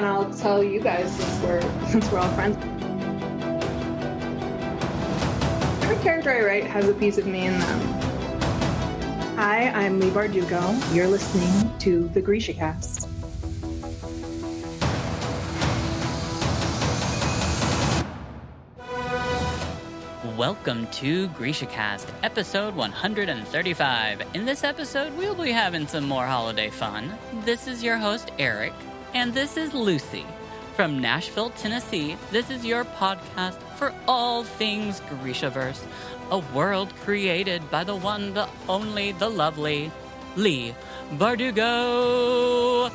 and 0.00 0.08
I'll 0.08 0.32
tell 0.32 0.64
you 0.64 0.80
guys 0.80 1.14
since 1.14 1.42
we're 1.42 1.60
since 1.90 2.10
we're 2.10 2.20
all 2.20 2.32
friends. 2.32 2.56
Every 5.84 6.02
character 6.02 6.30
I 6.30 6.42
write 6.42 6.64
has 6.64 6.88
a 6.88 6.94
piece 6.94 7.18
of 7.18 7.26
me 7.26 7.44
in 7.44 7.58
them. 7.58 7.80
Hi, 9.36 9.68
I'm 9.68 10.00
Leigh 10.00 10.08
Bardugo. 10.08 10.94
You're 10.96 11.06
listening 11.06 11.78
to 11.80 12.08
the 12.14 12.22
Grisha 12.22 12.54
Cast. 12.54 13.08
Welcome 20.38 20.86
to 20.92 21.28
GrishaCast, 21.28 22.06
episode 22.22 22.74
135. 22.74 24.22
In 24.32 24.46
this 24.46 24.64
episode, 24.64 25.14
we'll 25.18 25.34
be 25.34 25.52
having 25.52 25.86
some 25.86 26.08
more 26.08 26.24
holiday 26.24 26.70
fun. 26.70 27.12
This 27.44 27.68
is 27.68 27.84
your 27.84 27.98
host, 27.98 28.32
Eric, 28.38 28.72
and 29.14 29.34
this 29.34 29.56
is 29.56 29.74
Lucy. 29.74 30.24
From 30.76 30.98
Nashville, 30.98 31.50
Tennessee, 31.50 32.16
this 32.30 32.50
is 32.50 32.64
your 32.64 32.84
podcast 32.84 33.58
for 33.76 33.92
all 34.06 34.44
things 34.44 35.00
Grishaverse, 35.10 35.82
a 36.30 36.38
world 36.54 36.94
created 37.04 37.68
by 37.70 37.84
the 37.84 37.96
one, 37.96 38.34
the 38.34 38.48
only, 38.68 39.12
the 39.12 39.28
lovely 39.28 39.90
Leigh 40.36 40.74
Bardugo. 41.18 42.90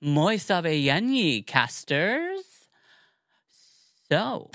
Moi 0.00 0.36
sabe 0.36 1.44
casters. 1.46 2.44
So, 4.08 4.50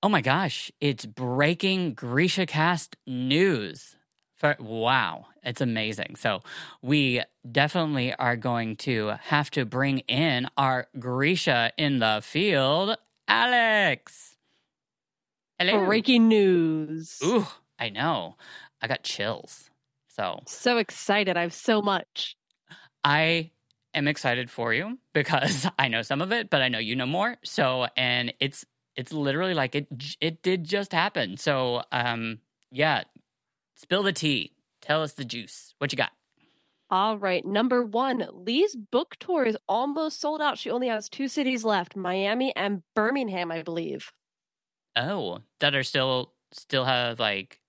Oh 0.00 0.08
my 0.08 0.20
gosh, 0.20 0.70
it's 0.80 1.04
breaking 1.04 1.94
Grisha 1.94 2.46
Cast 2.46 2.96
news. 3.04 3.96
For, 4.36 4.54
wow, 4.60 5.26
it's 5.42 5.60
amazing. 5.60 6.14
So, 6.14 6.42
we 6.80 7.22
definitely 7.50 8.14
are 8.14 8.36
going 8.36 8.76
to 8.76 9.14
have 9.22 9.50
to 9.50 9.64
bring 9.64 9.98
in 10.00 10.48
our 10.56 10.86
Grisha 11.00 11.72
in 11.76 11.98
the 11.98 12.20
field, 12.22 12.96
Alex. 13.26 14.36
Hello. 15.58 15.84
Breaking 15.86 16.28
news. 16.28 17.18
Ooh, 17.24 17.48
I 17.80 17.88
know. 17.88 18.36
I 18.80 18.86
got 18.86 19.02
chills. 19.02 19.68
So, 20.06 20.42
so 20.46 20.78
excited. 20.78 21.36
I 21.36 21.42
have 21.42 21.52
so 21.52 21.82
much. 21.82 22.36
I 23.02 23.50
am 23.94 24.06
excited 24.06 24.48
for 24.48 24.72
you 24.72 24.98
because 25.12 25.66
I 25.78 25.88
know 25.88 26.02
some 26.02 26.22
of 26.22 26.30
it, 26.30 26.50
but 26.50 26.62
I 26.62 26.68
know 26.68 26.78
you 26.78 26.94
know 26.94 27.06
more. 27.06 27.38
So, 27.42 27.88
and 27.96 28.32
it's 28.38 28.64
it's 28.98 29.12
literally 29.12 29.54
like 29.54 29.74
it 29.74 29.86
it 30.20 30.42
did 30.42 30.64
just 30.64 30.92
happen. 30.92 31.36
So 31.38 31.82
um 31.92 32.40
yeah, 32.70 33.04
spill 33.76 34.02
the 34.02 34.12
tea. 34.12 34.52
Tell 34.82 35.02
us 35.02 35.12
the 35.12 35.24
juice. 35.24 35.74
What 35.78 35.92
you 35.92 35.96
got? 35.96 36.10
All 36.90 37.18
right, 37.18 37.44
number 37.44 37.82
one, 37.82 38.26
Leigh's 38.32 38.74
book 38.74 39.16
tour 39.20 39.44
is 39.44 39.58
almost 39.68 40.20
sold 40.20 40.40
out. 40.40 40.58
She 40.58 40.70
only 40.70 40.88
has 40.88 41.08
two 41.08 41.28
cities 41.28 41.62
left, 41.62 41.96
Miami 41.96 42.54
and 42.56 42.82
Birmingham, 42.94 43.52
I 43.52 43.62
believe. 43.62 44.10
Oh, 44.96 45.40
that 45.60 45.74
are 45.74 45.82
still 45.82 46.32
still 46.50 46.84
have 46.84 47.20
like 47.20 47.60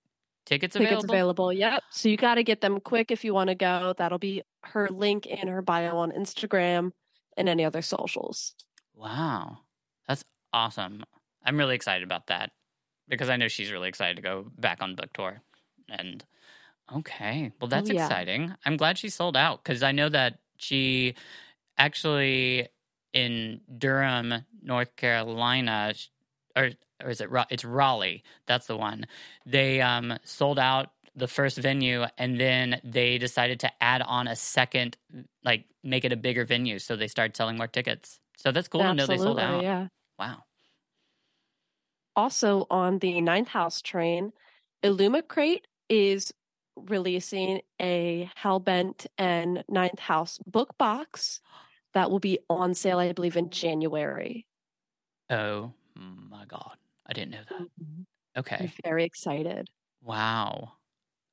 tickets 0.46 0.74
available. 0.74 0.96
Tickets 0.96 1.12
available. 1.12 1.52
Yep. 1.52 1.82
So 1.90 2.08
you 2.08 2.16
got 2.16 2.36
to 2.36 2.42
get 2.42 2.60
them 2.60 2.80
quick 2.80 3.10
if 3.10 3.24
you 3.24 3.34
want 3.34 3.48
to 3.48 3.54
go. 3.54 3.94
That'll 3.96 4.18
be 4.18 4.42
her 4.64 4.88
link 4.88 5.26
in 5.26 5.46
her 5.48 5.62
bio 5.62 5.98
on 5.98 6.10
Instagram 6.12 6.92
and 7.36 7.48
any 7.48 7.64
other 7.64 7.82
socials. 7.82 8.54
Wow, 8.94 9.58
that's 10.08 10.24
awesome. 10.52 11.04
I'm 11.44 11.56
really 11.56 11.74
excited 11.74 12.02
about 12.02 12.28
that 12.28 12.52
because 13.08 13.28
I 13.28 13.36
know 13.36 13.48
she's 13.48 13.72
really 13.72 13.88
excited 13.88 14.16
to 14.16 14.22
go 14.22 14.46
back 14.58 14.82
on 14.82 14.94
book 14.94 15.12
tour. 15.12 15.42
And 15.88 16.24
okay, 16.94 17.52
well, 17.60 17.68
that's 17.68 17.90
oh, 17.90 17.92
yeah. 17.92 18.06
exciting. 18.06 18.54
I'm 18.64 18.76
glad 18.76 18.98
she 18.98 19.08
sold 19.08 19.36
out 19.36 19.62
because 19.62 19.82
I 19.82 19.92
know 19.92 20.08
that 20.08 20.38
she 20.56 21.14
actually 21.76 22.68
in 23.12 23.60
Durham, 23.76 24.34
North 24.62 24.94
Carolina, 24.96 25.94
or 26.56 26.70
or 27.02 27.10
is 27.10 27.20
it 27.20 27.28
it's 27.50 27.64
Raleigh? 27.64 28.22
That's 28.46 28.66
the 28.66 28.76
one. 28.76 29.06
They 29.46 29.80
um, 29.80 30.18
sold 30.24 30.58
out 30.58 30.92
the 31.16 31.26
first 31.26 31.58
venue 31.58 32.04
and 32.18 32.38
then 32.38 32.80
they 32.84 33.18
decided 33.18 33.60
to 33.60 33.70
add 33.82 34.00
on 34.02 34.28
a 34.28 34.36
second, 34.36 34.96
like 35.44 35.64
make 35.82 36.04
it 36.04 36.12
a 36.12 36.16
bigger 36.16 36.44
venue. 36.44 36.78
So 36.78 36.94
they 36.94 37.08
started 37.08 37.36
selling 37.36 37.56
more 37.56 37.66
tickets. 37.66 38.20
So 38.36 38.52
that's 38.52 38.68
cool 38.68 38.82
Absolutely, 38.82 39.06
to 39.06 39.12
know 39.12 39.18
they 39.18 39.24
sold 39.24 39.40
out. 39.40 39.62
Yeah. 39.62 39.88
Wow 40.18 40.44
also 42.20 42.66
on 42.70 42.98
the 42.98 43.20
ninth 43.22 43.48
house 43.48 43.80
train, 43.80 44.32
Illumicrate 44.82 45.62
is 45.88 46.32
releasing 46.76 47.62
a 47.80 48.30
Hellbent 48.38 49.06
and 49.16 49.64
Ninth 49.68 49.98
House 49.98 50.38
book 50.46 50.76
box 50.76 51.40
that 51.94 52.10
will 52.10 52.20
be 52.20 52.38
on 52.48 52.74
sale, 52.74 52.98
I 52.98 53.12
believe, 53.12 53.36
in 53.36 53.48
January. 53.50 54.46
Oh 55.30 55.72
my 55.96 56.44
God. 56.46 56.76
I 57.06 57.12
didn't 57.14 57.30
know 57.32 57.44
that. 57.48 57.60
Mm-hmm. 57.60 58.02
Okay. 58.38 58.56
I'm 58.60 58.72
very 58.84 59.04
excited. 59.04 59.68
Wow. 60.02 60.72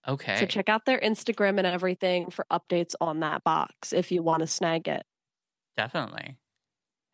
Okay. 0.07 0.37
So 0.39 0.45
check 0.45 0.69
out 0.69 0.85
their 0.85 0.99
Instagram 0.99 1.57
and 1.57 1.67
everything 1.67 2.31
for 2.31 2.45
updates 2.49 2.95
on 3.01 3.19
that 3.19 3.43
box 3.43 3.91
if 3.91 4.11
you 4.11 4.23
want 4.23 4.39
to 4.39 4.47
snag 4.47 4.87
it. 4.87 5.05
Definitely. 5.75 6.37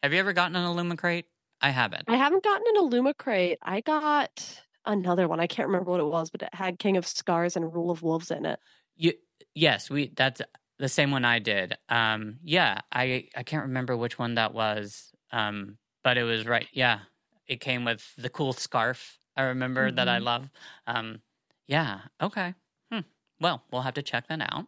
Have 0.04 0.14
you 0.14 0.20
ever 0.20 0.34
gotten 0.34 0.56
an 0.56 0.66
Illumicrate? 0.66 1.26
I 1.64 1.70
haven't. 1.70 2.04
I 2.10 2.18
haven't 2.18 2.44
gotten 2.44 2.66
an 2.76 2.84
Illumicrate. 2.84 3.58
I 3.64 3.80
got 3.80 4.62
another 4.86 5.30
one. 5.30 5.40
I 5.40 5.48
can't 5.48 5.70
remember 5.70 5.92
what 5.92 6.02
it 6.02 6.06
was, 6.06 6.30
but 6.30 6.42
it 6.42 6.50
had 6.54 6.78
King 6.78 6.98
of 6.98 7.08
Scars 7.08 7.56
and 7.56 7.74
Rule 7.74 7.90
of 7.90 8.04
Wolves 8.04 8.32
in 8.32 8.46
it. 8.46 8.60
You, 8.98 9.14
yes, 9.56 9.90
we. 9.90 10.12
That's 10.14 10.42
the 10.78 10.90
same 10.90 11.10
one 11.10 11.24
I 11.24 11.40
did. 11.40 11.78
Um, 11.88 12.40
yeah, 12.44 12.82
I 12.92 13.30
I 13.36 13.44
can't 13.44 13.64
remember 13.64 13.96
which 13.96 14.20
one 14.20 14.36
that 14.36 14.54
was. 14.54 15.12
Um, 15.32 15.78
but 16.04 16.18
it 16.18 16.24
was 16.24 16.46
right. 16.46 16.68
Yeah, 16.74 17.00
it 17.48 17.62
came 17.62 17.86
with 17.86 18.06
the 18.18 18.30
cool 18.30 18.52
scarf. 18.52 19.18
I 19.38 19.44
remember 19.44 19.88
mm-hmm. 19.88 19.96
that 19.96 20.10
I 20.10 20.18
mm-hmm. 20.18 20.26
love. 20.26 20.50
Um, 20.86 21.22
yeah. 21.66 22.02
Okay. 22.22 22.54
Hmm. 22.92 23.00
Well, 23.40 23.64
we'll 23.72 23.84
have 23.84 23.94
to 23.96 24.04
check 24.04 24.28
that 24.28 24.42
out. 24.42 24.66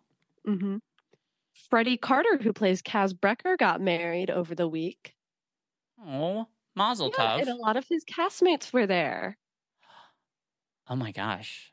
Mm-hmm. 0.48 0.78
Freddie 1.70 1.98
Carter, 1.98 2.38
who 2.42 2.54
plays 2.54 2.82
Kaz 2.82 3.14
Brekker, 3.14 3.58
got 3.58 3.82
married 3.82 4.30
over 4.32 4.56
the 4.56 4.68
week. 4.68 5.14
Oh, 6.06 6.48
Mazel 6.76 7.12
yeah, 7.18 7.38
tov. 7.38 7.42
And 7.42 7.50
a 7.50 7.56
lot 7.56 7.78
of 7.78 7.86
his 7.90 8.04
castmates 8.04 8.74
were 8.74 8.86
there. 8.88 9.38
Oh 10.90 10.96
my 10.96 11.12
gosh. 11.12 11.72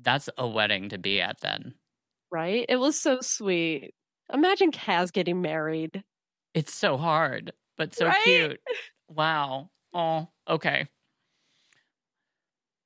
That's 0.00 0.28
a 0.38 0.46
wedding 0.46 0.88
to 0.90 0.98
be 0.98 1.20
at 1.20 1.40
then. 1.40 1.74
Right? 2.30 2.64
It 2.68 2.76
was 2.76 2.98
so 3.00 3.20
sweet. 3.20 3.94
Imagine 4.32 4.72
Kaz 4.72 5.12
getting 5.12 5.42
married. 5.42 6.02
It's 6.54 6.74
so 6.74 6.96
hard, 6.96 7.52
but 7.76 7.94
so 7.94 8.06
right? 8.06 8.22
cute. 8.24 8.60
Wow. 9.08 9.70
Oh, 9.92 10.28
okay. 10.48 10.88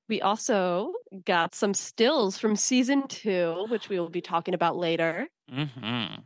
We 0.08 0.22
also 0.22 0.94
got 1.24 1.54
some 1.54 1.74
stills 1.74 2.38
from 2.38 2.56
season 2.56 3.08
two, 3.08 3.66
which 3.68 3.88
we 3.88 4.00
will 4.00 4.08
be 4.08 4.22
talking 4.22 4.54
about 4.54 4.76
later. 4.76 5.28
Mm-hmm. 5.52 6.20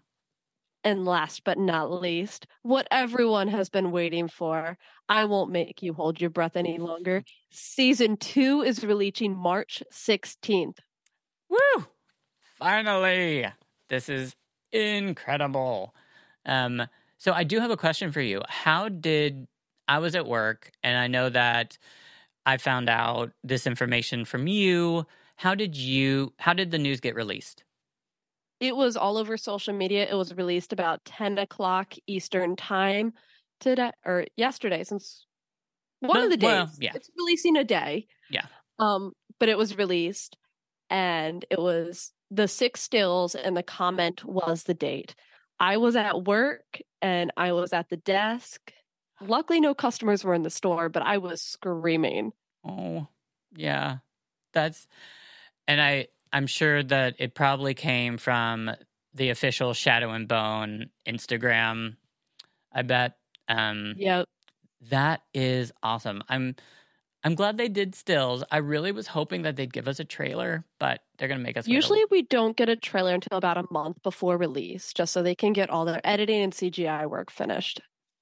And 0.85 1.05
last 1.05 1.45
but 1.45 1.59
not 1.59 1.93
least, 1.93 2.47
what 2.63 2.89
everyone 2.91 3.49
has 3.49 3.69
been 3.69 3.93
waiting 3.93 4.29
for. 4.29 4.79
I 5.09 5.25
won't 5.27 5.53
make 5.53 5.83
you 5.83 5.93
hold 5.93 6.21
your 6.21 6.31
breath 6.31 6.57
any 6.57 6.79
longer. 6.79 7.25
Season 7.51 8.17
two 8.17 8.63
is 8.63 8.85
releasing 8.85 9.37
March 9.37 9.83
16th. 9.93 10.79
Woo! 11.49 11.87
Finally! 12.59 13.47
This 13.89 14.09
is 14.09 14.35
incredible. 14.73 15.95
Um, 16.47 16.83
so 17.19 17.33
I 17.33 17.45
do 17.45 17.61
have 17.61 17.71
a 17.71 17.77
question 17.77 18.11
for 18.11 18.21
you. 18.21 18.41
How 18.49 18.89
did 18.89 19.47
I 19.87 19.99
was 19.99 20.15
at 20.15 20.27
work 20.27 20.73
and 20.83 20.97
I 20.97 21.07
know 21.07 21.29
that 21.29 21.79
I 22.47 22.57
found 22.57 22.89
out 22.89 23.33
this 23.45 23.67
information 23.67 24.25
from 24.25 24.47
you. 24.47 25.07
How 25.37 25.55
did 25.55 25.77
you 25.77 26.33
how 26.39 26.53
did 26.53 26.71
the 26.71 26.79
news 26.79 27.01
get 27.01 27.15
released? 27.15 27.65
It 28.63 28.77
was 28.77 28.97
all 28.97 29.19
over 29.19 29.37
social 29.37 29.75
media. 29.75 30.07
It 30.09 30.15
was 30.15 30.37
released 30.37 30.73
about 30.73 31.05
10 31.05 31.37
o'clock 31.39 31.95
Eastern 32.07 32.55
time 32.55 33.13
today 33.59 33.91
or 34.07 34.27
yesterday, 34.37 34.85
since 34.85 35.27
one 35.99 36.21
no, 36.21 36.25
of 36.27 36.31
the 36.31 36.37
days. 36.37 36.49
Well, 36.49 36.71
yeah. 36.79 36.93
It's 36.95 37.11
releasing 37.19 37.57
a 37.57 37.65
day. 37.65 38.07
Yeah. 38.31 38.47
Um, 38.79 39.15
but 39.41 39.49
it 39.49 39.59
was 39.59 39.77
released 39.77 40.37
and 40.89 41.45
it 41.51 41.59
was 41.59 42.13
the 42.31 42.47
six 42.47 42.81
stills 42.81 43.35
and 43.35 43.57
the 43.57 43.65
comment 43.65 44.25
was 44.25 44.63
the 44.63 44.75
date. 44.75 45.17
I 45.59 45.79
was 45.79 45.97
at 45.97 46.23
work 46.23 46.81
and 47.01 47.33
I 47.37 47.51
was 47.51 47.73
at 47.73 47.89
the 47.89 47.97
desk. 47.97 48.73
Luckily 49.21 49.61
no 49.61 49.75
customers 49.75 50.23
were 50.23 50.35
in 50.35 50.45
the 50.45 50.51
store, 50.51 50.89
but 50.89 51.03
I 51.03 51.19
was 51.19 51.43
screaming. 51.43 52.31
Oh, 52.65 53.09
yeah. 53.57 53.97
That's 54.53 54.87
and 55.67 55.83
I 55.83 56.07
I'm 56.33 56.47
sure 56.47 56.83
that 56.83 57.17
it 57.19 57.35
probably 57.35 57.75
came 57.75 58.17
from 58.19 58.71
the 59.15 59.31
official 59.31 59.75
Shadow 59.75 60.11
and 60.11 60.27
Bone 60.27 60.87
Instagram. 61.07 61.97
I 62.73 62.83
bet. 62.83 63.17
Um, 63.49 63.95
Yep. 63.99 64.27
that 64.91 65.23
is 65.35 65.73
awesome. 65.83 66.23
I'm 66.29 66.57
I'm 67.25 67.37
glad 67.37 67.57
they 67.57 67.69
did 67.69 67.95
stills. 67.95 68.43
I 68.51 68.57
really 68.57 68.91
was 68.91 69.07
hoping 69.07 69.43
that 69.43 69.55
they'd 69.55 69.73
give 69.73 69.87
us 69.87 70.01
a 70.01 70.05
trailer, 70.05 70.65
but 70.81 71.03
they're 71.19 71.29
gonna 71.29 71.41
make 71.41 71.57
us. 71.57 71.67
wait 71.67 71.73
a 71.73 71.75
Usually 71.77 72.05
we 72.11 72.23
don't 72.23 72.57
get 72.57 72.69
a 72.69 72.75
trailer 72.77 73.15
until 73.15 73.39
about 73.39 73.59
a 73.59 73.65
month 73.71 74.03
before 74.03 74.37
release, 74.37 74.93
just 74.93 75.13
so 75.13 75.23
they 75.23 75.35
can 75.37 75.53
get 75.53 75.71
all 75.71 75.85
their 75.85 76.01
editing 76.05 76.41
and 76.43 76.53
CGI 76.53 77.07
work 77.07 77.31
finished. 77.31 77.81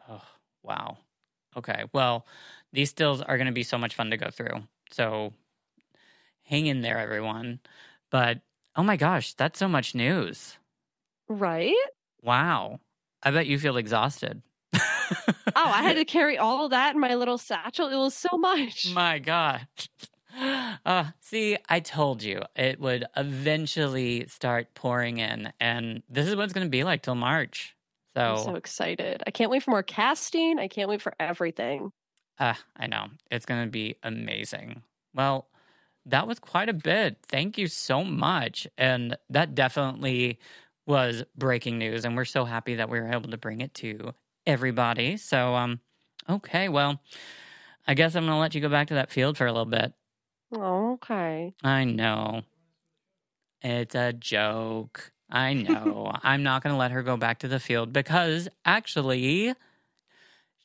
Oh, 0.08 0.22
wow. 0.62 0.98
Okay. 1.56 1.84
Well, 1.92 2.26
these 2.72 2.90
stills 2.90 3.22
are 3.22 3.36
going 3.38 3.46
to 3.46 3.52
be 3.52 3.62
so 3.62 3.78
much 3.78 3.94
fun 3.94 4.10
to 4.10 4.16
go 4.16 4.30
through. 4.30 4.64
So 4.92 5.32
hang 6.44 6.66
in 6.66 6.82
there, 6.82 6.98
everyone. 6.98 7.60
But 8.10 8.40
oh 8.76 8.82
my 8.82 8.96
gosh, 8.96 9.34
that's 9.34 9.58
so 9.58 9.68
much 9.68 9.94
news. 9.94 10.56
Right? 11.28 11.74
Wow. 12.22 12.80
I 13.22 13.30
bet 13.30 13.46
you 13.46 13.58
feel 13.58 13.76
exhausted. 13.76 14.42
Oh, 14.72 14.80
I 15.56 15.82
had 15.82 15.96
to 15.96 16.04
carry 16.06 16.38
all 16.38 16.64
of 16.64 16.70
that 16.70 16.94
in 16.94 17.00
my 17.00 17.14
little 17.14 17.38
satchel. 17.38 17.88
It 17.88 17.96
was 17.96 18.14
so 18.14 18.36
much. 18.38 18.92
My 18.94 19.18
God. 19.18 19.66
Uh, 20.86 21.06
see, 21.18 21.56
I 21.68 21.80
told 21.80 22.22
you 22.22 22.40
it 22.54 22.78
would 22.78 23.04
eventually 23.16 24.26
start 24.28 24.72
pouring 24.76 25.18
in, 25.18 25.52
and 25.58 26.04
this 26.08 26.28
is 26.28 26.36
what 26.36 26.44
it's 26.44 26.52
going 26.52 26.66
to 26.68 26.70
be 26.70 26.84
like 26.84 27.02
till 27.02 27.16
March. 27.16 27.74
I'm 28.14 28.36
So, 28.36 28.44
so 28.44 28.54
excited. 28.54 29.24
I 29.26 29.32
can't 29.32 29.50
wait 29.50 29.64
for 29.64 29.72
more 29.72 29.82
casting. 29.82 30.60
I 30.60 30.68
can't 30.68 30.88
wait 30.88 31.02
for 31.02 31.12
everything. 31.18 31.90
uh, 32.38 32.54
I 32.76 32.86
know 32.86 33.06
it's 33.32 33.44
going 33.44 33.64
to 33.64 33.70
be 33.70 33.96
amazing. 34.04 34.82
Well, 35.14 35.48
that 36.06 36.26
was 36.26 36.38
quite 36.38 36.68
a 36.68 36.74
bit. 36.74 37.18
Thank 37.28 37.58
you 37.58 37.66
so 37.66 38.04
much. 38.04 38.66
And 38.78 39.16
that 39.28 39.54
definitely 39.54 40.38
was 40.86 41.22
breaking 41.36 41.78
news. 41.78 42.04
And 42.04 42.16
we're 42.16 42.24
so 42.24 42.44
happy 42.44 42.76
that 42.76 42.88
we 42.88 43.00
were 43.00 43.10
able 43.10 43.30
to 43.30 43.38
bring 43.38 43.60
it 43.60 43.74
to 43.74 44.12
everybody. 44.46 45.16
So, 45.16 45.54
um, 45.54 45.80
okay, 46.28 46.68
well, 46.68 47.00
I 47.86 47.94
guess 47.94 48.14
I'm 48.14 48.24
going 48.24 48.34
to 48.34 48.40
let 48.40 48.54
you 48.54 48.60
go 48.60 48.68
back 48.68 48.88
to 48.88 48.94
that 48.94 49.10
field 49.10 49.36
for 49.36 49.46
a 49.46 49.52
little 49.52 49.66
bit. 49.66 49.92
Oh, 50.52 50.94
okay. 50.94 51.54
I 51.62 51.84
know. 51.84 52.42
It's 53.62 53.94
a 53.94 54.12
joke. 54.12 55.12
I 55.30 55.54
know. 55.54 56.12
I'm 56.22 56.42
not 56.42 56.62
going 56.62 56.74
to 56.74 56.78
let 56.78 56.90
her 56.90 57.02
go 57.02 57.16
back 57.16 57.40
to 57.40 57.48
the 57.48 57.60
field 57.60 57.92
because 57.92 58.48
actually, 58.64 59.54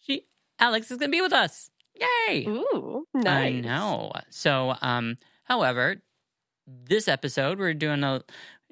she 0.01 0.25
Alex 0.59 0.89
is 0.89 0.97
going 0.97 1.11
to 1.11 1.15
be 1.15 1.21
with 1.21 1.33
us. 1.33 1.69
Yay! 1.95 2.45
Ooh, 2.47 3.05
nice. 3.13 3.25
I 3.25 3.51
know. 3.51 4.11
So, 4.29 4.75
um, 4.81 5.17
however, 5.43 6.01
this 6.67 7.07
episode 7.07 7.59
we're 7.59 7.73
doing 7.73 8.03
a 8.03 8.23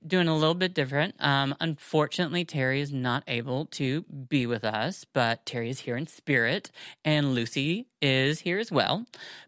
doing 0.06 0.28
a 0.28 0.36
little 0.36 0.56
bit 0.56 0.74
different. 0.74 1.16
Um, 1.20 1.56
unfortunately, 1.60 2.44
Terry 2.46 2.82
is 2.82 2.92
not 2.92 3.24
able 3.28 3.66
to 3.68 4.02
be 4.02 4.46
with 4.46 4.64
us, 4.64 5.06
but 5.14 5.46
Terry 5.46 5.70
is 5.70 5.80
here 5.80 5.96
in 5.96 6.08
spirit, 6.08 6.72
and 7.06 7.34
Lucy 7.34 7.88
is 8.02 8.42
here 8.42 8.60
as 8.60 8.72
well. 8.72 9.06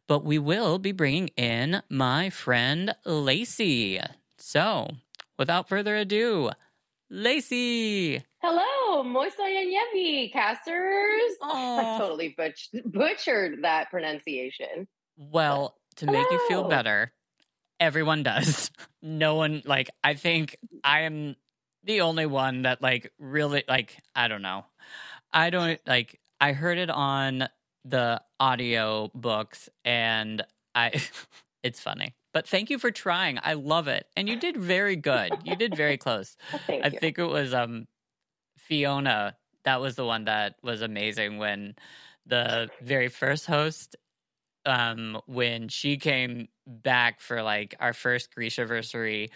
But 0.07 0.23
we 0.23 0.39
will 0.39 0.79
be 0.79 0.91
bringing 0.91 1.29
in 1.35 1.81
my 1.89 2.29
friend 2.29 2.95
Lacey. 3.05 3.99
So, 4.37 4.91
without 5.37 5.67
further 5.67 5.95
ado, 5.97 6.51
Lacey. 7.09 8.23
Hello, 8.41 8.84
Moisayanyevi 9.03 10.31
casters. 10.31 11.21
I 11.41 11.95
totally 11.99 12.33
butch- 12.37 12.69
butchered 12.85 13.63
that 13.63 13.89
pronunciation. 13.89 14.87
Well, 15.17 15.75
to 15.97 16.05
make 16.05 16.29
you 16.31 16.39
feel 16.47 16.63
better, 16.63 17.11
everyone 17.79 18.23
does. 18.23 18.71
No 19.07 19.35
one 19.35 19.61
like 19.65 19.91
I 20.03 20.15
think 20.15 20.57
I 20.83 21.01
am 21.01 21.35
the 21.83 22.01
only 22.01 22.25
one 22.25 22.63
that 22.63 22.81
like 22.81 23.13
really 23.19 23.63
like 23.67 23.95
I 24.15 24.27
don't 24.27 24.41
know. 24.41 24.65
I 25.31 25.51
don't 25.51 25.79
like 25.85 26.19
I 26.41 26.53
heard 26.53 26.79
it 26.79 26.89
on 26.89 27.47
the 27.83 28.19
audio 28.39 29.11
books 29.13 29.69
and 29.83 30.43
I 30.73 31.03
it's 31.63 31.79
funny. 31.79 32.15
But 32.33 32.47
thank 32.47 32.71
you 32.71 32.79
for 32.79 32.89
trying. 32.89 33.37
I 33.43 33.53
love 33.53 33.87
it. 33.87 34.07
And 34.17 34.27
you 34.27 34.37
did 34.39 34.57
very 34.57 34.95
good. 34.95 35.37
You 35.43 35.55
did 35.55 35.75
very 35.77 35.97
close. 35.97 36.35
Oh, 36.51 36.59
I 36.67 36.89
think 36.89 37.19
it 37.19 37.25
was 37.25 37.53
um 37.53 37.85
Fiona. 38.67 39.35
That 39.63 39.81
was 39.81 39.95
the 39.95 40.05
one 40.05 40.25
that 40.25 40.55
was 40.63 40.81
amazing 40.81 41.37
when 41.37 41.75
the 42.25 42.69
very 42.81 43.07
first 43.09 43.45
host 43.45 43.95
um 44.65 45.21
when 45.27 45.67
she 45.69 45.97
came 45.97 46.47
back 46.67 47.21
for 47.21 47.41
like 47.43 47.75
our 47.79 47.93
first 47.93 48.33
Grishaversary. 48.35 49.29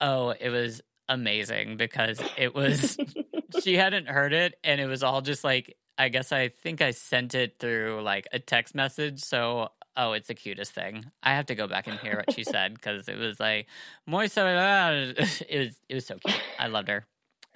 Oh, 0.00 0.30
it 0.30 0.50
was 0.50 0.80
amazing 1.08 1.76
because 1.76 2.20
it 2.38 2.54
was 2.54 2.96
she 3.50 3.76
hadn't 3.76 4.08
heard 4.08 4.32
it 4.32 4.54
and 4.64 4.80
it 4.80 4.86
was 4.86 5.02
all 5.02 5.20
just 5.20 5.44
like 5.44 5.76
I 5.98 6.08
guess 6.08 6.32
I 6.32 6.48
think 6.48 6.80
I 6.80 6.92
sent 6.92 7.34
it 7.34 7.56
through 7.58 8.00
like 8.02 8.26
a 8.32 8.38
text 8.38 8.74
message 8.74 9.20
so 9.20 9.68
oh 9.96 10.12
it's 10.12 10.28
the 10.28 10.34
cutest 10.34 10.72
thing. 10.72 11.04
I 11.22 11.34
have 11.34 11.46
to 11.46 11.54
go 11.54 11.66
back 11.66 11.86
and 11.86 11.98
hear 11.98 12.16
what 12.16 12.30
she 12.32 12.44
said 12.44 12.80
cuz 12.82 13.08
it 13.08 13.18
was 13.18 13.40
like 13.40 13.66
moisa 14.08 15.14
it 15.48 15.58
was 15.58 15.80
it 15.88 15.94
was 15.94 16.06
so 16.06 16.16
cute. 16.18 16.42
I 16.58 16.68
loved 16.68 16.88
her. 16.88 17.06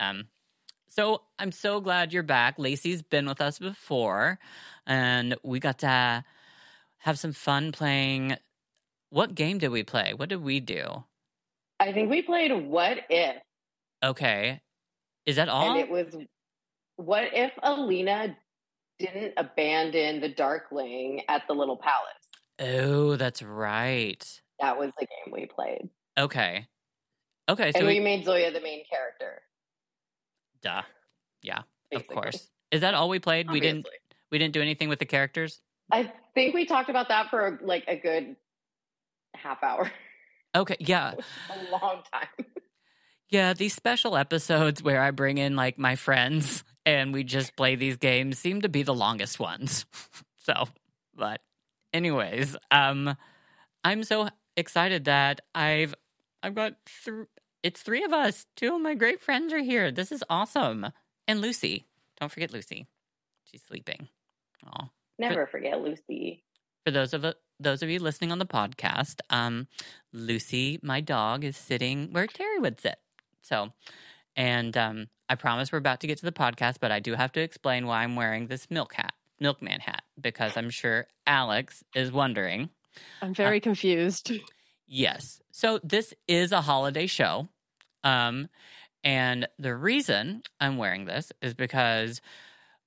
Um 0.00 0.28
so 0.96 1.22
I'm 1.38 1.52
so 1.52 1.80
glad 1.80 2.12
you're 2.12 2.22
back. 2.22 2.58
Lacey's 2.58 3.02
been 3.02 3.26
with 3.26 3.42
us 3.42 3.58
before 3.58 4.38
and 4.86 5.36
we 5.42 5.60
got 5.60 5.78
to 5.80 6.24
have 6.98 7.18
some 7.18 7.32
fun 7.32 7.70
playing 7.70 8.36
what 9.10 9.34
game 9.34 9.58
did 9.58 9.68
we 9.68 9.82
play? 9.82 10.14
What 10.14 10.30
did 10.30 10.42
we 10.42 10.58
do? 10.58 11.04
I 11.78 11.92
think 11.92 12.10
we 12.10 12.22
played 12.22 12.50
What 12.50 12.98
If, 13.10 13.36
Okay. 14.02 14.60
Is 15.26 15.36
that 15.36 15.48
all? 15.48 15.70
and 15.70 15.80
it 15.80 15.90
was 15.90 16.16
What 16.96 17.24
if 17.32 17.52
Alina 17.62 18.36
didn't 18.98 19.34
abandon 19.36 20.20
the 20.20 20.30
Darkling 20.30 21.22
at 21.28 21.42
the 21.46 21.54
Little 21.54 21.76
Palace? 21.76 22.14
Oh, 22.58 23.16
that's 23.16 23.42
right. 23.42 24.40
That 24.60 24.78
was 24.78 24.90
the 24.98 25.06
game 25.06 25.34
we 25.34 25.44
played, 25.44 25.90
Okay. 26.18 26.66
Okay, 27.48 27.70
so 27.72 27.80
and 27.80 27.86
we 27.86 27.98
we, 27.98 28.00
made 28.00 28.24
Zoya 28.24 28.50
the 28.50 28.60
main 28.60 28.82
character. 28.90 29.42
Duh. 30.66 30.82
Yeah, 31.42 31.62
basically. 31.90 32.16
of 32.16 32.22
course. 32.22 32.50
Is 32.72 32.80
that 32.80 32.94
all 32.94 33.08
we 33.08 33.18
played? 33.20 33.50
We 33.50 33.60
didn't 33.60 33.86
we 34.30 34.38
didn't 34.38 34.54
do 34.54 34.60
anything 34.62 34.88
with 34.88 34.98
the 34.98 35.06
characters? 35.06 35.60
I 35.92 36.12
think 36.34 36.54
we 36.54 36.66
talked 36.66 36.90
about 36.90 37.08
that 37.08 37.30
for 37.30 37.60
like 37.62 37.84
a 37.86 37.96
good 37.96 38.36
half 39.34 39.62
hour, 39.62 39.90
Okay, 40.54 40.76
yeah. 40.80 41.14
a 41.50 41.70
long 41.70 42.02
time. 42.12 42.46
Yeah, 43.28 43.52
these 43.52 43.74
special 43.74 44.16
episodes 44.16 44.82
where 44.82 45.02
I 45.02 45.10
bring 45.10 45.38
in 45.38 45.54
like 45.56 45.78
my 45.78 45.94
friends 45.96 46.64
and 46.84 47.12
we 47.12 47.22
just 47.24 47.54
play 47.56 47.76
these 47.76 47.96
games 47.96 48.38
seem 48.38 48.62
to 48.62 48.68
be 48.68 48.82
the 48.82 48.94
longest 48.94 49.38
ones. 49.38 49.84
so, 50.38 50.64
but 51.14 51.40
anyways, 51.92 52.56
um 52.70 53.16
I'm 53.84 54.02
so 54.02 54.28
excited 54.56 55.04
that 55.04 55.42
I've 55.54 55.94
I've 56.42 56.54
got 56.54 56.74
th- 57.04 57.26
it's 57.66 57.82
three 57.82 58.04
of 58.04 58.12
us. 58.12 58.46
Two 58.54 58.76
of 58.76 58.80
my 58.80 58.94
great 58.94 59.20
friends 59.20 59.52
are 59.52 59.58
here. 59.58 59.90
This 59.90 60.12
is 60.12 60.22
awesome. 60.30 60.86
And 61.26 61.40
Lucy. 61.40 61.84
Don't 62.20 62.30
forget 62.30 62.52
Lucy. 62.52 62.86
She's 63.42 63.62
sleeping. 63.66 64.06
Oh. 64.64 64.90
Never 65.18 65.48
forget 65.48 65.80
Lucy. 65.80 66.44
For 66.84 66.92
those 66.92 67.12
of 67.12 67.26
those 67.58 67.82
of 67.82 67.90
you 67.90 67.98
listening 67.98 68.30
on 68.30 68.38
the 68.38 68.46
podcast, 68.46 69.16
um, 69.30 69.66
Lucy, 70.12 70.78
my 70.80 71.00
dog, 71.00 71.42
is 71.42 71.56
sitting 71.56 72.12
where 72.12 72.28
Terry 72.28 72.60
would 72.60 72.80
sit. 72.80 73.00
So, 73.42 73.72
and 74.36 74.76
um, 74.76 75.08
I 75.28 75.34
promise 75.34 75.72
we're 75.72 75.78
about 75.78 75.98
to 76.02 76.06
get 76.06 76.18
to 76.18 76.24
the 76.24 76.30
podcast, 76.30 76.76
but 76.80 76.92
I 76.92 77.00
do 77.00 77.14
have 77.14 77.32
to 77.32 77.40
explain 77.40 77.88
why 77.88 78.04
I'm 78.04 78.14
wearing 78.14 78.46
this 78.46 78.70
milk 78.70 78.94
hat, 78.94 79.14
milkman 79.40 79.80
hat, 79.80 80.02
because 80.20 80.56
I'm 80.56 80.70
sure 80.70 81.08
Alex 81.26 81.82
is 81.96 82.12
wondering. 82.12 82.70
I'm 83.20 83.34
very 83.34 83.58
confused. 83.58 84.30
Yes. 84.86 85.40
So 85.50 85.80
this 85.82 86.14
is 86.28 86.52
a 86.52 86.60
holiday 86.60 87.08
show. 87.08 87.48
Um, 88.06 88.48
and 89.04 89.48
the 89.58 89.74
reason 89.74 90.42
I'm 90.60 90.78
wearing 90.78 91.04
this 91.06 91.32
is 91.42 91.54
because 91.54 92.20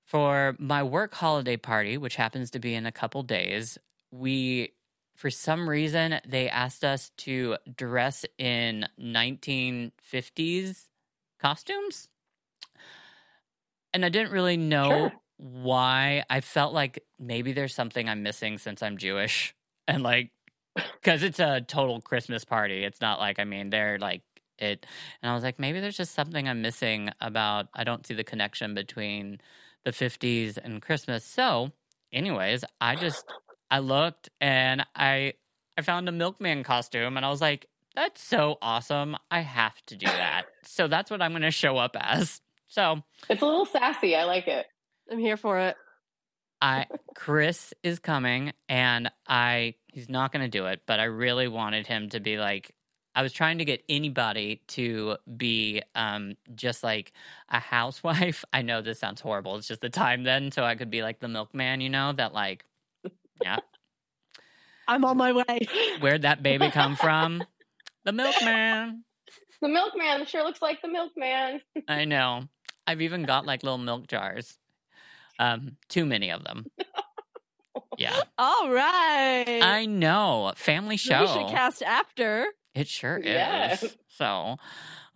for 0.05 0.55
my 0.57 0.81
work 0.81 1.13
holiday 1.13 1.57
party, 1.57 1.97
which 1.97 2.15
happens 2.15 2.51
to 2.51 2.59
be 2.59 2.73
in 2.73 2.85
a 2.85 2.91
couple 2.91 3.21
days, 3.23 3.77
we, 4.11 4.73
for 5.15 5.29
some 5.29 5.69
reason, 5.69 6.19
they 6.27 6.49
asked 6.49 6.83
us 6.85 7.11
to 7.17 7.57
dress 7.75 8.25
in 8.37 8.87
1950s 8.99 10.87
costumes. 11.39 12.07
And 13.93 14.05
I 14.05 14.09
didn't 14.09 14.31
really 14.31 14.57
know 14.57 15.09
Sure. 15.09 15.13
why. 15.37 16.23
I 16.29 16.41
felt 16.41 16.73
like 16.73 17.03
maybe 17.19 17.51
there's 17.53 17.75
something 17.75 18.07
I'm 18.07 18.23
missing 18.23 18.57
since 18.57 18.81
I'm 18.81 18.97
Jewish. 18.97 19.53
And 19.87 20.03
like, 20.03 20.31
because 20.75 21.23
it's 21.23 21.39
a 21.39 21.61
total 21.61 22.01
Christmas 22.01 22.45
party. 22.45 22.83
It's 22.83 23.01
not 23.01 23.19
like, 23.19 23.39
I 23.39 23.43
mean, 23.43 23.69
they're 23.69 23.97
like, 23.97 24.21
it. 24.61 24.85
And 25.21 25.31
I 25.31 25.33
was 25.33 25.43
like, 25.43 25.59
maybe 25.59 25.79
there's 25.79 25.97
just 25.97 26.13
something 26.13 26.47
I'm 26.47 26.61
missing 26.61 27.09
about, 27.21 27.67
I 27.73 27.83
don't 27.83 28.05
see 28.05 28.13
the 28.13 28.23
connection 28.23 28.73
between 28.73 29.39
the 29.85 29.91
50s 29.91 30.57
and 30.61 30.81
Christmas. 30.81 31.23
So, 31.25 31.71
anyways, 32.11 32.63
I 32.79 32.95
just, 32.95 33.25
I 33.71 33.79
looked 33.79 34.29
and 34.41 34.85
I, 34.95 35.33
I 35.77 35.81
found 35.81 36.09
a 36.09 36.11
milkman 36.11 36.63
costume 36.63 37.17
and 37.17 37.25
I 37.25 37.29
was 37.29 37.41
like, 37.41 37.67
That's 37.95 38.21
so 38.21 38.57
awesome. 38.61 39.15
I 39.31 39.41
have 39.41 39.75
to 39.87 39.95
do 39.95 40.05
that. 40.05 40.43
so 40.63 40.87
that's 40.87 41.09
what 41.09 41.21
I'm 41.21 41.31
going 41.31 41.41
to 41.43 41.51
show 41.51 41.77
up 41.77 41.95
as. 41.99 42.41
So 42.67 43.01
it's 43.29 43.41
a 43.41 43.45
little 43.45 43.65
sassy. 43.65 44.15
I 44.15 44.25
like 44.25 44.47
it. 44.47 44.65
I'm 45.11 45.17
here 45.19 45.37
for 45.37 45.59
it. 45.59 45.75
I 46.61 46.85
Chris 47.15 47.73
is 47.83 47.99
coming 47.99 48.51
and 48.67 49.09
I 49.27 49.75
he's 49.87 50.09
not 50.09 50.31
going 50.31 50.43
to 50.43 50.49
do 50.49 50.65
it, 50.67 50.81
but 50.85 50.99
I 50.99 51.05
really 51.05 51.47
wanted 51.47 51.87
him 51.87 52.09
to 52.09 52.19
be 52.19 52.37
like 52.37 52.75
I 53.19 53.21
was 53.21 53.33
trying 53.33 53.57
to 53.57 53.65
get 53.65 53.83
anybody 53.89 54.61
to 54.67 55.17
be 55.35 55.83
um 55.93 56.37
just 56.55 56.85
like 56.85 57.11
a 57.49 57.59
housewife. 57.59 58.45
I 58.53 58.61
know 58.61 58.81
this 58.81 58.97
sounds 58.97 59.19
horrible. 59.19 59.57
It's 59.57 59.67
just 59.67 59.81
the 59.81 59.89
time 59.89 60.23
then 60.23 60.53
so 60.53 60.63
I 60.63 60.75
could 60.75 60.89
be 60.89 61.01
like 61.01 61.19
the 61.19 61.27
milkman, 61.27 61.81
you 61.81 61.89
know, 61.89 62.13
that 62.13 62.33
like 62.33 62.63
yeah. 63.43 63.57
I'm 64.87 65.03
on 65.03 65.17
my 65.17 65.33
way. 65.33 65.67
Where'd 65.99 66.21
that 66.21 66.41
baby 66.41 66.69
come 66.71 66.95
from? 66.95 67.43
The 68.05 68.13
milkman. 68.13 69.03
The 69.61 69.67
milkman 69.67 70.25
sure 70.25 70.45
looks 70.45 70.61
like 70.61 70.81
the 70.81 70.87
milkman. 70.87 71.59
I 71.89 72.05
know. 72.05 72.43
I've 72.87 73.01
even 73.01 73.23
got 73.23 73.45
like 73.45 73.63
little 73.63 73.77
milk 73.77 74.07
jars. 74.07 74.57
Um, 75.39 75.75
too 75.89 76.05
many 76.05 76.31
of 76.31 76.45
them. 76.45 76.67
Yeah. 77.97 78.17
All 78.37 78.71
right. 78.71 79.59
I 79.61 79.85
know. 79.87 80.53
Family 80.55 80.95
show. 80.95 81.19
We 81.19 81.27
should 81.27 81.49
cast 81.49 81.83
after. 81.83 82.47
It 82.79 82.87
sure 82.87 83.19
yeah. 83.21 83.73
is. 83.73 83.97
So, 84.07 84.57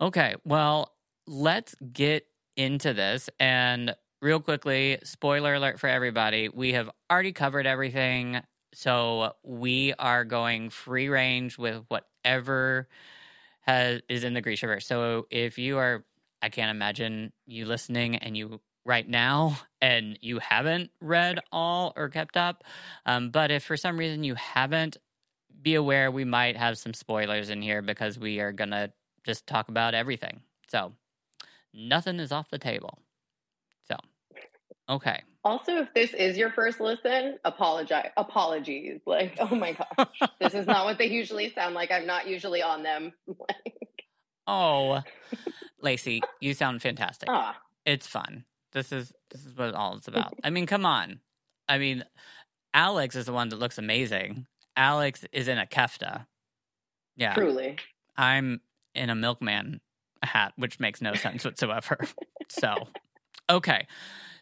okay. 0.00 0.34
Well, 0.44 0.92
let's 1.26 1.74
get 1.92 2.26
into 2.56 2.92
this. 2.92 3.30
And 3.40 3.94
real 4.20 4.40
quickly, 4.40 4.98
spoiler 5.02 5.54
alert 5.54 5.80
for 5.80 5.88
everybody 5.88 6.48
we 6.48 6.72
have 6.74 6.90
already 7.10 7.32
covered 7.32 7.66
everything. 7.66 8.40
So, 8.74 9.32
we 9.42 9.94
are 9.98 10.24
going 10.24 10.70
free 10.70 11.08
range 11.08 11.56
with 11.56 11.84
whatever 11.88 12.88
has, 13.60 14.02
is 14.08 14.24
in 14.24 14.34
the 14.34 14.42
Grishaverse. 14.42 14.82
So, 14.82 15.26
if 15.30 15.58
you 15.58 15.78
are, 15.78 16.04
I 16.42 16.50
can't 16.50 16.70
imagine 16.70 17.32
you 17.46 17.64
listening 17.64 18.16
and 18.16 18.36
you 18.36 18.60
right 18.84 19.08
now 19.08 19.58
and 19.80 20.18
you 20.20 20.38
haven't 20.38 20.90
read 21.00 21.40
all 21.50 21.92
or 21.96 22.08
kept 22.08 22.36
up. 22.36 22.64
Um, 23.06 23.30
but 23.30 23.50
if 23.50 23.64
for 23.64 23.76
some 23.76 23.98
reason 23.98 24.24
you 24.24 24.34
haven't, 24.34 24.98
be 25.64 25.74
aware 25.74 26.10
we 26.10 26.24
might 26.24 26.56
have 26.56 26.78
some 26.78 26.94
spoilers 26.94 27.50
in 27.50 27.62
here 27.62 27.82
because 27.82 28.18
we 28.18 28.38
are 28.38 28.52
going 28.52 28.70
to 28.70 28.92
just 29.24 29.46
talk 29.46 29.68
about 29.68 29.94
everything. 29.94 30.42
So 30.68 30.92
nothing 31.72 32.20
is 32.20 32.30
off 32.30 32.50
the 32.50 32.58
table. 32.58 32.98
So, 33.88 33.96
okay. 34.88 35.22
Also, 35.42 35.78
if 35.78 35.92
this 35.94 36.14
is 36.14 36.36
your 36.36 36.50
first 36.50 36.80
listen, 36.80 37.38
apologize. 37.44 38.10
Apologies. 38.16 39.00
Like, 39.06 39.36
oh 39.40 39.54
my 39.54 39.72
gosh, 39.72 40.20
this 40.40 40.54
is 40.54 40.66
not 40.66 40.84
what 40.84 40.98
they 40.98 41.06
usually 41.06 41.50
sound 41.50 41.74
like. 41.74 41.90
I'm 41.90 42.06
not 42.06 42.28
usually 42.28 42.62
on 42.62 42.82
them. 42.82 43.12
oh, 44.46 45.02
Lacey, 45.80 46.22
you 46.40 46.54
sound 46.54 46.80
fantastic. 46.82 47.28
Ah. 47.30 47.56
It's 47.84 48.06
fun. 48.06 48.44
This 48.72 48.90
is 48.90 49.12
this 49.30 49.44
is 49.44 49.56
what 49.56 49.74
all 49.74 49.96
it's 49.96 50.08
about. 50.08 50.34
I 50.44 50.50
mean, 50.50 50.66
come 50.66 50.86
on. 50.86 51.20
I 51.68 51.78
mean, 51.78 52.04
Alex 52.72 53.14
is 53.14 53.26
the 53.26 53.32
one 53.32 53.50
that 53.50 53.58
looks 53.58 53.78
amazing. 53.78 54.46
Alex 54.76 55.24
is 55.32 55.48
in 55.48 55.58
a 55.58 55.66
kefta. 55.66 56.26
Yeah. 57.16 57.34
Truly. 57.34 57.76
I'm 58.16 58.60
in 58.94 59.10
a 59.10 59.14
milkman 59.14 59.80
hat, 60.22 60.52
which 60.56 60.80
makes 60.80 61.00
no 61.00 61.14
sense 61.14 61.44
whatsoever. 61.44 61.98
so, 62.48 62.88
okay. 63.48 63.86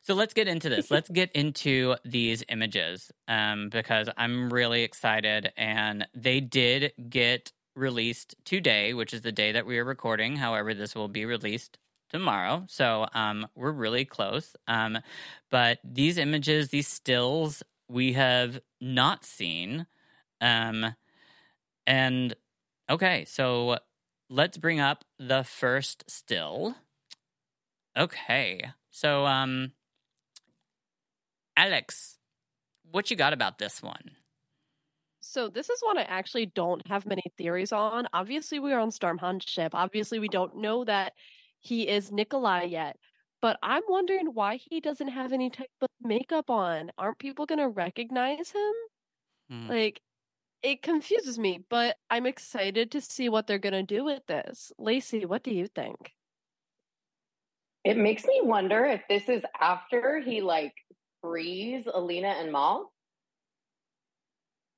So 0.02 0.14
let's 0.14 0.34
get 0.34 0.48
into 0.48 0.68
this. 0.68 0.90
Let's 0.90 1.08
get 1.08 1.30
into 1.32 1.94
these 2.04 2.42
images 2.48 3.12
um, 3.28 3.68
because 3.68 4.08
I'm 4.16 4.50
really 4.50 4.82
excited. 4.82 5.52
And 5.56 6.06
they 6.14 6.40
did 6.40 6.92
get 7.08 7.52
released 7.76 8.34
today, 8.44 8.94
which 8.94 9.14
is 9.14 9.22
the 9.22 9.32
day 9.32 9.52
that 9.52 9.64
we 9.64 9.78
are 9.78 9.84
recording. 9.84 10.36
However, 10.36 10.74
this 10.74 10.94
will 10.94 11.08
be 11.08 11.24
released 11.24 11.78
tomorrow. 12.10 12.64
So 12.68 13.06
um, 13.14 13.46
we're 13.54 13.72
really 13.72 14.04
close. 14.04 14.56
Um, 14.66 14.98
but 15.50 15.78
these 15.84 16.18
images, 16.18 16.68
these 16.68 16.88
stills, 16.88 17.62
we 17.88 18.14
have 18.14 18.60
not 18.80 19.24
seen. 19.24 19.86
Um, 20.42 20.94
and 21.86 22.34
okay, 22.90 23.24
so 23.24 23.78
let's 24.28 24.58
bring 24.58 24.80
up 24.80 25.04
the 25.18 25.44
first 25.44 26.04
still. 26.08 26.74
Okay, 27.96 28.64
so 28.90 29.24
um, 29.24 29.72
Alex, 31.56 32.18
what 32.90 33.10
you 33.10 33.16
got 33.16 33.32
about 33.32 33.58
this 33.58 33.82
one? 33.82 34.10
So 35.20 35.48
this 35.48 35.70
is 35.70 35.80
one 35.80 35.98
I 35.98 36.02
actually 36.02 36.46
don't 36.46 36.86
have 36.88 37.06
many 37.06 37.22
theories 37.38 37.72
on. 37.72 38.08
Obviously, 38.12 38.58
we 38.58 38.72
are 38.72 38.80
on 38.80 38.90
Sturmhond's 38.90 39.48
ship. 39.48 39.74
Obviously, 39.74 40.18
we 40.18 40.28
don't 40.28 40.56
know 40.56 40.84
that 40.84 41.12
he 41.60 41.88
is 41.88 42.10
Nikolai 42.10 42.64
yet. 42.64 42.96
But 43.40 43.58
I'm 43.62 43.82
wondering 43.88 44.34
why 44.34 44.56
he 44.56 44.80
doesn't 44.80 45.08
have 45.08 45.32
any 45.32 45.50
type 45.50 45.70
of 45.80 45.88
makeup 46.00 46.50
on. 46.50 46.90
Aren't 46.98 47.18
people 47.18 47.46
going 47.46 47.60
to 47.60 47.68
recognize 47.68 48.50
him? 48.50 48.72
Hmm. 49.50 49.68
Like, 49.68 50.00
it 50.62 50.82
confuses 50.82 51.38
me, 51.38 51.64
but 51.68 51.96
I'm 52.10 52.26
excited 52.26 52.90
to 52.92 53.00
see 53.00 53.28
what 53.28 53.46
they're 53.46 53.58
going 53.58 53.72
to 53.72 53.82
do 53.82 54.04
with 54.04 54.26
this. 54.26 54.72
Lacey, 54.78 55.24
what 55.26 55.42
do 55.42 55.52
you 55.52 55.66
think? 55.66 56.12
It 57.84 57.96
makes 57.96 58.24
me 58.24 58.40
wonder 58.42 58.84
if 58.84 59.02
this 59.08 59.28
is 59.28 59.42
after 59.60 60.20
he 60.20 60.40
like 60.40 60.74
frees 61.20 61.88
Alina 61.92 62.28
and 62.28 62.52
Mal. 62.52 62.92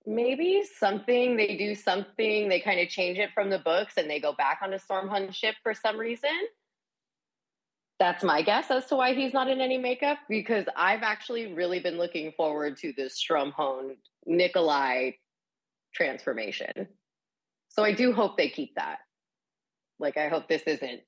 Maybe 0.07 0.63
something 0.79 1.37
they 1.37 1.57
do 1.57 1.75
something, 1.75 2.49
they 2.49 2.61
kind 2.61 2.81
of 2.81 2.89
change 2.89 3.19
it 3.19 3.31
from 3.35 3.51
the 3.51 3.59
books 3.59 3.95
and 3.97 4.09
they 4.09 4.21
go 4.21 4.33
back 4.33 4.61
on 4.63 4.73
a 4.73 4.79
Sturmhond 4.79 5.35
ship 5.35 5.55
for 5.63 5.75
some 5.75 5.99
reason 5.99 6.31
that's 7.99 8.25
my 8.25 8.43
guess 8.43 8.71
as 8.71 8.87
to 8.87 8.97
why 8.97 9.15
he's 9.15 9.33
not 9.33 9.49
in 9.49 9.61
any 9.61 9.79
makeup 9.79 10.19
because 10.29 10.67
I've 10.77 11.03
actually 11.03 11.53
really 11.53 11.79
been 11.79 11.97
looking 11.97 12.33
forward 12.33 12.77
to 12.79 12.93
this 12.97 13.23
Sturmhond 13.23 13.97
Nikolai 14.27 15.13
transformation. 15.95 16.89
So 17.69 17.85
I 17.85 17.93
do 17.93 18.13
hope 18.13 18.37
they 18.37 18.49
keep 18.49 18.75
that. 18.77 18.99
Like 19.99 20.17
I 20.17 20.29
hope 20.29 20.49
this 20.49 20.63
isn't 20.67 21.01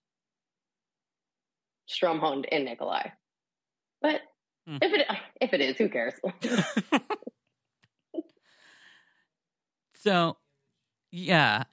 Sturmhond 1.89 2.47
and 2.51 2.65
Nikolai. 2.65 3.11
But 4.01 4.21
hmm. 4.67 4.79
if 4.83 4.93
it 4.93 5.07
if 5.41 5.53
it 5.53 5.61
is, 5.61 5.77
who 5.77 5.89
cares? 5.89 6.15
so 9.95 10.37
yeah. 11.11 11.65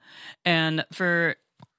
And 0.44 0.84
for 0.92 1.36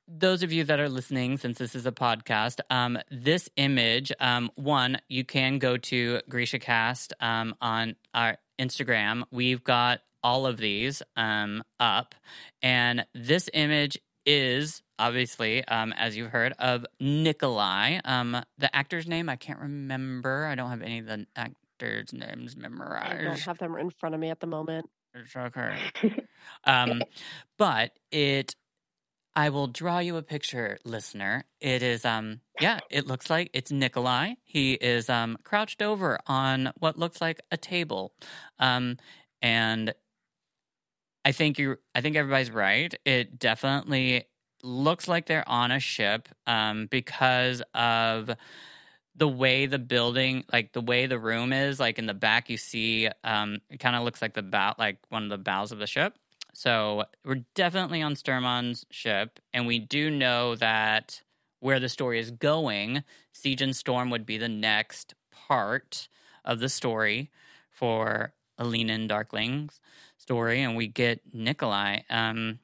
those 0.07 0.43
of 0.43 0.51
you 0.51 0.63
that 0.65 0.79
are 0.79 0.89
listening, 0.89 1.37
since 1.37 1.57
this 1.57 1.73
is 1.73 1.85
a 1.85 1.91
podcast, 1.91 2.59
um, 2.69 2.99
this 3.09 3.49
image, 3.55 4.11
um, 4.19 4.51
one, 4.55 4.99
you 5.09 5.23
can 5.23 5.57
go 5.57 5.77
to 5.77 6.21
Grisha 6.29 6.59
Cast 6.59 7.13
um, 7.19 7.55
on 7.59 7.95
our 8.13 8.37
Instagram. 8.59 9.23
We've 9.31 9.63
got 9.63 10.01
all 10.25 10.47
of 10.47 10.57
these 10.57 11.03
um, 11.15 11.63
up, 11.79 12.15
and 12.63 13.05
this 13.13 13.47
image 13.53 13.99
is 14.25 14.81
obviously, 14.97 15.63
um, 15.67 15.93
as 15.93 16.17
you've 16.17 16.31
heard, 16.31 16.53
of 16.57 16.83
Nikolai. 16.99 17.99
Um, 18.03 18.35
the 18.57 18.75
actor's 18.75 19.07
name 19.07 19.29
I 19.29 19.35
can't 19.35 19.59
remember. 19.59 20.47
I 20.47 20.55
don't 20.55 20.71
have 20.71 20.81
any 20.81 20.97
of 20.97 21.05
the 21.05 21.27
actors' 21.35 22.11
names 22.11 22.57
memorized. 22.57 23.19
I 23.19 23.23
don't 23.23 23.39
have 23.41 23.59
them 23.59 23.77
in 23.77 23.91
front 23.91 24.15
of 24.15 24.21
me 24.21 24.31
at 24.31 24.39
the 24.39 24.47
moment. 24.47 24.89
It's 25.13 25.35
okay. 25.35 25.77
um, 26.63 27.03
but 27.59 27.91
it 28.11 28.55
I 29.35 29.49
will 29.49 29.67
draw 29.67 29.99
you 29.99 30.15
a 30.15 30.23
picture, 30.23 30.77
listener. 30.85 31.43
It 31.59 31.83
is 31.83 32.05
um 32.05 32.39
yeah, 32.59 32.79
it 32.89 33.05
looks 33.05 33.29
like 33.29 33.49
it's 33.53 33.71
Nikolai. 33.71 34.35
He 34.43 34.73
is 34.73 35.09
um 35.09 35.37
crouched 35.43 35.81
over 35.81 36.17
on 36.25 36.71
what 36.79 36.97
looks 36.97 37.21
like 37.21 37.41
a 37.51 37.57
table. 37.57 38.13
Um 38.59 38.97
and 39.41 39.93
I 41.25 41.33
think 41.33 41.59
you 41.59 41.77
I 41.95 42.01
think 42.01 42.15
everybody's 42.15 42.51
right. 42.51 42.93
It 43.05 43.39
definitely 43.39 44.25
looks 44.63 45.07
like 45.07 45.25
they're 45.25 45.47
on 45.47 45.71
a 45.71 45.79
ship 45.79 46.29
um 46.47 46.87
because 46.89 47.61
of 47.75 48.31
the 49.15 49.27
way 49.27 49.65
the 49.65 49.79
building 49.79 50.43
like 50.51 50.73
the 50.73 50.81
way 50.81 51.05
the 51.07 51.19
room 51.19 51.53
is 51.53 51.79
like 51.79 51.99
in 51.99 52.07
the 52.07 52.15
back 52.15 52.49
you 52.49 52.57
see 52.57 53.07
um 53.23 53.59
it 53.69 53.79
kind 53.79 53.95
of 53.95 54.03
looks 54.03 54.23
like 54.23 54.33
the 54.33 54.41
bow 54.41 54.73
like 54.79 54.97
one 55.09 55.23
of 55.23 55.29
the 55.29 55.37
bows 55.37 55.71
of 55.71 55.77
the 55.77 55.85
ship 55.85 56.17
so 56.55 57.03
we're 57.25 57.43
definitely 57.53 58.01
on 58.01 58.15
Sturmhond's 58.15 58.85
ship, 58.89 59.41
and 59.53 59.67
we 59.67 59.77
do 59.77 60.09
know 60.09 60.55
that 60.55 61.21
where 61.59 61.81
the 61.81 61.89
story 61.89 62.17
is 62.17 62.31
going, 62.31 63.03
Siege 63.33 63.61
and 63.61 63.75
Storm 63.75 64.09
would 64.09 64.25
be 64.25 64.37
the 64.37 64.47
next 64.47 65.15
part 65.31 66.07
of 66.45 66.59
the 66.59 66.69
story 66.69 67.29
for 67.69 68.33
Alina 68.57 68.93
and 68.93 69.09
Darkling's 69.09 69.81
story, 70.25 70.61
and 70.61 70.75
we 70.75 70.87
get 70.87 71.21
Nikolai. 71.33 71.99
Um, 72.09 72.59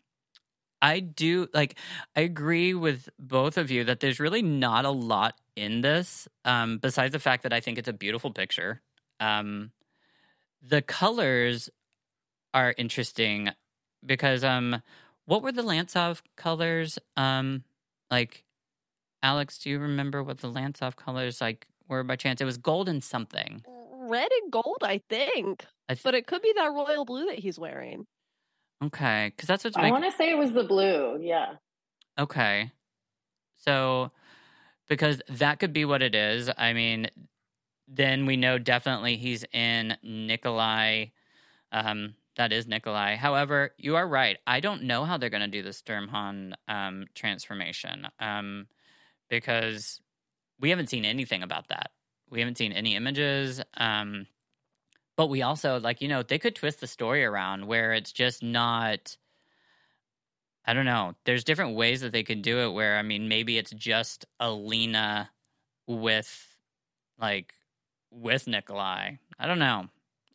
I 0.82 1.00
do 1.00 1.48
like. 1.54 1.78
I 2.16 2.22
agree 2.22 2.74
with 2.74 3.10
both 3.20 3.58
of 3.58 3.70
you 3.70 3.84
that 3.84 4.00
there's 4.00 4.20
really 4.20 4.42
not 4.42 4.86
a 4.86 4.90
lot 4.90 5.36
in 5.56 5.82
this, 5.82 6.28
um, 6.44 6.80
besides 6.80 7.14
the 7.14 7.20
fact 7.20 7.44
that 7.44 7.54
I 7.54 7.60
think 7.60 7.78
it's 7.78 7.88
a 7.88 7.94
beautiful 7.94 8.32
picture. 8.32 8.82
Um, 9.20 9.72
the 10.62 10.82
colors 10.82 11.70
are 12.54 12.74
interesting 12.78 13.50
because 14.06 14.44
um 14.44 14.82
what 15.26 15.44
were 15.44 15.52
the 15.52 15.62
Lantsov 15.62 16.22
colors? 16.36 16.98
Um, 17.16 17.64
like, 18.10 18.44
Alex, 19.24 19.60
do 19.60 19.70
you 19.70 19.80
remember 19.80 20.24
what 20.24 20.40
the 20.40 20.52
Lantsov 20.52 20.96
colors 20.96 21.40
like 21.40 21.68
were 21.88 22.04
by 22.04 22.16
chance? 22.16 22.42
It 22.42 22.46
was 22.46 22.58
gold 22.58 22.90
and 22.90 23.04
something. 23.04 23.64
Red 24.12 24.30
and 24.44 24.52
gold, 24.52 24.80
I 24.84 25.02
think. 25.10 25.66
I 25.90 25.94
th- 25.96 26.04
But 26.04 26.16
it 26.16 26.28
could 26.28 26.42
be 26.42 26.54
that 26.58 26.72
royal 26.72 27.06
blue 27.06 27.26
that 27.28 27.40
he's 27.40 27.58
wearing. 27.58 28.06
okay, 28.84 29.32
because 29.36 29.48
that's 29.48 29.64
what's 29.64 29.78
I 29.78 29.84
making. 29.84 29.94
want 30.02 30.06
to 30.12 30.18
say 30.18 30.30
it 30.32 30.38
was 30.38 30.52
the 30.52 30.64
blue. 30.66 31.20
Yeah. 31.22 31.54
Okay. 32.20 32.72
So, 33.56 34.12
because 34.90 35.22
that 35.30 35.60
could 35.60 35.72
be 35.74 35.86
what 35.86 36.02
it 36.02 36.14
is. 36.16 36.50
I 36.58 36.74
mean, 36.74 37.08
then 37.88 38.26
we 38.26 38.38
know 38.38 38.58
definitely 38.58 39.18
he's 39.18 39.44
in 39.54 39.96
Nikolai. 40.04 41.06
Um, 41.72 42.16
that 42.38 42.52
is 42.52 42.68
Nikolai. 42.68 43.16
However, 43.16 43.72
you 43.78 43.96
are 43.98 44.08
right. 44.08 44.38
I 44.48 44.60
don't 44.62 44.84
know 44.84 45.06
how 45.06 45.18
they're 45.18 45.30
going 45.30 45.42
to 45.42 45.48
do 45.48 45.62
the 45.64 45.70
Sturmhond 45.70 46.54
um, 46.68 47.06
transformation 47.14 48.08
um, 48.20 48.68
because 49.30 50.02
we 50.60 50.70
haven't 50.70 50.90
seen 50.90 51.06
anything 51.06 51.44
about 51.44 51.68
that. 51.70 51.92
We 52.32 52.40
haven't 52.40 52.58
seen 52.58 52.72
any 52.72 52.96
images. 52.96 53.62
Um, 53.76 54.26
but 55.18 55.28
we 55.28 55.42
also, 55.42 55.80
like, 55.80 56.02
you 56.02 56.08
know, 56.08 56.24
they 56.24 56.40
could 56.40 56.56
twist 56.56 56.80
the 56.80 56.88
story 56.88 57.24
around 57.24 57.68
where 57.68 57.94
it's 57.94 58.12
just 58.12 58.42
not. 58.42 59.18
I 60.66 60.74
don't 60.74 60.86
know. 60.86 61.14
There's 61.26 61.44
different 61.44 61.76
ways 61.76 62.02
that 62.02 62.12
they 62.12 62.24
could 62.24 62.42
do 62.44 62.60
it 62.60 62.72
where 62.72 62.98
I 62.98 63.02
mean 63.02 63.28
maybe 63.28 63.58
it's 63.58 63.72
just 63.72 64.26
Alina 64.40 65.32
with 65.88 66.56
like 67.20 67.54
with 68.12 68.48
Nikolai. 68.48 69.16
I 69.40 69.48
don't 69.48 69.60
know. 69.60 69.88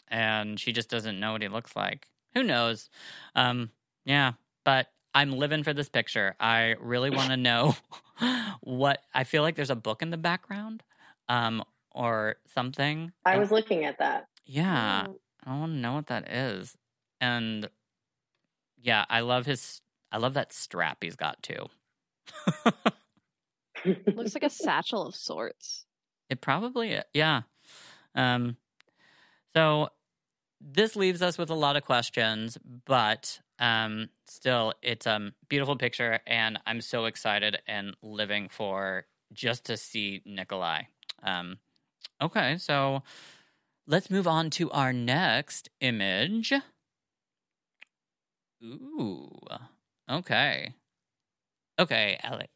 And 0.08 0.58
she 0.58 0.72
just 0.72 0.90
doesn't 0.90 1.20
know 1.20 1.32
what 1.32 1.42
he 1.42 1.48
looks 1.48 1.76
like. 1.76 2.08
Who 2.34 2.42
knows? 2.42 2.90
Um 3.36 3.70
yeah, 4.04 4.32
but 4.64 4.88
I'm 5.14 5.30
living 5.30 5.62
for 5.62 5.72
this 5.72 5.88
picture. 5.88 6.34
I 6.40 6.74
really 6.80 7.10
want 7.10 7.30
to 7.30 7.36
know 7.36 7.76
what 8.60 9.00
I 9.14 9.22
feel 9.22 9.42
like 9.42 9.54
there's 9.54 9.70
a 9.70 9.76
book 9.76 10.02
in 10.02 10.10
the 10.10 10.16
background 10.16 10.82
um 11.28 11.62
or 11.96 12.36
something. 12.54 13.10
I 13.24 13.32
And- 13.32 13.40
was 13.40 13.50
looking 13.50 13.84
at 13.84 13.98
that. 13.98 14.28
yeah. 14.44 15.06
Mm, 15.08 15.14
I 15.44 15.58
want 15.58 15.72
to 15.72 15.78
know 15.78 15.94
what 15.94 16.06
that 16.08 16.28
is. 16.30 16.76
And 17.20 17.68
yeah, 18.80 19.04
I 19.08 19.20
love 19.20 19.46
his 19.46 19.80
I 20.12 20.18
love 20.18 20.34
that 20.34 20.52
strap 20.52 20.98
he's 21.02 21.16
got 21.16 21.42
too. 21.42 21.66
Looks 24.06 24.34
like 24.34 24.42
a 24.44 24.50
satchel 24.50 25.06
of 25.06 25.14
sorts. 25.14 25.84
It 26.28 26.40
probably 26.40 26.98
yeah. 27.14 27.42
Um 28.14 28.56
so 29.54 29.88
this 30.60 30.96
leaves 30.96 31.22
us 31.22 31.38
with 31.38 31.50
a 31.50 31.54
lot 31.54 31.76
of 31.76 31.84
questions, 31.84 32.58
but 32.84 33.40
um 33.58 34.08
still 34.26 34.74
it's 34.82 35.06
a 35.06 35.12
um, 35.14 35.32
beautiful 35.48 35.76
picture 35.76 36.20
and 36.26 36.58
I'm 36.66 36.80
so 36.80 37.04
excited 37.06 37.58
and 37.66 37.96
living 38.02 38.48
for 38.50 39.06
just 39.32 39.64
to 39.66 39.76
see 39.76 40.22
Nikolai. 40.26 40.82
Um 41.22 41.58
okay, 42.20 42.56
so 42.58 43.02
let's 43.86 44.10
move 44.10 44.26
on 44.26 44.50
to 44.50 44.70
our 44.70 44.92
next 44.92 45.70
image. 45.80 46.52
Ooh. 48.62 49.30
Okay. 50.10 50.74
Okay, 51.78 52.18
Alec. 52.22 52.50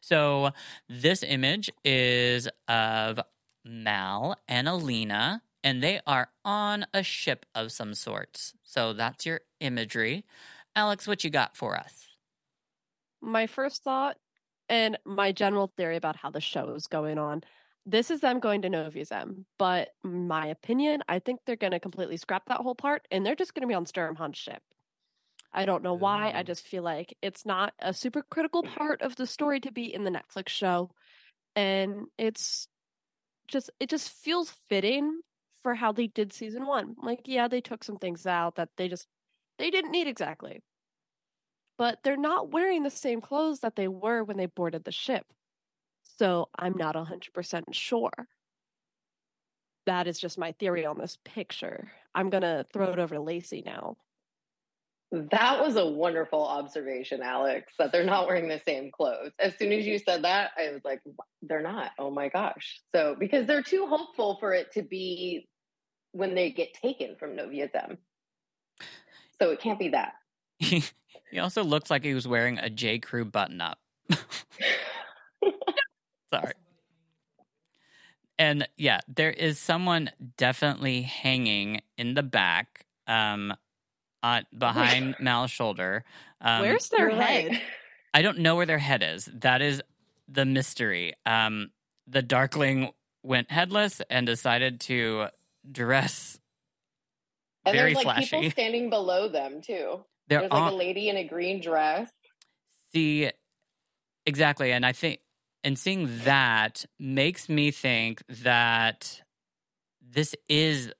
So 0.00 0.50
this 0.88 1.22
image 1.22 1.70
is 1.84 2.48
of 2.68 3.20
Mal 3.64 4.36
and 4.46 4.68
Alina, 4.68 5.42
and 5.64 5.82
they 5.82 6.00
are 6.06 6.28
on 6.44 6.86
a 6.92 7.02
ship 7.02 7.46
of 7.54 7.72
some 7.72 7.94
sorts. 7.94 8.54
So 8.62 8.92
that's 8.92 9.26
your 9.26 9.40
imagery. 9.60 10.24
Alex, 10.74 11.08
what 11.08 11.24
you 11.24 11.30
got 11.30 11.56
for 11.56 11.76
us? 11.76 12.08
My 13.22 13.46
first 13.46 13.82
thought 13.82 14.18
and 14.68 14.98
my 15.04 15.32
general 15.32 15.72
theory 15.76 15.96
about 15.96 16.16
how 16.16 16.30
the 16.30 16.40
show 16.40 16.74
is 16.74 16.86
going 16.86 17.18
on. 17.18 17.42
This 17.88 18.10
is 18.10 18.20
them 18.20 18.40
going 18.40 18.62
to 18.62 18.68
Novyi 18.68 19.06
Zem, 19.06 19.46
but 19.58 19.90
my 20.02 20.48
opinion, 20.48 21.02
I 21.08 21.20
think 21.20 21.40
they're 21.46 21.54
going 21.54 21.70
to 21.70 21.78
completely 21.78 22.16
scrap 22.16 22.46
that 22.48 22.60
whole 22.60 22.74
part, 22.74 23.06
and 23.12 23.24
they're 23.24 23.36
just 23.36 23.54
going 23.54 23.62
to 23.62 23.68
be 23.68 23.74
on 23.74 23.86
Sturmhond's 23.86 24.38
ship. 24.38 24.60
I 25.52 25.64
don't 25.64 25.84
know 25.84 25.94
why. 25.94 26.32
I 26.34 26.42
just 26.42 26.66
feel 26.66 26.82
like 26.82 27.16
it's 27.22 27.46
not 27.46 27.72
a 27.78 27.94
super 27.94 28.22
critical 28.28 28.62
part 28.62 29.02
of 29.02 29.14
the 29.14 29.26
story 29.26 29.60
to 29.60 29.72
be 29.72 29.94
in 29.94 30.02
the 30.02 30.10
Netflix 30.10 30.48
show, 30.48 30.90
and 31.54 32.06
it's 32.18 32.66
just 33.46 33.70
it 33.78 33.88
just 33.88 34.10
feels 34.10 34.52
fitting 34.68 35.20
for 35.62 35.74
how 35.74 35.92
they 35.92 36.08
did 36.08 36.32
season 36.32 36.66
one. 36.66 36.96
Like, 37.00 37.20
yeah, 37.24 37.48
they 37.48 37.60
took 37.60 37.84
some 37.84 37.96
things 37.96 38.26
out 38.26 38.56
that 38.56 38.70
they 38.76 38.88
just 38.88 39.06
they 39.58 39.70
didn't 39.70 39.92
need 39.92 40.08
exactly, 40.08 40.60
but 41.78 42.00
they're 42.02 42.16
not 42.16 42.50
wearing 42.50 42.82
the 42.82 42.90
same 42.90 43.20
clothes 43.20 43.60
that 43.60 43.76
they 43.76 43.88
were 43.88 44.24
when 44.24 44.36
they 44.36 44.46
boarded 44.46 44.84
the 44.84 44.92
ship. 44.92 45.24
So 46.18 46.48
I'm 46.58 46.76
not 46.76 46.96
100% 46.96 47.64
sure. 47.72 48.10
That 49.84 50.06
is 50.06 50.18
just 50.18 50.38
my 50.38 50.52
theory 50.52 50.84
on 50.84 50.98
this 50.98 51.18
picture. 51.24 51.90
I'm 52.14 52.30
going 52.30 52.42
to 52.42 52.64
throw 52.72 52.92
it 52.92 52.98
over 52.98 53.14
to 53.14 53.20
Lacey 53.20 53.62
now. 53.64 53.96
That 55.12 55.60
was 55.60 55.76
a 55.76 55.86
wonderful 55.86 56.44
observation, 56.44 57.22
Alex, 57.22 57.74
that 57.78 57.92
they're 57.92 58.02
not 58.02 58.26
wearing 58.26 58.48
the 58.48 58.60
same 58.66 58.90
clothes. 58.90 59.30
As 59.38 59.56
soon 59.56 59.72
as 59.72 59.86
you 59.86 59.98
said 59.98 60.24
that, 60.24 60.50
I 60.58 60.72
was 60.72 60.80
like, 60.84 61.00
they're 61.42 61.62
not. 61.62 61.92
Oh 61.98 62.10
my 62.10 62.28
gosh. 62.28 62.80
So, 62.92 63.14
because 63.16 63.46
they're 63.46 63.62
too 63.62 63.86
hopeful 63.86 64.36
for 64.40 64.52
it 64.52 64.72
to 64.72 64.82
be 64.82 65.48
when 66.10 66.34
they 66.34 66.50
get 66.50 66.74
taken 66.74 67.14
from 67.20 67.36
Novyi 67.36 67.70
Zem. 67.70 67.98
So 69.40 69.50
it 69.50 69.60
can't 69.60 69.78
be 69.78 69.90
that. 69.90 70.14
he 70.58 70.82
also 71.38 71.62
looks 71.62 71.90
like 71.90 72.02
he 72.02 72.14
was 72.14 72.26
wearing 72.26 72.58
a 72.58 72.70
J. 72.70 72.98
Crew 72.98 73.24
button 73.24 73.60
up. 73.60 73.78
Sorry. 76.40 76.52
And 78.38 78.68
yeah, 78.76 79.00
there 79.08 79.30
is 79.30 79.58
someone 79.58 80.10
definitely 80.36 81.02
hanging 81.02 81.80
in 81.96 82.14
the 82.14 82.22
back, 82.22 82.84
um, 83.06 83.54
on 84.22 84.44
behind 84.56 85.16
Mal's 85.20 85.50
shoulder. 85.50 86.04
Um, 86.40 86.60
Where's 86.62 86.88
their 86.90 87.10
You're 87.10 87.22
head? 87.22 87.60
I 88.12 88.22
don't 88.22 88.38
know 88.40 88.56
where 88.56 88.66
their 88.66 88.78
head 88.78 89.02
is. 89.02 89.28
That 89.32 89.62
is 89.62 89.82
the 90.28 90.44
mystery. 90.44 91.14
Um, 91.24 91.70
the 92.06 92.22
Darkling 92.22 92.90
went 93.22 93.50
headless 93.50 94.02
and 94.10 94.26
decided 94.26 94.80
to 94.80 95.26
dress 95.70 96.38
And 97.64 97.74
very 97.74 97.94
there's 97.94 98.04
like 98.04 98.16
flashy. 98.16 98.36
people 98.36 98.50
standing 98.50 98.90
below 98.90 99.28
them 99.28 99.60
too. 99.62 100.04
They're 100.28 100.40
There's 100.40 100.52
like 100.52 100.62
on- 100.62 100.72
a 100.72 100.76
lady 100.76 101.08
in 101.08 101.16
a 101.16 101.24
green 101.24 101.60
dress. 101.60 102.10
See, 102.92 103.30
exactly. 104.26 104.72
And 104.72 104.84
I 104.84 104.92
think, 104.92 105.20
and 105.66 105.76
seeing 105.76 106.08
that 106.22 106.84
makes 106.96 107.48
me 107.48 107.72
think 107.72 108.22
that 108.28 109.20
this 110.00 110.36
is 110.48 110.92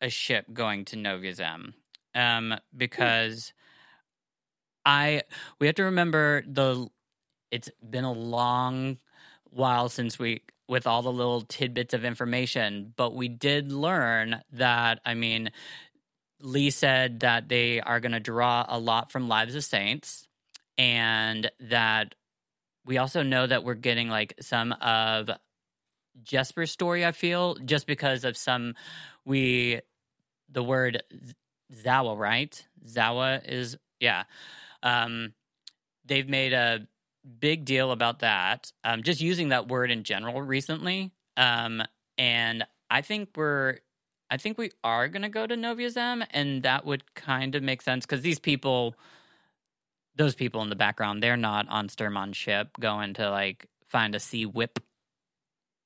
a 0.00 0.08
ship 0.08 0.46
going 0.50 0.86
to 0.86 0.96
Novyi 0.96 1.34
Zem. 1.34 1.74
Um, 2.14 2.54
because 2.74 3.52
I, 4.86 5.24
we 5.60 5.66
have 5.66 5.76
to 5.76 5.84
remember 5.84 6.42
the, 6.46 6.88
it's 7.50 7.68
been 7.86 8.04
a 8.04 8.12
long 8.12 8.96
while 9.50 9.90
since 9.90 10.18
we, 10.18 10.40
with 10.70 10.86
all 10.86 11.02
the 11.02 11.12
little 11.12 11.42
tidbits 11.42 11.92
of 11.92 12.06
information, 12.06 12.94
but 12.96 13.14
we 13.14 13.28
did 13.28 13.72
learn 13.72 14.40
that, 14.52 15.00
I 15.04 15.12
mean, 15.12 15.50
Leigh 16.40 16.70
said 16.70 17.20
that 17.20 17.50
they 17.50 17.78
are 17.78 18.00
going 18.00 18.12
to 18.12 18.20
draw 18.20 18.64
a 18.66 18.78
lot 18.78 19.12
from 19.12 19.28
Lives 19.28 19.54
of 19.54 19.64
Saints 19.64 20.26
and 20.78 21.50
that 21.60 22.14
we 22.86 22.98
also 22.98 23.22
know 23.22 23.46
that 23.46 23.64
we're 23.64 23.74
getting 23.74 24.08
like 24.08 24.34
some 24.40 24.72
of 24.72 25.30
Jesper's 26.22 26.70
story. 26.70 27.04
I 27.04 27.12
feel 27.12 27.56
just 27.56 27.86
because 27.86 28.24
of 28.24 28.36
some 28.36 28.74
we 29.24 29.80
the 30.50 30.62
word 30.62 31.02
Zawa, 31.72 32.18
right? 32.18 32.66
Zawa 32.86 33.46
is 33.48 33.76
yeah. 34.00 34.24
Um, 34.82 35.32
they've 36.04 36.28
made 36.28 36.52
a 36.52 36.86
big 37.40 37.64
deal 37.64 37.90
about 37.90 38.20
that. 38.20 38.70
Um, 38.84 39.02
just 39.02 39.20
using 39.20 39.48
that 39.48 39.68
word 39.68 39.90
in 39.90 40.04
general 40.04 40.42
recently. 40.42 41.10
Um, 41.36 41.82
and 42.18 42.66
I 42.90 43.00
think 43.00 43.30
we're 43.36 43.78
I 44.30 44.36
think 44.36 44.58
we 44.58 44.70
are 44.82 45.08
going 45.08 45.22
to 45.22 45.28
go 45.28 45.46
to 45.46 45.54
Novyi 45.54 45.90
Zem, 45.90 46.24
and 46.30 46.62
that 46.62 46.84
would 46.84 47.14
kind 47.14 47.54
of 47.54 47.62
make 47.62 47.82
sense 47.82 48.04
because 48.04 48.22
these 48.22 48.38
people, 48.38 48.94
those 50.16 50.34
people 50.34 50.62
in 50.62 50.68
the 50.68 50.76
background, 50.76 51.22
they're 51.22 51.36
not 51.36 51.68
on 51.68 51.88
Sturmhond's 51.88 52.36
ship 52.36 52.68
going 52.78 53.14
to 53.14 53.30
like 53.30 53.66
find 53.88 54.14
a 54.14 54.20
sea 54.20 54.46
whip. 54.46 54.78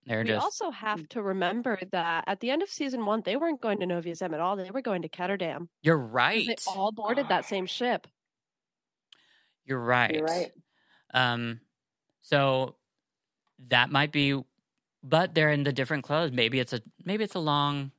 They're 0.06 0.20
We 0.22 0.28
just 0.28 0.42
also 0.42 0.70
have 0.70 1.06
to 1.10 1.22
remember 1.22 1.78
that 1.92 2.24
at 2.26 2.40
the 2.40 2.50
end 2.50 2.62
of 2.62 2.70
season 2.70 3.04
one, 3.04 3.22
they 3.24 3.36
weren't 3.36 3.60
going 3.60 3.80
to 3.80 3.86
Novyi 3.86 4.16
Zem 4.16 4.32
at 4.32 4.40
all. 4.40 4.56
They 4.56 4.70
were 4.70 4.80
going 4.80 5.02
to 5.02 5.08
Ketterdam. 5.08 5.68
You're 5.82 5.98
right. 5.98 6.46
They 6.46 6.56
all 6.66 6.92
boarded 6.92 7.28
that 7.28 7.44
same 7.44 7.66
ship. 7.66 8.06
You're 9.66 9.78
right. 9.78 10.14
You're 10.14 10.24
right. 10.24 10.50
Um, 11.12 11.60
so 12.22 12.76
that 13.68 13.90
might 13.90 14.12
be, 14.12 14.42
but 15.02 15.34
they're 15.34 15.50
in 15.50 15.64
the 15.64 15.72
different 15.72 16.04
clothes. 16.04 16.32
Maybe 16.32 16.58
it's 16.58 16.72
a 16.72 16.80
maybe 17.04 17.24
it's 17.24 17.34
a 17.34 17.40
long 17.40 17.92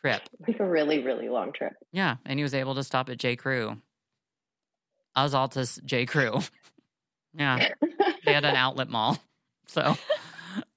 trip. 0.00 0.22
Like 0.46 0.60
a 0.60 0.64
really, 0.64 1.00
really 1.02 1.28
long 1.28 1.52
trip. 1.52 1.72
Yeah, 1.92 2.16
and 2.24 2.38
he 2.38 2.44
was 2.44 2.54
able 2.54 2.76
to 2.76 2.84
stop 2.84 3.08
at 3.08 3.18
J 3.18 3.34
Crew. 3.34 3.78
Oz 5.16 5.80
J. 5.84 6.06
Crew. 6.06 6.40
yeah, 7.34 7.68
they 8.24 8.32
had 8.32 8.44
an 8.44 8.56
outlet 8.56 8.88
mall, 8.88 9.18
so 9.66 9.96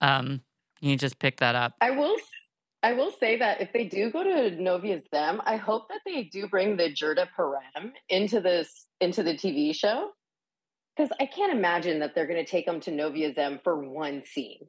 um, 0.02 0.42
you 0.82 0.98
just 0.98 1.20
pick 1.20 1.40
that 1.40 1.56
up. 1.56 1.74
I 1.82 1.92
will. 1.92 2.16
I 2.84 2.94
will 2.94 3.12
say 3.20 3.38
that 3.38 3.60
if 3.60 3.74
they 3.74 3.86
do 3.86 4.12
go 4.12 4.24
to 4.24 4.56
Novyi 4.56 5.02
Zem, 5.10 5.42
I 5.46 5.58
hope 5.58 5.90
that 5.90 6.02
they 6.06 6.24
do 6.24 6.48
bring 6.48 6.78
the 6.78 6.94
Jurda 6.94 7.28
Parem 7.36 7.92
into 8.08 8.40
this 8.40 8.86
into 9.02 9.24
the 9.24 9.34
TV 9.34 9.76
show 9.76 10.12
because 10.96 11.12
I 11.20 11.26
can't 11.26 11.52
imagine 11.52 12.00
that 12.00 12.16
they're 12.16 12.28
going 12.28 12.44
to 12.44 12.50
take 12.50 12.66
them 12.66 12.80
to 12.82 12.92
Novyi 12.92 13.34
Zem 13.36 13.60
for 13.64 13.76
one 13.76 14.24
scene, 14.24 14.68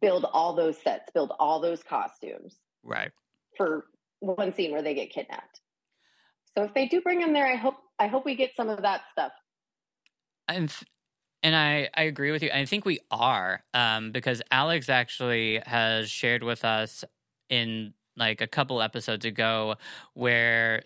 build 0.00 0.24
all 0.24 0.54
those 0.54 0.76
sets, 0.82 1.10
build 1.14 1.32
all 1.38 1.60
those 1.60 1.82
costumes, 1.82 2.56
right, 2.82 3.12
for 3.56 3.86
one 4.20 4.52
scene 4.52 4.72
where 4.72 4.82
they 4.82 4.94
get 4.94 5.10
kidnapped. 5.10 5.61
So 6.56 6.64
if 6.64 6.74
they 6.74 6.86
do 6.86 7.00
bring 7.00 7.20
them 7.20 7.32
there, 7.32 7.46
I 7.46 7.56
hope 7.56 7.76
I 7.98 8.06
hope 8.06 8.24
we 8.24 8.34
get 8.34 8.54
some 8.56 8.68
of 8.68 8.82
that 8.82 9.02
stuff. 9.12 9.32
And 10.48 10.72
and 11.42 11.56
I 11.56 11.88
I 11.94 12.02
agree 12.02 12.30
with 12.30 12.42
you. 12.42 12.50
I 12.52 12.64
think 12.66 12.84
we 12.84 12.98
are 13.10 13.62
um, 13.74 14.12
because 14.12 14.42
Alex 14.50 14.88
actually 14.88 15.62
has 15.64 16.10
shared 16.10 16.42
with 16.42 16.64
us 16.64 17.04
in 17.48 17.94
like 18.16 18.40
a 18.40 18.46
couple 18.46 18.82
episodes 18.82 19.24
ago 19.24 19.76
where 20.14 20.82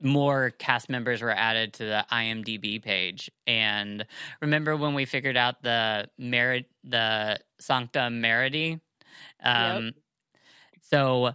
more 0.00 0.50
cast 0.58 0.90
members 0.90 1.22
were 1.22 1.30
added 1.30 1.72
to 1.74 1.84
the 1.84 2.04
IMDb 2.12 2.82
page. 2.82 3.30
And 3.46 4.04
remember 4.42 4.76
when 4.76 4.94
we 4.94 5.04
figured 5.04 5.36
out 5.36 5.62
the 5.62 6.08
merit, 6.18 6.66
the 6.84 7.38
Sancta 7.58 8.00
Meriti? 8.10 8.80
Um, 9.42 9.86
yep. 9.86 9.94
So 10.82 11.32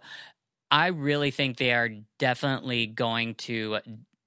I 0.71 0.87
really 0.87 1.31
think 1.31 1.57
they 1.57 1.73
are 1.73 1.89
definitely 2.17 2.87
going 2.87 3.35
to 3.35 3.79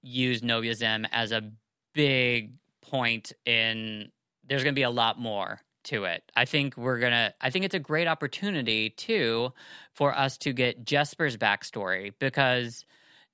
use 0.03 0.43
Novyi 0.43 0.75
Zem 0.75 1.07
as 1.11 1.33
a 1.33 1.51
big 1.95 2.53
point 2.83 3.33
in. 3.47 4.13
There's 4.47 4.63
going 4.63 4.75
to 4.75 4.79
be 4.79 4.83
a 4.83 4.91
lot 4.91 5.19
more 5.19 5.61
to 5.85 6.05
it. 6.05 6.23
I 6.37 6.45
think 6.45 6.77
we're 6.77 6.99
gonna. 6.99 7.35
I 7.41 7.51
think 7.51 7.65
it's 7.65 7.75
a 7.75 7.79
great 7.81 8.07
opportunity 8.07 8.91
too 8.91 9.53
for 9.95 10.17
us 10.17 10.37
to 10.39 10.53
get 10.53 10.85
Jesper's 10.85 11.37
backstory 11.37 12.13
because 12.19 12.85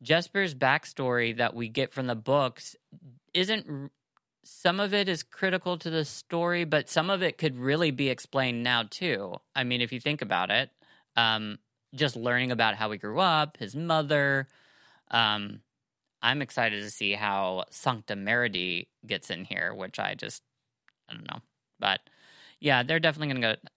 Jesper's 0.02 0.54
backstory 0.54 1.36
that 1.36 1.54
we 1.54 1.68
get 1.68 1.92
from 1.92 2.06
the 2.06 2.14
books 2.14 2.76
isn't 3.34 3.90
some 4.44 4.80
of 4.80 4.94
it 4.94 5.08
is 5.08 5.22
critical 5.22 5.78
to 5.78 5.90
the 5.90 6.04
story, 6.04 6.64
but 6.64 6.88
some 6.88 7.10
of 7.10 7.22
it 7.22 7.38
could 7.38 7.56
really 7.58 7.90
be 7.90 8.08
explained 8.08 8.62
now 8.62 8.84
too. 8.88 9.34
I 9.54 9.64
mean, 9.64 9.80
if 9.80 9.92
you 9.92 10.00
think 10.00 10.22
about 10.22 10.50
it, 10.50 10.70
um, 11.16 11.58
just 11.94 12.16
learning 12.16 12.52
about 12.52 12.74
how 12.74 12.90
he 12.90 12.98
grew 12.98 13.18
up, 13.18 13.56
his 13.56 13.74
mother. 13.74 14.48
Um, 15.10 15.60
I'm 16.22 16.42
excited 16.42 16.82
to 16.82 16.90
see 16.90 17.12
how 17.12 17.64
Sancta 17.70 18.14
Meriti 18.14 18.88
gets 19.06 19.30
in 19.30 19.44
here, 19.44 19.74
which 19.74 19.98
I 19.98 20.14
just 20.14 20.42
I 21.08 21.14
don't 21.14 21.28
know, 21.28 21.40
but 21.78 22.00
yeah, 22.60 22.82
they're 22.82 23.00
definitely 23.00 23.34
gonna 23.34 23.54
go. 23.54 23.70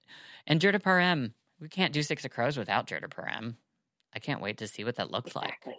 And 0.45 0.59
Jurda 0.59 0.81
Parem, 0.81 1.31
we 1.59 1.69
can't 1.69 1.93
do 1.93 2.03
Six 2.03 2.25
of 2.25 2.31
Crows 2.31 2.57
without 2.57 2.87
Jurda 2.87 3.07
Parem. 3.07 3.55
I 4.13 4.19
can't 4.19 4.41
wait 4.41 4.57
to 4.57 4.67
see 4.67 4.83
what 4.83 4.97
that 4.97 5.11
looks 5.11 5.31
exactly. 5.31 5.73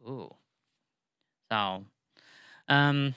like. 0.00 0.10
Ooh. 0.10 0.34
So, 1.52 1.84
um, 2.68 3.14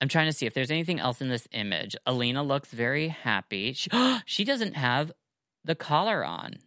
I'm 0.00 0.08
trying 0.08 0.26
to 0.26 0.32
see 0.32 0.46
if 0.46 0.54
there's 0.54 0.70
anything 0.70 1.00
else 1.00 1.20
in 1.20 1.28
this 1.28 1.48
image. 1.52 1.96
Alina 2.06 2.42
looks 2.42 2.70
very 2.70 3.08
happy. 3.08 3.72
She, 3.72 3.90
she 4.26 4.44
doesn't 4.44 4.74
have 4.74 5.12
the 5.64 5.74
collar 5.74 6.24
on. 6.24 6.58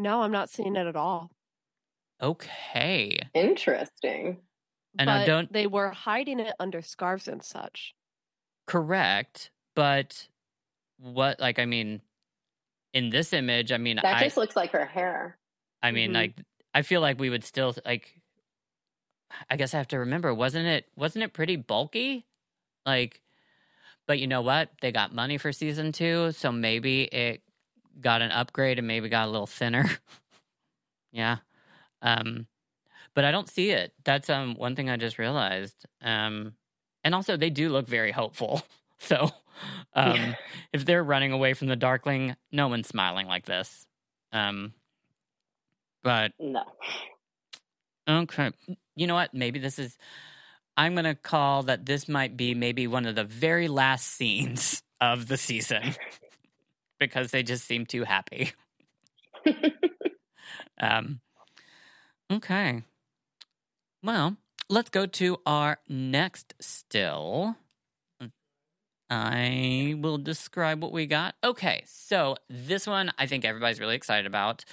No, 0.00 0.22
I'm 0.22 0.32
not 0.32 0.50
seeing 0.50 0.76
it 0.76 0.86
at 0.86 0.96
all. 0.96 1.30
Okay. 2.22 3.18
Interesting. 3.34 4.38
And 4.98 5.06
but 5.06 5.08
I 5.08 5.26
don't. 5.26 5.52
They 5.52 5.66
were 5.66 5.90
hiding 5.90 6.40
it 6.40 6.54
under 6.58 6.82
scarves 6.82 7.28
and 7.28 7.42
such. 7.42 7.94
Correct, 8.66 9.50
but 9.76 10.28
what? 10.98 11.38
Like, 11.38 11.58
I 11.58 11.64
mean, 11.64 12.00
in 12.92 13.10
this 13.10 13.32
image, 13.32 13.72
I 13.72 13.78
mean, 13.78 13.96
that 13.96 14.16
I, 14.16 14.24
just 14.24 14.36
looks 14.36 14.56
like 14.56 14.72
her 14.72 14.84
hair. 14.84 15.38
I 15.82 15.92
mean, 15.92 16.08
mm-hmm. 16.08 16.16
like, 16.16 16.34
I 16.74 16.82
feel 16.82 17.00
like 17.00 17.20
we 17.20 17.30
would 17.30 17.44
still 17.44 17.74
like 17.84 18.20
I 19.48 19.56
guess 19.56 19.74
I 19.74 19.78
have 19.78 19.88
to 19.88 19.98
remember, 19.98 20.34
wasn't 20.34 20.66
it 20.66 20.86
wasn't 20.96 21.24
it 21.24 21.32
pretty 21.32 21.56
bulky? 21.56 22.26
Like 22.84 23.20
but 24.06 24.18
you 24.18 24.26
know 24.26 24.42
what? 24.42 24.70
They 24.80 24.90
got 24.90 25.14
money 25.14 25.38
for 25.38 25.52
season 25.52 25.92
2, 25.92 26.32
so 26.32 26.50
maybe 26.50 27.02
it 27.04 27.42
got 28.00 28.22
an 28.22 28.30
upgrade 28.30 28.78
and 28.78 28.86
maybe 28.86 29.08
got 29.08 29.28
a 29.28 29.30
little 29.30 29.46
thinner. 29.46 29.88
yeah. 31.12 31.38
Um 32.02 32.46
but 33.14 33.24
I 33.24 33.32
don't 33.32 33.48
see 33.48 33.70
it. 33.70 33.92
That's 34.04 34.30
um 34.30 34.54
one 34.54 34.76
thing 34.76 34.90
I 34.90 34.96
just 34.96 35.18
realized. 35.18 35.86
Um 36.02 36.54
and 37.04 37.14
also 37.14 37.36
they 37.36 37.50
do 37.50 37.68
look 37.68 37.86
very 37.86 38.12
hopeful. 38.12 38.62
So 39.02 39.30
um 39.94 40.16
yeah. 40.16 40.34
if 40.74 40.84
they're 40.84 41.02
running 41.02 41.32
away 41.32 41.54
from 41.54 41.68
the 41.68 41.76
darkling, 41.76 42.36
no 42.52 42.68
one's 42.68 42.86
smiling 42.86 43.26
like 43.26 43.46
this. 43.46 43.86
Um 44.30 44.74
but 46.02 46.32
no. 46.38 46.64
Okay 48.06 48.50
you 49.00 49.06
know 49.06 49.14
what? 49.14 49.32
Maybe 49.34 49.58
this 49.58 49.78
is. 49.78 49.96
I'm 50.76 50.94
going 50.94 51.04
to 51.04 51.14
call 51.14 51.64
that 51.64 51.84
this 51.84 52.08
might 52.08 52.36
be 52.36 52.54
maybe 52.54 52.86
one 52.86 53.06
of 53.06 53.14
the 53.14 53.24
very 53.24 53.66
last 53.68 54.06
scenes 54.06 54.82
of 55.00 55.26
the 55.26 55.36
season 55.36 55.94
because 57.00 57.32
they 57.32 57.42
just 57.42 57.64
seem 57.64 57.86
too 57.86 58.04
happy. 58.04 58.52
um, 60.80 61.20
okay. 62.32 62.82
Well, 64.04 64.36
let's 64.68 64.90
go 64.90 65.06
to 65.06 65.38
our 65.44 65.78
next 65.88 66.54
still. 66.60 67.56
I 69.10 69.96
will 69.98 70.18
describe 70.18 70.82
what 70.82 70.92
we 70.92 71.06
got. 71.06 71.34
Okay, 71.42 71.82
so 71.84 72.36
this 72.48 72.86
one 72.86 73.10
I 73.18 73.26
think 73.26 73.44
everybody's 73.44 73.80
really 73.80 73.96
excited 73.96 74.26
about. 74.26 74.64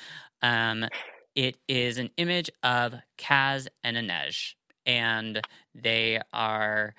Um, 0.43 0.85
it 1.33 1.57
is 1.67 1.97
an 1.97 2.11
image 2.17 2.51
of 2.61 2.93
Kaz 3.17 3.67
and 3.83 3.97
Inej, 3.97 4.53
and 4.85 5.41
they 5.73 6.21
are 6.33 6.93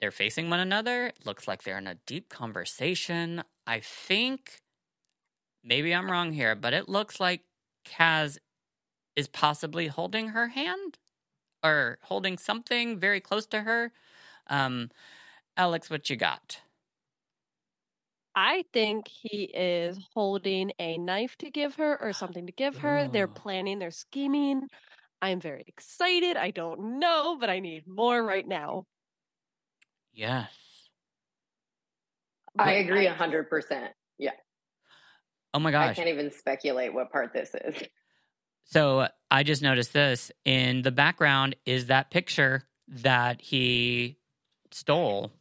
they're 0.00 0.12
facing 0.12 0.50
one 0.50 0.60
another. 0.60 1.06
It 1.06 1.26
looks 1.26 1.46
like 1.48 1.62
they're 1.62 1.78
in 1.78 1.86
a 1.86 1.96
deep 2.06 2.28
conversation. 2.28 3.42
I 3.66 3.80
think 3.80 4.60
maybe 5.62 5.94
I'm 5.94 6.10
wrong 6.10 6.32
here, 6.32 6.54
but 6.54 6.72
it 6.72 6.88
looks 6.88 7.20
like 7.20 7.42
Kaz 7.86 8.38
is 9.16 9.28
possibly 9.28 9.86
holding 9.86 10.28
her 10.28 10.48
hand 10.48 10.98
or 11.62 11.98
holding 12.02 12.38
something 12.38 12.98
very 12.98 13.20
close 13.20 13.46
to 13.46 13.60
her. 13.60 13.92
Um, 14.48 14.90
Alex, 15.56 15.90
what 15.90 16.10
you 16.10 16.16
got? 16.16 16.60
I 18.34 18.64
think 18.72 19.08
he 19.08 19.44
is 19.54 19.98
holding 20.14 20.72
a 20.78 20.96
knife 20.96 21.36
to 21.38 21.50
give 21.50 21.74
her 21.76 22.00
or 22.00 22.12
something 22.12 22.46
to 22.46 22.52
give 22.52 22.78
her. 22.78 23.08
They're 23.12 23.28
oh. 23.28 23.40
planning, 23.40 23.78
they're 23.78 23.90
scheming. 23.90 24.68
I'm 25.20 25.38
very 25.40 25.64
excited. 25.68 26.36
I 26.36 26.50
don't 26.50 26.98
know, 26.98 27.36
but 27.38 27.50
I 27.50 27.60
need 27.60 27.86
more 27.86 28.22
right 28.22 28.46
now. 28.46 28.86
Yes. 30.12 30.50
I 32.58 32.72
agree 32.74 33.06
a 33.06 33.14
hundred 33.14 33.48
percent. 33.48 33.92
Yeah. 34.18 34.32
Oh 35.54 35.58
my 35.58 35.70
gosh. 35.70 35.90
I 35.90 35.94
can't 35.94 36.08
even 36.08 36.30
speculate 36.30 36.92
what 36.94 37.10
part 37.10 37.32
this 37.32 37.54
is. 37.54 37.82
So 38.64 39.08
I 39.28 39.42
just 39.42 39.60
noticed 39.60 39.92
this 39.92 40.30
in 40.44 40.82
the 40.82 40.92
background 40.92 41.56
is 41.66 41.86
that 41.86 42.12
picture 42.12 42.62
that 42.88 43.42
he 43.42 44.18
stole 44.70 45.32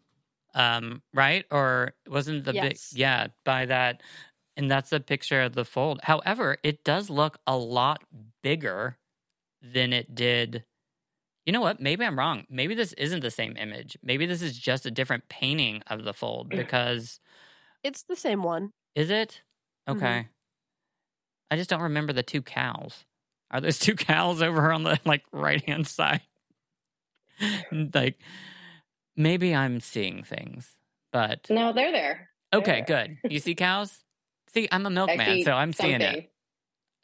um, 0.54 1.02
right? 1.14 1.46
Or 1.52 1.94
wasn't 2.08 2.46
the 2.46 2.54
yes. 2.54 2.92
big, 2.92 3.00
yeah, 3.00 3.28
by 3.46 3.66
that. 3.66 4.02
And 4.58 4.70
that's 4.70 4.92
a 4.92 5.00
picture 5.00 5.42
of 5.42 5.54
the 5.54 5.66
fold. 5.66 6.02
However, 6.04 6.58
it 6.64 6.84
does 6.84 7.10
look 7.10 7.40
a 7.48 7.58
lot 7.58 8.04
bigger 8.44 8.98
than 9.62 9.94
it 9.94 10.14
did. 10.14 10.66
You 11.52 11.58
know 11.58 11.62
what? 11.62 11.82
Maybe 11.82 12.06
I'm 12.06 12.18
wrong. 12.18 12.46
Maybe 12.50 12.76
this 12.76 12.94
isn't 12.94 13.20
the 13.20 13.30
same 13.30 13.58
image. 13.58 13.98
Maybe 14.02 14.26
this 14.26 14.42
is 14.42 14.58
just 14.58 14.86
a 14.86 14.92
different 14.92 15.28
painting 15.28 15.84
of 15.88 16.06
the 16.06 16.14
fold 16.14 16.48
because 16.48 17.20
it's 17.84 18.04
the 18.04 18.16
same 18.16 18.42
one. 18.42 18.72
Is 18.96 19.10
it? 19.10 19.42
Okay. 19.86 20.00
Mm-hmm. 20.00 20.28
I 21.52 21.58
just 21.58 21.70
don't 21.70 21.82
remember 21.82 22.14
the 22.14 22.24
two 22.24 22.42
cows. 22.42 23.04
Are 23.52 23.60
those 23.60 23.80
two 23.80 23.96
cows 23.98 24.42
over 24.42 24.72
on 24.72 24.84
the 24.84 24.98
like 25.04 25.26
right 25.34 25.62
hand 25.68 25.90
side? 25.90 26.22
like 27.94 28.18
Maybe 29.18 29.54
I'm 29.54 29.82
seeing 29.82 30.24
things, 30.24 30.74
but 31.12 31.50
no, 31.50 31.74
they're 31.74 31.92
there. 31.92 32.30
They're 32.54 32.62
okay, 32.62 32.84
there. 32.88 33.08
good. 33.20 33.30
You 33.30 33.40
see 33.40 33.56
cows? 33.56 34.00
see, 34.54 34.70
I'm 34.72 34.86
a 34.86 34.90
milkman, 34.90 35.44
so 35.44 35.52
I'm 35.52 35.74
something. 35.74 36.00
seeing 36.00 36.14
it. 36.14 36.32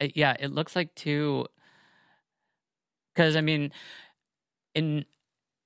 it. 0.00 0.16
Yeah, 0.16 0.34
it 0.40 0.52
looks 0.52 0.74
like 0.74 0.94
two. 0.94 1.44
Because 3.14 3.36
I 3.36 3.42
mean, 3.42 3.72
in 4.78 5.04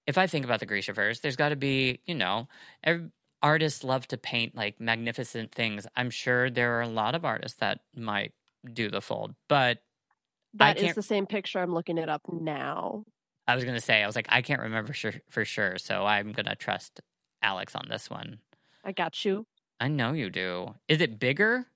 if 0.06 0.18
I 0.18 0.26
think 0.26 0.44
about 0.44 0.60
the 0.60 0.66
Grisha 0.66 0.92
verse, 0.92 1.20
there's 1.20 1.36
got 1.36 1.50
to 1.50 1.56
be 1.56 2.00
you 2.06 2.14
know, 2.14 2.48
every, 2.82 3.10
artists 3.42 3.84
love 3.84 4.06
to 4.08 4.16
paint 4.16 4.54
like 4.56 4.80
magnificent 4.80 5.52
things. 5.52 5.86
I'm 5.96 6.10
sure 6.10 6.50
there 6.50 6.78
are 6.78 6.82
a 6.82 6.88
lot 6.88 7.14
of 7.14 7.24
artists 7.24 7.58
that 7.58 7.80
might 7.96 8.32
do 8.72 8.88
the 8.88 9.00
fold, 9.00 9.34
but 9.48 9.78
that 10.54 10.78
is 10.78 10.94
the 10.94 11.02
same 11.02 11.26
picture. 11.26 11.60
I'm 11.60 11.74
looking 11.74 11.98
it 11.98 12.08
up 12.08 12.22
now. 12.30 13.04
I 13.46 13.54
was 13.54 13.64
gonna 13.64 13.80
say, 13.80 14.02
I 14.02 14.06
was 14.06 14.16
like, 14.16 14.28
I 14.28 14.42
can't 14.42 14.62
remember 14.62 14.92
sure, 14.92 15.14
for 15.28 15.44
sure, 15.44 15.78
so 15.78 16.06
I'm 16.06 16.32
gonna 16.32 16.54
trust 16.56 17.00
Alex 17.42 17.74
on 17.74 17.86
this 17.88 18.08
one. 18.08 18.38
I 18.84 18.92
got 18.92 19.24
you. 19.24 19.46
I 19.80 19.88
know 19.88 20.12
you 20.12 20.30
do. 20.30 20.74
Is 20.88 21.00
it 21.00 21.18
bigger? 21.18 21.66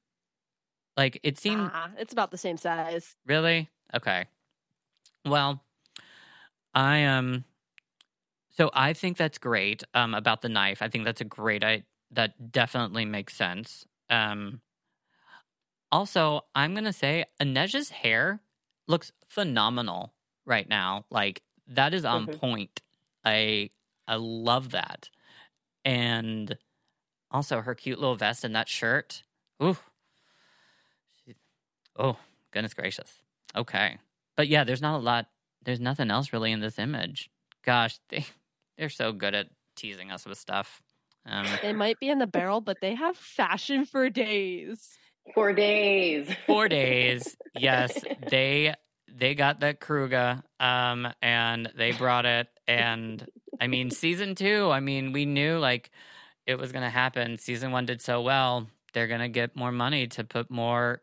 Like 0.97 1.19
it 1.23 1.39
seemed 1.39 1.71
Ah, 1.75 1.91
it's 1.99 2.13
about 2.13 2.31
the 2.31 2.39
same 2.39 2.57
size. 2.57 3.17
really 3.27 3.69
okay. 3.95 4.27
Well, 5.25 5.61
I 6.77 7.05
um, 7.07 7.45
so 8.51 8.71
I 8.73 8.93
think 8.93 9.17
that's 9.17 9.39
great. 9.39 9.85
Um, 9.95 10.15
about 10.15 10.43
the 10.43 10.49
knife, 10.49 10.83
I 10.83 10.89
think 10.89 11.05
that's 11.05 11.21
a 11.21 11.25
great. 11.25 11.65
I 11.65 11.85
that 12.13 12.53
definitely 12.53 13.05
makes 13.05 13.35
sense. 13.35 13.87
Um, 14.09 14.61
also, 15.93 16.43
I'm 16.55 16.75
gonna 16.75 16.93
say 16.93 17.25
Inej's 17.41 17.91
hair 17.91 18.41
looks 18.89 19.13
phenomenal 19.29 20.15
right 20.45 20.69
now. 20.69 21.05
Like 21.11 21.43
that 21.69 21.95
is 21.95 22.05
on 22.05 22.29
Mhm. 22.29 22.41
point. 22.41 22.83
I 23.25 23.71
I 24.07 24.17
love 24.17 24.71
that, 24.71 25.11
and 25.85 26.59
also 27.31 27.61
her 27.63 27.75
cute 27.75 27.99
little 28.01 28.17
vest 28.17 28.45
and 28.45 28.55
that 28.57 28.69
shirt. 28.69 29.25
Ooh, 29.63 29.77
She- 31.25 31.37
oh 31.97 32.19
goodness 32.53 32.75
gracious. 32.75 33.23
Okay, 33.55 33.99
but 34.37 34.49
yeah, 34.49 34.65
there's 34.65 34.83
not 34.83 34.97
a 34.97 35.03
lot. 35.03 35.31
There's 35.67 35.81
nothing 35.81 36.11
else 36.13 36.33
really 36.33 36.53
in 36.53 36.61
this 36.61 36.79
image. 36.79 37.29
Gosh, 37.65 37.99
they 38.09 38.25
they're 38.79 38.89
so 38.89 39.13
good 39.13 39.35
at 39.35 39.49
teasing 39.75 40.11
us 40.11 40.25
with 40.25 40.39
stuff. 40.39 40.81
Um, 41.27 41.47
They 41.61 41.73
might 41.73 41.99
be 41.99 42.09
in 42.09 42.19
the 42.19 42.27
barrel, 42.27 42.61
but 42.61 42.79
they 42.81 42.95
have 42.95 43.17
fashion 43.17 43.85
for 43.85 44.09
days. 44.09 44.97
Four 45.35 45.53
days. 45.53 46.31
four 46.47 46.69
days. 46.69 47.37
Yes, 47.59 48.01
they 48.31 48.75
they 49.13 49.35
got 49.35 49.61
that 49.61 49.81
kruge, 49.81 50.41
um, 50.61 51.09
and 51.21 51.69
they 51.77 51.91
brought 51.93 52.27
it. 52.27 52.47
And 52.69 53.27
I 53.61 53.67
mean, 53.67 53.91
season 53.91 54.37
two. 54.37 54.71
I 54.71 54.79
mean, 54.79 55.13
we 55.13 55.27
knew 55.27 55.59
like 55.59 55.91
it 56.47 56.59
was 56.59 56.71
going 56.71 56.85
to 56.85 56.91
happen. 56.91 57.39
Season 57.39 57.73
one 57.73 57.87
did 57.87 58.01
so 58.01 58.23
well; 58.23 58.69
they're 58.93 59.09
going 59.09 59.21
to 59.21 59.29
get 59.29 59.57
more 59.57 59.73
money 59.73 60.07
to 60.07 60.23
put 60.23 60.49
more 60.49 61.03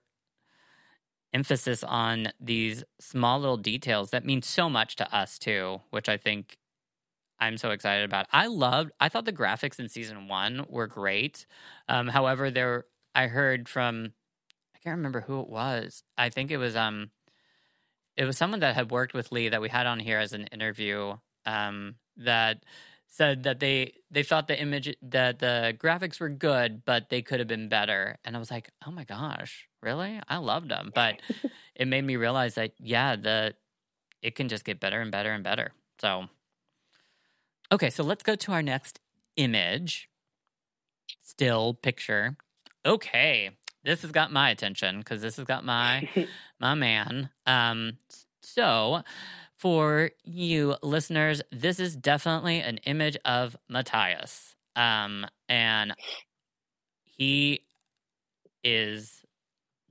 emphasis 1.33 1.83
on 1.83 2.29
these 2.39 2.83
small 2.99 3.39
little 3.39 3.57
details 3.57 4.11
that 4.11 4.25
mean 4.25 4.41
so 4.41 4.69
much 4.69 4.95
to 4.97 5.15
us 5.15 5.39
too. 5.39 5.81
Which 5.89 6.09
I 6.09 6.17
think 6.17 6.57
I'm 7.39 7.57
so 7.57 7.71
excited 7.71 8.05
about. 8.05 8.27
I 8.31 8.47
loved. 8.47 8.91
I 8.99 9.09
thought 9.09 9.25
the 9.25 9.33
graphics 9.33 9.79
in 9.79 9.89
season 9.89 10.27
one 10.27 10.65
were 10.69 10.87
great. 10.87 11.45
Um, 11.89 12.07
however, 12.07 12.49
there 12.49 12.85
I 13.13 13.27
heard 13.27 13.67
from 13.67 14.13
I 14.75 14.79
can't 14.79 14.97
remember 14.97 15.21
who 15.21 15.41
it 15.41 15.49
was. 15.49 16.03
I 16.17 16.29
think 16.29 16.51
it 16.51 16.57
was 16.57 16.75
um 16.75 17.11
it 18.15 18.25
was 18.25 18.37
someone 18.37 18.59
that 18.61 18.75
had 18.75 18.91
worked 18.91 19.13
with 19.13 19.31
Leigh 19.31 19.49
that 19.49 19.61
we 19.61 19.69
had 19.69 19.87
on 19.87 19.99
here 19.99 20.19
as 20.19 20.33
an 20.33 20.47
interview 20.47 21.15
um 21.45 21.95
that 22.17 22.63
said 23.07 23.43
that 23.43 23.59
they 23.59 23.93
they 24.09 24.23
thought 24.23 24.47
the 24.47 24.59
image 24.59 24.95
that 25.01 25.39
the 25.39 25.75
graphics 25.77 26.19
were 26.19 26.29
good 26.29 26.83
but 26.85 27.09
they 27.09 27.21
could 27.21 27.39
have 27.39 27.47
been 27.47 27.69
better 27.69 28.17
and 28.23 28.35
I 28.35 28.39
was 28.39 28.51
like, 28.51 28.69
"Oh 28.87 28.91
my 28.91 29.03
gosh, 29.03 29.67
really? 29.83 30.19
I 30.27 30.37
loved 30.37 30.69
them." 30.69 30.91
But 30.93 31.19
it 31.75 31.87
made 31.87 32.03
me 32.03 32.15
realize 32.15 32.55
that 32.55 32.73
yeah, 32.79 33.15
the 33.15 33.55
it 34.21 34.35
can 34.35 34.49
just 34.49 34.65
get 34.65 34.79
better 34.79 35.01
and 35.01 35.11
better 35.11 35.31
and 35.31 35.43
better. 35.43 35.73
So 35.99 36.29
Okay, 37.73 37.89
so 37.89 38.03
let's 38.03 38.21
go 38.21 38.35
to 38.35 38.51
our 38.51 38.61
next 38.61 38.99
image. 39.35 40.07
Still 41.21 41.73
picture. 41.73 42.37
Okay, 42.85 43.49
this 43.83 44.03
has 44.03 44.11
got 44.11 44.31
my 44.31 44.51
attention 44.51 44.99
because 44.99 45.23
this 45.23 45.37
has 45.37 45.45
got 45.45 45.65
my 45.65 46.07
my 46.59 46.75
man. 46.75 47.31
Um, 47.47 47.93
so 48.41 49.01
for 49.57 50.11
you 50.23 50.75
listeners, 50.83 51.41
this 51.51 51.79
is 51.79 51.95
definitely 51.95 52.59
an 52.59 52.77
image 52.85 53.17
of 53.25 53.57
Matthias. 53.67 54.55
Um, 54.75 55.25
and 55.49 55.95
he 57.05 57.63
is 58.63 59.22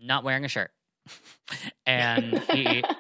not 0.03 0.25
wearing 0.25 0.45
a 0.45 0.49
shirt, 0.49 0.71
and 1.87 2.39
he. 2.53 2.83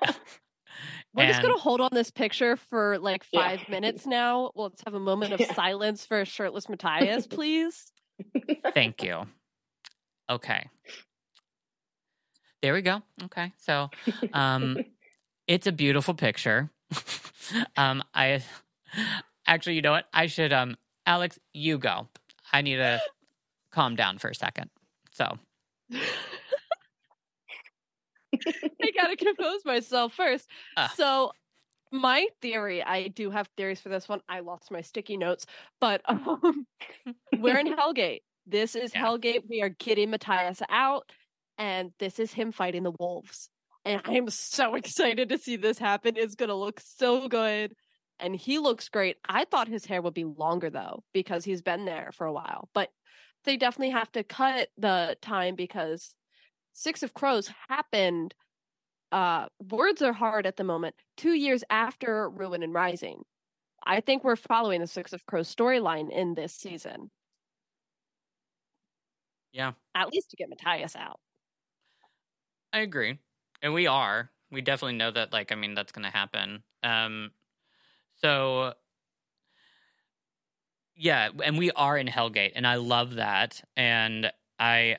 We're 1.14 1.26
just 1.26 1.42
gonna 1.42 1.58
hold 1.58 1.82
on 1.82 1.90
this 1.92 2.10
picture 2.10 2.56
for 2.56 2.98
like 2.98 3.24
Yeah. 3.32 3.40
five 3.58 3.68
minutes 3.68 4.06
now. 4.06 4.50
Let's 4.54 4.82
have 4.86 4.94
a 4.94 5.00
moment 5.00 5.34
of 5.34 5.40
Yeah. 5.40 5.52
silence 5.52 6.06
for 6.06 6.24
shirtless 6.24 6.70
Matthias, 6.70 7.26
please. 7.30 7.92
Thank 8.72 9.02
you. 9.02 9.26
Okay. 10.30 10.68
There 12.62 12.72
we 12.72 12.80
go. 12.80 13.02
Okay. 13.24 13.52
So, 13.58 13.90
um, 14.32 14.84
it's 15.46 15.66
a 15.66 15.72
beautiful 15.72 16.14
picture. 16.14 16.70
um, 17.76 18.02
I 18.14 18.42
actually, 19.46 19.74
you 19.76 19.82
know 19.82 19.90
what? 19.92 20.06
I 20.14 20.28
should, 20.28 20.52
um, 20.52 20.76
Alex, 21.04 21.38
you 21.52 21.76
go. 21.76 22.08
I 22.52 22.62
need 22.62 22.76
to 22.76 23.02
calm 23.70 23.96
down 23.96 24.16
for 24.18 24.28
a 24.30 24.34
second. 24.34 24.70
So, 25.10 25.38
I 28.46 28.90
gotta 28.94 29.16
compose 29.16 29.64
myself 29.64 30.14
first. 30.14 30.48
Ah. 30.76 30.92
So, 30.96 31.32
my 31.90 32.26
theory, 32.40 32.82
I 32.82 33.08
do 33.08 33.30
have 33.30 33.48
theories 33.56 33.80
for 33.80 33.88
this 33.90 34.08
one. 34.08 34.20
I 34.28 34.40
lost 34.40 34.70
my 34.70 34.80
sticky 34.80 35.16
notes, 35.16 35.46
but 35.80 36.00
um, 36.08 36.66
we're 37.38 37.58
in 37.58 37.74
Hellgate. 37.74 38.22
This 38.46 38.74
is 38.74 38.92
Yeah. 38.94 39.04
Hellgate. 39.06 39.42
We 39.48 39.62
are 39.62 39.68
getting 39.68 40.10
Matthias 40.10 40.62
out, 40.68 41.10
and 41.58 41.92
this 41.98 42.18
is 42.18 42.32
him 42.32 42.52
fighting 42.52 42.82
the 42.82 42.92
wolves. 42.98 43.48
And 43.84 44.00
I 44.04 44.12
am 44.14 44.30
so 44.30 44.74
excited 44.76 45.28
to 45.30 45.38
see 45.38 45.56
this 45.56 45.78
happen. 45.78 46.14
It's 46.16 46.34
gonna 46.34 46.54
look 46.56 46.80
so 46.80 47.28
good. 47.28 47.74
And 48.18 48.36
he 48.36 48.58
looks 48.58 48.88
great. 48.88 49.16
I 49.28 49.44
thought 49.44 49.66
his 49.66 49.84
hair 49.84 50.00
would 50.00 50.14
be 50.14 50.24
longer 50.24 50.70
though, 50.70 51.02
because 51.12 51.44
he's 51.44 51.62
been 51.62 51.84
there 51.84 52.10
for 52.14 52.26
a 52.26 52.32
while. 52.32 52.68
But 52.72 52.90
they 53.44 53.56
definitely 53.56 53.90
have 53.90 54.10
to 54.12 54.22
cut 54.22 54.68
the 54.78 55.16
time 55.20 55.56
because 55.56 56.14
Six 56.72 57.02
of 57.02 57.14
Crows 57.14 57.50
happened. 57.68 58.34
Uh, 59.12 59.48
words 59.70 60.02
are 60.02 60.12
hard 60.12 60.46
at 60.46 60.56
the 60.56 60.64
moment. 60.64 60.96
Two 61.16 61.34
years 61.34 61.64
after 61.70 62.28
Ruin 62.30 62.62
and 62.62 62.74
Rising, 62.74 63.24
I 63.86 64.00
think 64.00 64.24
we're 64.24 64.36
following 64.36 64.80
the 64.80 64.86
Six 64.88 65.12
of 65.12 65.26
Crows 65.26 65.54
storyline 65.54 66.10
in 66.10 66.34
this 66.34 66.54
season. 66.54 67.10
yeah, 69.52 69.72
At 69.94 70.08
least 70.12 70.28
to 70.30 70.36
get 70.36 70.50
Matthias 70.50 70.94
out. 70.96 71.18
I 72.72 72.80
agree. 72.80 73.18
And 73.62 73.74
we 73.74 73.86
are. 73.86 74.30
We 74.50 74.60
definitely 74.60 74.96
know 74.96 75.10
that, 75.10 75.32
like, 75.32 75.52
I 75.52 75.54
mean, 75.54 75.74
that's 75.74 75.92
going 75.92 76.04
to 76.04 76.10
happen. 76.10 76.62
Um, 76.82 77.32
so, 78.16 78.74
yeah, 80.94 81.30
and 81.42 81.56
we 81.58 81.70
are 81.72 81.96
in 81.96 82.06
Hellgate, 82.06 82.52
and 82.54 82.66
I 82.66 82.76
love 82.76 83.14
that. 83.14 83.62
And 83.76 84.30
I, 84.58 84.98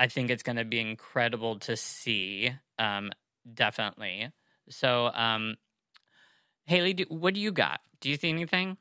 I 0.00 0.06
think 0.08 0.30
it's 0.30 0.42
going 0.42 0.56
to 0.56 0.64
be 0.64 0.80
incredible 0.80 1.58
to 1.60 1.76
see. 1.76 2.50
Um, 2.78 3.10
definitely. 3.52 4.30
So, 4.70 5.10
um, 5.12 5.56
Haley, 6.64 6.94
do, 6.94 7.04
what 7.10 7.34
do 7.34 7.40
you 7.40 7.52
got? 7.52 7.80
Do 8.00 8.08
you 8.08 8.16
see 8.16 8.30
anything? 8.30 8.78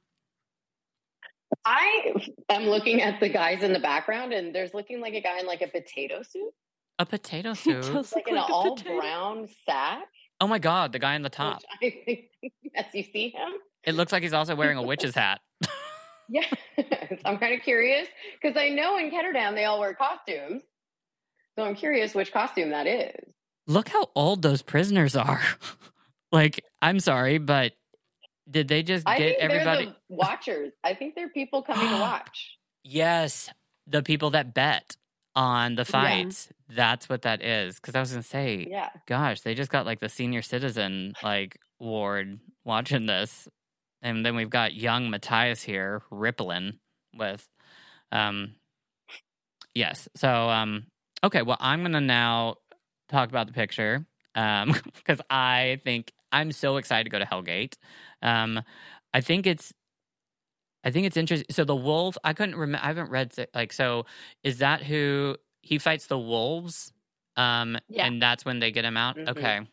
I 1.65 2.13
am 2.49 2.63
looking 2.67 3.01
at 3.01 3.19
the 3.19 3.27
guys 3.27 3.63
in 3.63 3.73
the 3.73 3.79
background, 3.79 4.32
and 4.34 4.55
there's 4.55 4.73
looking 4.73 5.01
like 5.01 5.13
a 5.13 5.21
guy 5.21 5.39
in 5.39 5.45
like 5.45 5.62
a 5.62 5.67
potato 5.67 6.21
suit, 6.23 6.53
A 6.99 7.05
potato 7.05 7.53
suit. 7.65 7.84
like 7.93 7.93
look 8.15 8.27
an 8.27 8.36
like 8.36 8.49
all 8.49 8.75
potato. 8.77 8.99
brown 8.99 9.49
sack. 9.65 10.03
Oh 10.39 10.47
my 10.47 10.60
God, 10.60 10.93
the 10.93 10.99
guy 10.99 11.15
in 11.15 11.21
the 11.21 11.29
top. 11.29 11.62
Which 11.82 11.93
I 11.93 12.03
think, 12.05 12.53
as 12.77 12.86
you 12.93 13.03
see 13.03 13.29
him, 13.29 13.49
It 13.84 13.95
looks 13.95 14.13
like 14.13 14.23
he's 14.23 14.32
also 14.34 14.55
wearing 14.55 14.77
a 14.77 14.84
witch's 14.84 15.15
hat. 15.15 15.41
yeah. 16.29 16.45
I'm 17.25 17.38
kind 17.39 17.53
of 17.55 17.62
curious 17.62 18.08
because 18.41 18.55
I 18.55 18.69
know 18.69 18.97
in 18.97 19.12
Ketterdam 19.12 19.53
they 19.55 19.65
all 19.65 19.79
wear 19.82 19.93
costumes, 19.93 20.62
so 21.57 21.63
I'm 21.65 21.75
curious 21.75 22.13
which 22.15 22.31
costume 22.31 22.69
that 22.69 22.88
is. 22.88 23.13
Look 23.67 23.89
how 23.89 24.09
old 24.15 24.41
those 24.41 24.62
prisoners 24.62 25.15
are. 25.15 25.41
like, 26.31 26.63
I'm 26.81 26.99
sorry, 26.99 27.38
but 27.38 27.73
did 28.49 28.67
they 28.67 28.81
just 28.83 29.07
I 29.07 29.17
get 29.17 29.38
everybody? 29.39 29.85
the 29.85 29.95
watchers. 30.09 30.71
I 30.83 30.93
think 30.95 31.15
they're 31.15 31.29
people 31.29 31.62
coming 31.62 31.88
to 31.89 31.97
watch. 31.99 32.57
Yes, 32.83 33.49
the 33.88 34.01
people 34.01 34.31
that 34.31 34.53
bet 34.53 34.95
on 35.35 35.75
the 35.75 35.81
Yeah. 35.83 35.91
fights. 35.91 36.49
That's 36.69 37.07
what 37.09 37.21
that 37.23 37.43
is. 37.43 37.75
Because 37.75 37.95
I 37.95 37.99
was 37.99 38.12
gonna 38.12 38.23
say, 38.23 38.67
Yeah. 38.69 38.89
gosh, 39.07 39.41
they 39.41 39.53
just 39.53 39.69
got 39.71 39.85
like 39.85 39.99
the 39.99 40.09
senior 40.09 40.41
citizen 40.41 41.13
like 41.23 41.57
ward 41.79 42.39
watching 42.63 43.05
this, 43.05 43.47
and 44.01 44.25
then 44.25 44.35
we've 44.35 44.49
got 44.49 44.73
young 44.73 45.09
Matthias 45.09 45.62
here 45.62 46.01
rippling 46.09 46.79
with, 47.15 47.47
um, 48.12 48.55
yes. 49.73 50.07
So, 50.15 50.49
um, 50.49 50.88
okay, 51.23 51.41
well, 51.41 51.58
I'm 51.60 51.82
gonna 51.84 52.01
now 52.01 52.55
talk 53.10 53.29
about 53.29 53.47
the 53.47 53.53
picture, 53.53 54.05
um, 54.36 54.73
because 54.95 55.21
I 55.29 55.79
think 55.84 56.13
I'm 56.32 56.51
so 56.51 56.77
excited 56.77 57.05
to 57.05 57.10
go 57.10 57.19
to 57.19 57.25
Hellgate. 57.25 57.75
Um, 58.21 58.62
I 59.13 59.21
think 59.21 59.47
it's 59.47 59.73
I 60.84 60.91
think 60.91 61.05
it's 61.08 61.17
interesting. 61.17 61.47
So 61.51 61.65
the 61.65 61.75
wolf, 61.75 62.17
I 62.23 62.34
couldn't 62.34 62.55
remember. 62.55 62.84
I 62.84 62.88
haven't 62.88 63.10
read 63.10 63.34
like 63.53 63.73
so. 63.73 64.05
Is 64.43 64.60
that 64.60 64.82
who 64.84 65.36
he 65.62 65.77
fights 65.77 66.08
the 66.08 66.17
wolves? 66.17 66.93
Um, 67.36 67.77
Yeah. 67.89 68.08
and 68.08 68.21
that's 68.21 68.45
when 68.45 68.60
they 68.60 68.71
get 68.71 68.86
him 68.86 68.97
out. 68.97 69.15
Mhm. 69.17 69.29
Okay, 69.29 69.67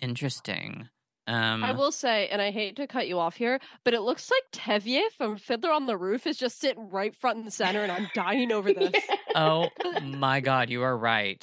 interesting. 0.00 0.88
Um, 1.26 1.64
I 1.64 1.72
will 1.72 1.92
say, 1.92 2.28
and 2.28 2.42
I 2.42 2.50
hate 2.50 2.76
to 2.76 2.86
cut 2.86 3.08
you 3.08 3.18
off 3.18 3.36
here, 3.36 3.58
but 3.82 3.94
it 3.94 4.02
looks 4.02 4.30
like 4.30 4.42
Tevye 4.52 5.10
from 5.16 5.36
Fiddler 5.36 5.70
on 5.72 5.86
the 5.86 5.96
Roof 5.96 6.26
is 6.26 6.36
just 6.36 6.60
sitting 6.60 6.90
right 6.90 7.14
front 7.16 7.38
and 7.38 7.52
center, 7.52 7.80
and 7.82 7.90
I'm 7.90 8.08
dying 8.14 8.52
over 8.52 8.72
this. 8.72 8.92
Yeah. 8.94 9.16
oh 9.34 9.68
my 10.02 10.40
god, 10.40 10.68
you 10.70 10.82
are 10.82 10.96
right. 10.96 11.42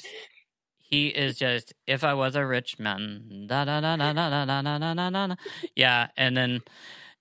He 0.78 1.08
is 1.08 1.36
just 1.38 1.72
if 1.86 2.04
I 2.04 2.14
was 2.14 2.36
a 2.36 2.46
rich 2.46 2.78
man. 2.78 3.46
Da 3.48 3.64
da 3.64 3.80
da 3.80 3.96
da 3.96 4.12
da 4.12 4.30
da 4.30 4.44
da 4.44 4.62
da 4.62 4.78
da 4.78 4.94
da 4.94 5.10
da. 5.10 5.26
da. 5.28 5.34
Yeah, 5.74 6.08
and 6.16 6.36
then 6.36 6.60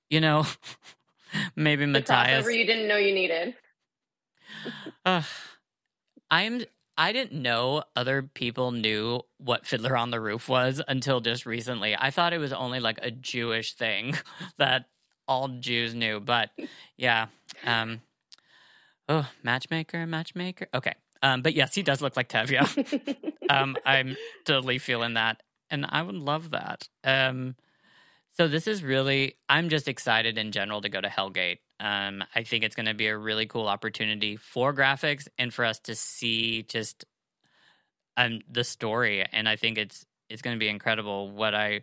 you 0.10 0.22
know 0.22 0.46
maybe 1.56 1.86
The 1.86 1.92
Matthias. 1.94 2.46
crossover 2.46 2.56
you 2.56 2.66
didn't 2.66 2.88
know 2.88 2.98
you 2.98 3.14
needed. 3.14 3.56
Uh, 5.06 5.24
I'm. 6.30 6.62
I 6.98 7.14
didn't 7.14 7.42
know 7.42 7.84
other 7.96 8.22
people 8.22 8.72
knew 8.72 9.22
what 9.38 9.66
Fiddler 9.66 9.96
on 9.98 10.12
the 10.12 10.20
Roof 10.20 10.50
was 10.50 10.82
until 10.88 11.20
just 11.20 11.46
recently. 11.46 11.96
I 11.98 12.12
thought 12.12 12.34
it 12.34 12.38
was 12.38 12.54
only 12.54 12.80
like 12.80 13.00
a 13.02 13.12
Jewish 13.12 13.74
thing 13.74 14.16
that 14.58 14.86
all 15.28 15.48
Jews 15.48 15.94
knew. 15.94 16.20
But 16.20 16.50
yeah, 16.98 17.28
um, 17.66 18.02
oh, 19.08 19.28
matchmaker, 19.44 20.06
matchmaker. 20.06 20.68
Okay, 20.74 20.94
um, 21.22 21.42
but 21.42 21.54
yes, 21.54 21.74
he 21.76 21.84
does 21.84 22.02
look 22.02 22.18
like 22.18 22.30
Tevye. 22.30 23.34
um, 23.50 23.78
I'm 23.86 24.18
totally 24.46 24.78
feeling 24.78 25.14
that, 25.16 25.42
and 25.70 25.86
I 25.88 26.02
would 26.02 26.16
love 26.16 26.52
that. 26.52 26.90
Um, 27.04 27.56
so 28.34 28.48
this 28.48 28.68
is 28.68 28.84
really, 28.84 29.36
I'm 29.50 29.70
just 29.70 29.88
excited 29.88 30.38
in 30.38 30.52
general 30.52 30.82
to 30.82 30.90
go 30.90 31.02
to 31.02 31.10
Hellgate. 31.10 31.60
Um, 31.82 32.24
I 32.36 32.44
think 32.44 32.64
it's 32.64 32.76
going 32.76 32.86
to 32.86 32.94
be 32.94 33.08
a 33.08 33.18
really 33.18 33.48
cool 33.48 33.68
opportunity 33.68 34.38
for 34.38 34.72
graphics 34.74 35.28
and 35.40 35.52
for 35.52 35.66
us 35.66 35.80
to 35.80 35.96
see 35.96 36.62
just 36.64 37.06
um 38.18 38.42
the 38.50 38.64
story. 38.64 39.26
And 39.32 39.50
I 39.50 39.56
think 39.56 39.78
it's 39.80 40.06
it's 40.30 40.44
going 40.44 40.56
to 40.56 40.60
be 40.60 40.70
incredible. 40.70 41.32
What 41.32 41.56
I 41.56 41.82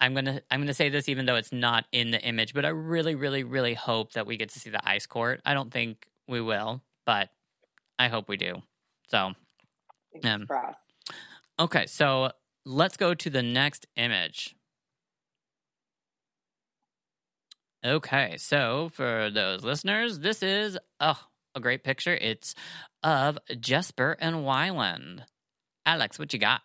I'm 0.00 0.14
gonna 0.14 0.40
I'm 0.50 0.60
gonna 0.60 0.74
say 0.74 0.88
this 0.88 1.08
even 1.08 1.26
though 1.26 1.36
it's 1.36 1.52
not 1.52 1.84
in 1.92 2.10
the 2.10 2.20
image, 2.20 2.54
but 2.54 2.64
I 2.64 2.68
really, 2.68 3.14
really, 3.14 3.44
really 3.44 3.74
hope 3.74 4.12
that 4.12 4.26
we 4.26 4.38
get 4.38 4.50
to 4.50 4.58
see 4.58 4.70
the 4.70 4.88
ice 4.88 5.06
court. 5.06 5.40
I 5.44 5.52
don't 5.54 5.70
think 5.70 6.08
we 6.26 6.40
will, 6.40 6.82
but 7.04 7.28
I 7.98 8.08
hope 8.08 8.28
we 8.28 8.38
do. 8.38 8.62
So 9.08 9.34
Um. 10.24 10.46
Okay, 11.58 11.86
so 11.86 12.32
let's 12.64 12.96
go 12.96 13.14
to 13.14 13.30
the 13.30 13.42
next 13.42 13.86
image. 13.96 14.55
Okay, 17.84 18.36
so 18.38 18.90
for 18.94 19.30
those 19.30 19.62
listeners, 19.62 20.18
this 20.18 20.42
is 20.42 20.78
oh, 21.00 21.20
a 21.54 21.60
great 21.60 21.84
picture. 21.84 22.14
It's 22.14 22.54
of 23.02 23.38
Jesper 23.60 24.16
and 24.20 24.36
Wyland. 24.36 25.20
Alex, 25.84 26.18
what 26.18 26.32
you 26.32 26.38
got? 26.38 26.62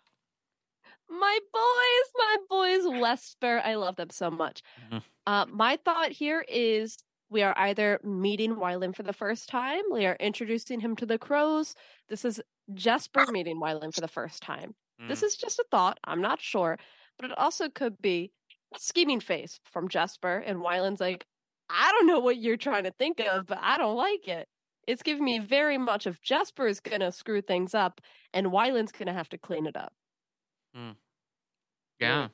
my 1.08 1.38
boys, 1.52 2.12
my 2.16 2.36
boys, 2.48 3.00
Wesper. 3.00 3.60
I 3.62 3.74
love 3.74 3.96
them 3.96 4.08
so 4.10 4.30
much. 4.30 4.62
Mhm. 4.90 5.02
Uh, 5.26 5.44
my 5.46 5.78
thought 5.84 6.10
here 6.10 6.44
is 6.48 6.96
we 7.28 7.42
are 7.42 7.54
either 7.56 8.00
meeting 8.02 8.56
Wyland 8.56 8.96
for 8.96 9.02
the 9.02 9.12
first 9.12 9.48
time, 9.48 9.82
we 9.92 10.06
are 10.06 10.16
introducing 10.18 10.80
him 10.80 10.96
to 10.96 11.06
the 11.06 11.18
crows. 11.18 11.74
This 12.08 12.24
is 12.24 12.40
Jesper 12.72 13.26
meeting 13.30 13.60
Wyland 13.60 13.94
for 13.94 14.00
the 14.00 14.08
first 14.08 14.42
time. 14.42 14.74
This 15.06 15.20
Mm. 15.20 15.24
is 15.24 15.36
just 15.36 15.58
a 15.58 15.64
thought. 15.70 15.98
I'm 16.04 16.22
not 16.22 16.40
sure. 16.40 16.78
But 17.18 17.30
it 17.30 17.38
also 17.38 17.68
could 17.68 18.00
be 18.00 18.32
scheming 18.78 19.20
face 19.20 19.60
from 19.64 19.88
Jesper, 19.88 20.38
and 20.38 20.58
Wyland's 20.58 21.00
like, 21.00 21.26
I 21.70 21.90
don't 21.92 22.06
know 22.06 22.20
what 22.20 22.36
you're 22.36 22.56
trying 22.56 22.84
to 22.84 22.90
think 22.92 23.20
of, 23.20 23.46
but 23.46 23.58
I 23.60 23.78
don't 23.78 23.96
like 23.96 24.28
it. 24.28 24.48
It's 24.86 25.02
giving 25.02 25.24
me 25.24 25.38
very 25.38 25.78
much 25.78 26.06
of 26.06 26.20
Jesper 26.20 26.66
is 26.66 26.80
going 26.80 27.00
to 27.00 27.12
screw 27.12 27.40
things 27.40 27.74
up, 27.74 28.00
and 28.34 28.48
Wyland's 28.48 28.92
going 28.92 29.06
to 29.06 29.12
have 29.12 29.28
to 29.30 29.38
clean 29.38 29.66
it 29.66 29.76
up. 29.76 29.92
Mm. 30.76 30.96
yeah. 32.00 32.28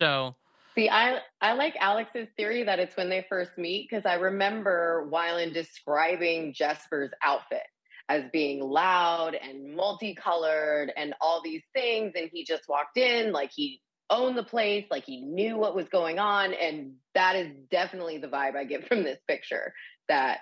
So 0.00 0.36
See, 0.74 0.88
I 0.88 1.18
I 1.40 1.52
like 1.52 1.76
Alex's 1.78 2.28
theory 2.36 2.64
that 2.64 2.80
it's 2.80 2.96
when 2.96 3.08
they 3.08 3.24
first 3.28 3.56
meet 3.56 3.88
because 3.88 4.04
I 4.04 4.14
remember 4.14 5.08
Wyland 5.10 5.54
describing 5.54 6.52
Jesper's 6.52 7.12
outfit 7.22 7.62
as 8.08 8.24
being 8.32 8.60
loud 8.60 9.34
and 9.34 9.74
multicolored 9.74 10.92
and 10.96 11.14
all 11.20 11.40
these 11.42 11.62
things, 11.72 12.12
and 12.16 12.28
he 12.32 12.44
just 12.44 12.68
walked 12.68 12.96
in 12.96 13.32
like 13.32 13.52
he 13.54 13.80
owned 14.10 14.36
the 14.36 14.44
place, 14.44 14.86
like 14.90 15.04
he 15.04 15.20
knew 15.20 15.56
what 15.56 15.74
was 15.74 15.88
going 15.88 16.18
on, 16.18 16.52
and 16.54 16.94
that 17.14 17.36
is 17.36 17.48
definitely 17.70 18.18
the 18.18 18.28
vibe 18.28 18.56
I 18.56 18.64
get 18.64 18.86
from 18.88 19.02
this 19.02 19.18
picture. 19.28 19.72
That 20.08 20.38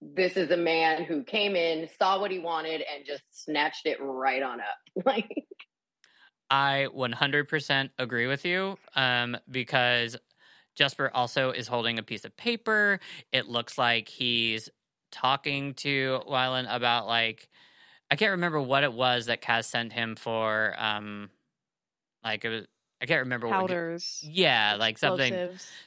this 0.00 0.36
is 0.36 0.50
a 0.50 0.56
man 0.56 1.04
who 1.04 1.22
came 1.22 1.56
in, 1.56 1.88
saw 1.98 2.20
what 2.20 2.30
he 2.30 2.38
wanted, 2.38 2.82
and 2.82 3.06
just 3.06 3.22
snatched 3.30 3.86
it 3.86 3.98
right 4.00 4.42
on 4.42 4.60
up. 4.60 4.66
Like 5.04 5.28
I 6.50 6.86
100% 6.94 7.90
agree 7.98 8.26
with 8.26 8.44
you 8.44 8.76
um, 8.94 9.36
because 9.50 10.16
Jesper 10.76 11.10
also 11.14 11.50
is 11.50 11.66
holding 11.66 11.98
a 11.98 12.02
piece 12.02 12.24
of 12.24 12.36
paper. 12.36 13.00
It 13.32 13.48
looks 13.48 13.78
like 13.78 14.08
he's 14.08 14.68
talking 15.10 15.74
to 15.74 16.20
Wyland 16.28 16.66
about, 16.74 17.06
like, 17.06 17.48
I 18.10 18.16
can't 18.16 18.32
remember 18.32 18.60
what 18.60 18.84
it 18.84 18.92
was 18.92 19.26
that 19.26 19.42
Kaz 19.42 19.64
sent 19.64 19.92
him 19.92 20.16
for. 20.16 20.74
Um, 20.78 21.30
like, 22.22 22.44
it 22.44 22.48
was, 22.48 22.66
I 23.04 23.06
can't 23.06 23.20
remember 23.20 23.48
what. 23.48 23.58
Powders, 23.58 24.24
Yeah, 24.26 24.76
like 24.78 24.96
something. 24.96 25.38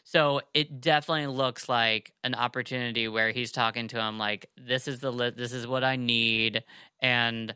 So 0.04 0.42
it 0.54 0.80
definitely 0.80 1.26
looks 1.26 1.68
like 1.68 2.14
an 2.24 2.36
opportunity 2.36 3.08
where 3.08 3.32
he's 3.32 3.52
talking 3.52 3.88
to 3.88 4.00
him 4.00 4.20
like, 4.20 4.52
"This 4.56 4.88
is 4.88 5.00
the 5.00 5.12
li- 5.12 5.32
this 5.32 5.52
is 5.52 5.66
what 5.66 5.84
I 5.84 5.96
need," 5.96 6.64
and 7.00 7.56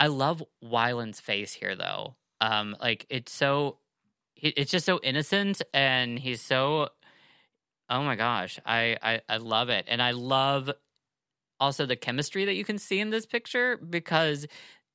I 0.00 0.06
love 0.06 0.42
Wyland's 0.64 1.20
face 1.20 1.52
here 1.52 1.76
though. 1.76 2.16
Um, 2.40 2.74
like 2.80 3.04
it's 3.10 3.32
so, 3.32 3.76
it's 4.34 4.70
just 4.70 4.86
so 4.86 4.98
innocent, 5.02 5.60
and 5.74 6.18
he's 6.18 6.40
so. 6.40 6.88
Oh 7.90 8.02
my 8.02 8.16
gosh, 8.16 8.58
I 8.64 8.96
I, 9.02 9.20
I 9.28 9.36
love 9.36 9.68
it, 9.68 9.84
and 9.88 10.00
I 10.00 10.12
love 10.12 10.70
also 11.60 11.84
the 11.84 11.96
chemistry 11.96 12.46
that 12.46 12.54
you 12.54 12.64
can 12.64 12.78
see 12.78 12.98
in 12.98 13.10
this 13.10 13.26
picture 13.26 13.76
because 13.76 14.46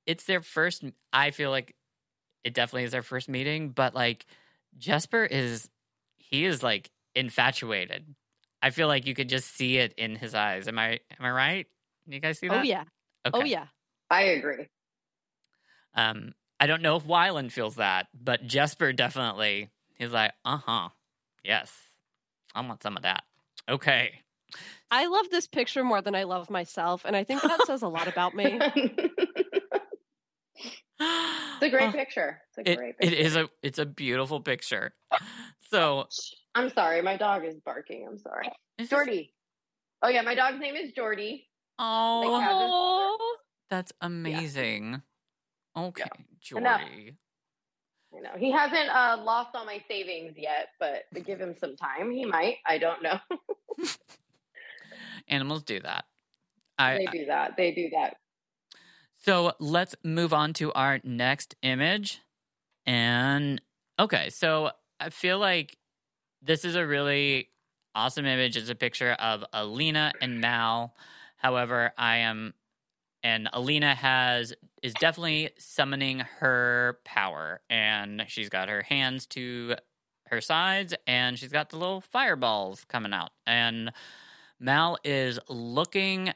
it's 0.07 0.23
their 0.23 0.41
first. 0.41 0.83
I 1.13 1.29
feel 1.29 1.51
like 1.51 1.75
it 2.43 2.53
definitely 2.53 2.83
is 2.83 2.91
their 2.91 3.03
first 3.03 3.29
meeting, 3.29 3.69
but 3.69 3.95
like 3.95 4.25
Jesper 4.77 5.25
is 5.25 5.69
he 6.17 6.45
is 6.45 6.63
like 6.63 6.89
infatuated. 7.15 8.15
I 8.61 8.71
feel 8.71 8.87
like 8.87 9.05
you 9.05 9.13
could 9.13 9.29
just 9.29 9.55
see 9.55 9.77
it 9.77 9.93
in 9.97 10.15
his 10.15 10.35
eyes. 10.35 10.67
Am 10.67 10.79
I 10.79 10.99
am 11.19 11.25
I 11.25 11.31
right? 11.31 11.67
You 12.07 12.19
guys 12.19 12.39
see 12.39 12.47
that? 12.47 12.59
Oh 12.59 12.63
yeah, 12.63 12.83
Okay. 13.25 13.39
oh 13.39 13.43
yeah. 13.43 13.65
I 14.09 14.21
agree. 14.23 14.67
Um, 15.93 16.33
I 16.59 16.67
don't 16.67 16.81
know 16.81 16.95
if 16.95 17.03
Wyland 17.03 17.51
feels 17.51 17.75
that, 17.75 18.07
but 18.13 18.45
Jesper 18.47 18.93
definitely. 18.93 19.69
He's 19.95 20.11
like, 20.11 20.33
uh 20.45 20.57
huh, 20.57 20.89
yes, 21.43 21.73
I 22.53 22.61
want 22.61 22.83
some 22.83 22.97
of 22.97 23.03
that. 23.03 23.23
Okay. 23.67 24.21
I 24.89 25.07
love 25.07 25.29
this 25.29 25.47
picture 25.47 25.83
more 25.83 26.01
than 26.01 26.15
I 26.15 26.23
love 26.23 26.49
myself, 26.49 27.03
and 27.03 27.15
I 27.15 27.23
think 27.23 27.41
that 27.41 27.61
says 27.65 27.81
a 27.81 27.87
lot 27.87 28.07
about 28.07 28.35
me. 28.35 28.59
It's 31.61 31.63
a 31.63 31.69
great 31.69 31.89
Oh, 31.89 31.91
picture. 31.91 32.41
It's 32.49 32.57
a 32.67 32.71
It, 32.71 32.77
great 32.77 32.95
it 32.99 33.09
picture. 33.09 33.15
is 33.17 33.35
a 33.35 33.49
it's 33.61 33.79
a 33.79 33.85
beautiful 33.85 34.39
picture. 34.41 34.93
So 35.69 36.07
I'm 36.55 36.69
sorry, 36.69 37.01
my 37.01 37.17
dog 37.17 37.45
is 37.45 37.55
barking. 37.65 38.07
I'm 38.09 38.17
sorry. 38.17 38.49
Jordy. 38.89 39.33
Oh 40.01 40.07
yeah, 40.09 40.21
my 40.21 40.35
dog's 40.35 40.59
name 40.59 40.75
is 40.75 40.91
Jordy. 40.93 41.47
Oh, 41.79 42.21
Like 42.25 42.47
Oh, 42.49 43.37
that's 43.69 43.91
amazing. 44.01 45.01
Okay, 45.75 46.03
Enough. 46.55 46.81
Jordy. 46.81 47.17
You 48.13 48.21
know, 48.21 48.31
he 48.37 48.51
hasn't 48.51 48.89
uh, 48.89 49.21
lost 49.23 49.49
all 49.53 49.65
my 49.65 49.83
savings 49.89 50.33
yet, 50.37 50.69
but 50.79 51.03
give 51.25 51.39
him 51.39 51.55
some 51.59 51.75
time. 51.75 52.09
He 52.09 52.25
might. 52.25 52.57
I 52.65 52.77
don't 52.77 53.03
know. 53.03 53.19
Animals 55.27 55.63
do 55.63 55.79
that. 55.81 56.05
I, 56.77 56.97
they 56.99 57.05
do 57.19 57.25
that. 57.25 57.57
They 57.57 57.71
do 57.73 57.89
that. 57.89 58.15
So 59.17 59.53
let's 59.59 59.95
move 60.03 60.33
on 60.33 60.53
to 60.53 60.71
our 60.73 60.99
next 61.03 61.55
image. 61.61 62.21
And 62.85 63.61
okay, 63.99 64.29
so 64.29 64.71
I 64.99 65.09
feel 65.09 65.39
like 65.39 65.77
this 66.41 66.63
is 66.63 66.75
a 66.75 66.85
really 66.85 67.49
awesome 67.95 68.25
image. 68.25 68.55
It's 68.55 68.69
a 68.69 68.75
picture 68.75 69.13
of 69.13 69.43
Alina 69.51 70.13
and 70.21 70.39
Mal. 70.39 70.93
However, 71.37 71.91
I 71.97 72.17
am 72.17 72.53
and 73.23 73.49
Alina 73.51 73.95
has 73.95 74.53
is 74.83 74.93
definitely 74.93 75.49
summoning 75.57 76.19
her 76.39 76.99
power 77.03 77.61
and 77.69 78.23
she's 78.27 78.49
got 78.49 78.69
her 78.69 78.83
hands 78.83 79.25
to 79.25 79.75
her 80.27 80.39
sides 80.39 80.93
and 81.07 81.37
she's 81.37 81.51
got 81.51 81.69
the 81.69 81.77
little 81.77 82.01
fireballs 82.01 82.85
coming 82.87 83.13
out. 83.13 83.31
And 83.45 83.91
Mal 84.59 84.97
is 85.03 85.39
looking 85.49 86.33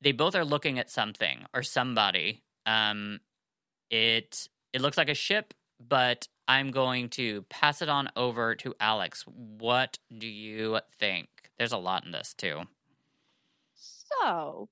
they 0.00 0.12
both 0.12 0.34
are 0.34 0.44
looking 0.44 0.78
at 0.78 0.90
something 0.90 1.44
or 1.54 1.62
somebody. 1.62 2.42
Um, 2.66 3.20
it 3.90 4.48
it 4.72 4.80
looks 4.80 4.96
like 4.96 5.08
a 5.08 5.14
ship, 5.14 5.54
but 5.80 6.28
I'm 6.46 6.70
going 6.70 7.08
to 7.10 7.42
pass 7.42 7.82
it 7.82 7.88
on 7.88 8.10
over 8.16 8.54
to 8.56 8.74
Alex. 8.80 9.24
What 9.26 9.98
do 10.16 10.26
you 10.26 10.80
think? 10.98 11.28
There's 11.58 11.72
a 11.72 11.78
lot 11.78 12.04
in 12.04 12.12
this 12.12 12.34
too. 12.34 12.62
so 13.74 14.68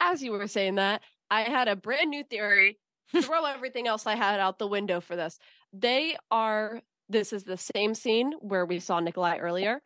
as 0.00 0.22
you 0.22 0.32
were 0.32 0.46
saying 0.46 0.74
that, 0.76 1.02
I 1.30 1.42
had 1.42 1.68
a 1.68 1.76
brand 1.76 2.10
new 2.10 2.24
theory. 2.24 2.78
Throw 3.22 3.44
everything 3.44 3.86
else 3.86 4.06
I 4.06 4.14
had 4.14 4.40
out 4.40 4.58
the 4.58 4.66
window 4.66 5.00
for 5.00 5.16
this. 5.16 5.38
They 5.72 6.16
are 6.30 6.80
this 7.08 7.32
is 7.32 7.44
the 7.44 7.58
same 7.58 7.94
scene 7.94 8.32
where 8.40 8.64
we 8.64 8.78
saw 8.78 8.98
Nikolai 8.98 9.36
earlier, 9.38 9.82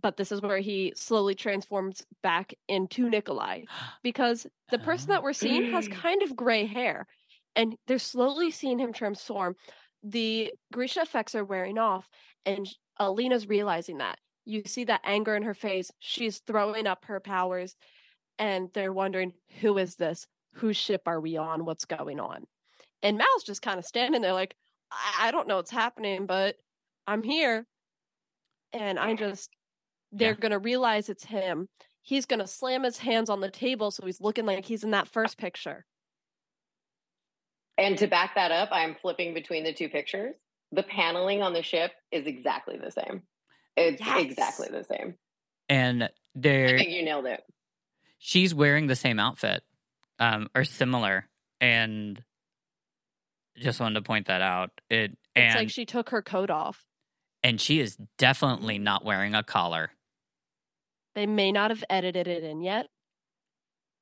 but 0.00 0.16
this 0.16 0.32
is 0.32 0.40
where 0.40 0.58
he 0.58 0.92
slowly 0.96 1.34
transforms 1.34 2.04
back 2.22 2.54
into 2.68 3.08
Nikolai 3.08 3.62
because 4.02 4.46
the 4.70 4.78
person 4.78 5.08
that 5.08 5.22
we're 5.24 5.32
seeing 5.32 5.70
has 5.72 5.88
kind 5.88 6.22
of 6.22 6.36
gray 6.36 6.66
hair 6.66 7.06
and 7.56 7.76
they're 7.86 7.98
slowly 7.98 8.50
seeing 8.50 8.78
him 8.78 8.92
transform. 8.92 9.56
The 10.02 10.52
Grisha 10.72 11.02
effects 11.02 11.34
are 11.34 11.44
wearing 11.44 11.78
off, 11.78 12.08
and 12.44 12.68
Alina's 12.98 13.48
realizing 13.48 13.98
that. 13.98 14.18
You 14.44 14.62
see 14.66 14.84
that 14.84 15.02
anger 15.04 15.36
in 15.36 15.44
her 15.44 15.54
face. 15.54 15.90
She's 16.00 16.38
throwing 16.40 16.86
up 16.86 17.04
her 17.04 17.20
powers, 17.20 17.76
and 18.38 18.68
they're 18.74 18.92
wondering, 18.92 19.32
who 19.60 19.78
is 19.78 19.94
this? 19.96 20.26
Whose 20.54 20.76
ship 20.76 21.02
are 21.06 21.20
we 21.20 21.36
on? 21.36 21.64
What's 21.64 21.84
going 21.84 22.18
on? 22.18 22.44
And 23.02 23.18
Mal's 23.18 23.44
just 23.44 23.62
kind 23.62 23.78
of 23.78 23.84
standing 23.84 24.22
there 24.22 24.32
like, 24.32 24.54
I, 24.90 25.28
I 25.28 25.30
don't 25.30 25.48
know 25.48 25.56
what's 25.56 25.70
happening, 25.70 26.26
but 26.26 26.56
I'm 27.06 27.22
here. 27.22 27.66
And 28.72 28.98
I 28.98 29.14
just, 29.14 29.50
they're 30.12 30.30
Yeah. 30.30 30.34
going 30.34 30.52
to 30.52 30.58
realize 30.58 31.08
it's 31.08 31.24
him. 31.24 31.68
He's 32.02 32.26
going 32.26 32.40
to 32.40 32.46
slam 32.46 32.82
his 32.84 32.98
hands 32.98 33.30
on 33.30 33.40
the 33.40 33.50
table 33.50 33.90
so 33.90 34.04
he's 34.06 34.20
looking 34.20 34.44
like 34.46 34.64
he's 34.64 34.84
in 34.84 34.90
that 34.90 35.08
first 35.08 35.38
picture. 35.38 35.84
And 37.78 37.96
to 37.98 38.06
back 38.06 38.34
that 38.34 38.50
up, 38.52 38.68
I'm 38.72 38.94
flipping 39.00 39.34
between 39.34 39.64
the 39.64 39.72
two 39.72 39.88
pictures. 39.88 40.36
The 40.72 40.82
paneling 40.82 41.42
on 41.42 41.52
the 41.52 41.62
ship 41.62 41.92
is 42.10 42.26
exactly 42.26 42.76
the 42.78 42.90
same. 42.90 43.22
It's 43.76 44.00
Yes. 44.00 44.20
exactly 44.22 44.68
the 44.70 44.84
same. 44.84 45.14
And 45.68 46.04
I 46.04 46.08
think 46.34 46.90
you 46.90 47.02
nailed 47.04 47.26
it. 47.26 47.42
she's 48.18 48.54
wearing 48.54 48.86
the 48.86 48.96
same 48.96 49.18
outfit 49.18 49.62
um 50.18 50.48
or 50.54 50.64
similar 50.64 51.28
and 51.60 52.22
just 53.56 53.80
wanted 53.80 53.94
to 53.96 54.02
point 54.02 54.26
that 54.28 54.40
out 54.42 54.70
it 54.90 55.10
It's 55.12 55.18
and 55.36 55.54
like 55.56 55.70
she 55.70 55.84
took 55.84 56.10
her 56.10 56.22
coat 56.22 56.50
off. 56.50 56.84
and 57.42 57.60
she 57.60 57.80
is 57.80 57.96
definitely 58.18 58.78
not 58.78 59.04
wearing 59.04 59.34
a 59.34 59.42
collar 59.42 59.90
They 61.14 61.26
may 61.26 61.52
not 61.52 61.70
have 61.70 61.84
edited 61.90 62.26
it 62.28 62.42
in 62.42 62.60
yet 62.62 62.86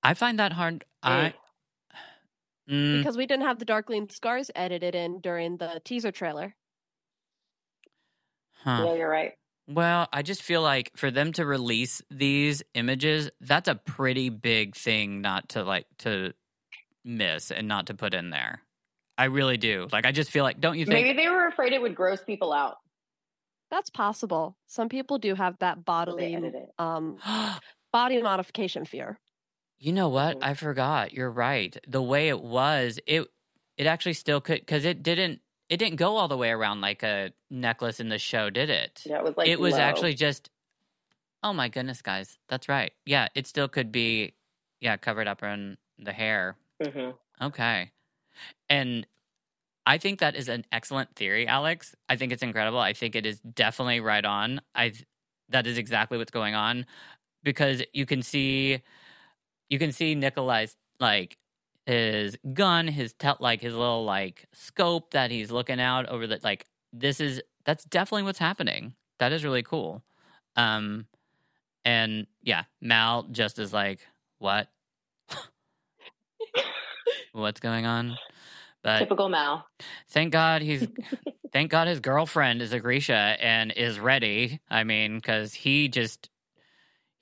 i 0.02 0.14
find 0.14 0.38
that 0.38 0.52
hard 0.52 0.84
i 1.02 1.34
Mm, 2.70 2.98
because 2.98 3.16
we 3.16 3.26
didn't 3.26 3.46
have 3.46 3.58
the 3.58 3.64
Darkling 3.64 4.08
Scars 4.10 4.48
edited 4.54 4.94
in 4.94 5.18
during 5.20 5.56
the 5.56 5.80
teaser 5.84 6.12
trailer. 6.12 6.54
huh. 8.62 8.84
Yeah, 8.86 8.94
you're 8.94 9.08
right. 9.10 9.32
well 9.66 10.08
i 10.12 10.22
just 10.22 10.42
feel 10.42 10.62
like 10.62 10.92
for 10.94 11.10
them 11.10 11.32
to 11.32 11.44
release 11.44 12.00
these 12.10 12.62
images 12.74 13.28
that's 13.40 13.68
a 13.68 13.74
pretty 13.74 14.28
big 14.28 14.76
thing 14.76 15.20
not 15.20 15.48
to 15.50 15.64
like 15.64 15.86
to 15.98 16.32
miss 17.04 17.50
and 17.50 17.66
not 17.66 17.86
to 17.86 17.94
put 17.94 18.14
in 18.14 18.30
there 18.30 18.60
i 19.18 19.24
really 19.24 19.56
do 19.56 19.88
like 19.90 20.06
i 20.06 20.12
just 20.12 20.30
feel 20.30 20.44
like 20.44 20.60
don't 20.60 20.78
you 20.78 20.84
think 20.84 21.06
Maybe 21.06 21.16
they 21.16 21.28
were 21.28 21.46
afraid 21.48 21.72
it 21.72 21.80
would 21.82 21.94
gross 21.94 22.22
people 22.22 22.52
out. 22.52 22.76
That's 23.70 23.90
possible. 23.90 24.56
Some 24.66 24.88
people 24.88 25.18
do 25.18 25.34
have 25.34 25.58
that 25.58 25.84
bodily 25.84 26.36
um 26.78 27.18
body 27.92 28.20
modification 28.22 28.84
fear. 28.84 29.18
You 29.78 29.92
know 29.92 30.08
what? 30.08 30.38
Mhm. 30.38 30.44
I 30.44 30.54
forgot. 30.54 31.12
You're 31.12 31.30
right. 31.30 31.76
The 31.88 32.02
way 32.02 32.28
it 32.28 32.40
was, 32.40 33.00
it 33.06 33.26
it 33.76 33.86
actually 33.86 34.12
still 34.14 34.40
could 34.40 34.60
because 34.60 34.84
it 34.84 35.02
didn't 35.02 35.40
it 35.68 35.78
didn't 35.78 35.96
go 35.96 36.16
all 36.16 36.28
the 36.28 36.36
way 36.36 36.50
around 36.50 36.80
like 36.80 37.02
a 37.02 37.32
necklace 37.48 38.00
in 38.00 38.08
the 38.08 38.18
show, 38.18 38.50
did 38.50 38.68
it? 38.68 39.02
Yeah, 39.06 39.18
it 39.18 39.24
was 39.24 39.36
like 39.36 39.48
it 39.48 39.60
was 39.60 39.74
low. 39.74 39.80
actually 39.80 40.14
just. 40.14 40.50
Oh 41.42 41.54
my 41.54 41.68
goodness, 41.68 42.02
guys! 42.02 42.38
That's 42.48 42.68
right. 42.68 42.92
Yeah, 43.06 43.28
it 43.34 43.46
still 43.46 43.66
could 43.68 43.90
be, 43.90 44.34
yeah, 44.82 44.98
covered 44.98 45.26
up 45.26 45.42
in 45.42 45.78
the 45.98 46.12
hair. 46.12 46.56
Mhm. 46.82 47.14
Okay, 47.40 47.92
and 48.68 49.06
I 49.86 49.98
think 49.98 50.20
that 50.20 50.36
is 50.36 50.48
an 50.48 50.64
excellent 50.72 51.14
theory, 51.16 51.46
Alex. 51.46 51.94
I 52.08 52.16
think 52.16 52.32
it's 52.32 52.42
incredible. 52.42 52.78
I 52.78 52.92
think 52.92 53.16
it 53.16 53.26
is 53.26 53.40
definitely 53.40 54.00
right 54.00 54.24
on. 54.24 54.60
I 54.74 54.92
that 55.48 55.66
is 55.66 55.78
exactly 55.78 56.18
what's 56.18 56.30
going 56.30 56.54
on 56.54 56.86
because 57.42 57.82
you 57.92 58.06
can 58.06 58.22
see 58.22 58.82
you 59.68 59.78
can 59.78 59.92
see 59.92 60.14
Nikolai's 60.14 60.76
like 61.00 61.36
his 61.86 62.36
gun, 62.52 62.86
his 62.88 63.12
tel- 63.14 63.38
like 63.40 63.60
his 63.60 63.74
little 63.74 64.04
like 64.04 64.46
scope 64.52 65.12
that 65.12 65.30
he's 65.30 65.50
looking 65.50 65.80
out 65.80 66.08
over 66.08 66.26
the 66.26 66.38
like 66.42 66.66
this 66.92 67.20
is 67.20 67.42
that's 67.64 67.84
definitely 67.84 68.24
what's 68.24 68.38
happening. 68.38 68.94
That 69.18 69.32
is 69.32 69.44
really 69.44 69.62
cool. 69.62 70.02
Um 70.56 71.06
and 71.84 72.26
yeah, 72.42 72.64
Mal 72.80 73.24
just 73.24 73.58
is 73.58 73.72
like, 73.72 74.00
"What? 74.38 74.68
What's 77.32 77.60
going 77.60 77.86
on?" 77.86 78.16
But 78.82 79.00
Typical 79.00 79.28
Mal. 79.28 79.66
thank 80.08 80.32
God 80.32 80.62
he's 80.62 80.86
thank 81.52 81.70
God 81.70 81.88
his 81.88 82.00
girlfriend 82.00 82.62
is 82.62 82.72
a 82.72 82.80
Grisha 82.80 83.14
and 83.14 83.72
is 83.72 83.98
ready. 84.00 84.60
I 84.70 84.84
mean, 84.84 85.16
because 85.16 85.52
he 85.54 85.88
just 85.88 86.30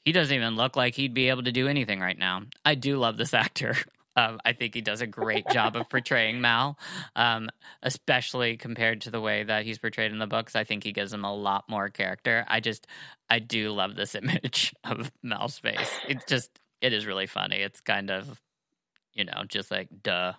he 0.04 0.12
doesn't 0.12 0.34
even 0.34 0.56
look 0.56 0.76
like 0.76 0.94
he'd 0.94 1.14
be 1.14 1.28
able 1.28 1.42
to 1.42 1.52
do 1.52 1.68
anything 1.68 2.00
right 2.00 2.18
now. 2.18 2.42
I 2.64 2.74
do 2.76 2.98
love 2.98 3.16
this 3.16 3.34
actor. 3.34 3.74
Um, 4.16 4.40
I 4.44 4.52
think 4.52 4.74
he 4.74 4.80
does 4.80 5.00
a 5.00 5.06
great 5.06 5.44
job 5.52 5.76
of 5.76 5.88
portraying 5.88 6.40
Mal, 6.40 6.76
um, 7.14 7.50
especially 7.84 8.56
compared 8.56 9.02
to 9.02 9.12
the 9.12 9.20
way 9.20 9.44
that 9.44 9.64
he's 9.64 9.78
portrayed 9.78 10.10
in 10.10 10.18
the 10.18 10.26
books. 10.26 10.56
I 10.56 10.64
think 10.64 10.82
he 10.82 10.90
gives 10.90 11.12
him 11.12 11.24
a 11.24 11.32
lot 11.32 11.68
more 11.68 11.88
character. 11.88 12.44
I 12.48 12.58
just, 12.58 12.88
I 13.30 13.38
do 13.38 13.70
love 13.70 13.94
this 13.94 14.14
image 14.16 14.74
of 14.82 15.12
Mal's 15.22 15.60
face. 15.60 15.92
It's 16.08 16.24
just, 16.24 16.50
it 16.80 16.92
is 16.92 17.06
really 17.06 17.28
funny. 17.28 17.58
It's 17.58 17.80
kind 17.80 18.10
of, 18.10 18.40
you 19.14 19.24
know, 19.24 19.44
just 19.46 19.70
like 19.70 19.86
duh. 20.02 20.32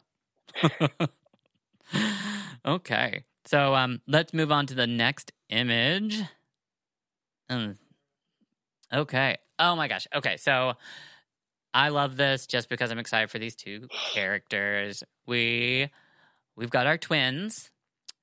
okay, 2.66 3.24
so 3.46 3.76
um, 3.76 4.02
let's 4.08 4.34
move 4.34 4.52
on 4.52 4.66
to 4.68 4.76
the 4.76 4.88
next 4.88 5.32
image. 5.50 6.22
Mm. 7.50 7.78
Okay. 8.94 9.38
Oh 9.58 9.76
my 9.76 9.88
gosh. 9.88 10.08
Okay, 10.16 10.38
so 10.38 10.74
I 11.74 11.90
love 11.90 12.18
this 12.18 12.48
just 12.48 12.70
because 12.70 12.92
I'm 12.92 13.00
excited 13.00 13.30
for 13.30 13.40
these 13.40 13.56
two 13.56 13.88
characters. 14.14 15.04
We 15.28 15.90
we've 16.56 16.70
got 16.70 16.88
our 16.88 16.98
twins. 16.98 17.72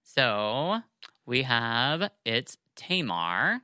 So 0.03 0.81
we 1.27 1.43
have 1.43 2.11
it's 2.25 2.57
Tamar 2.75 3.61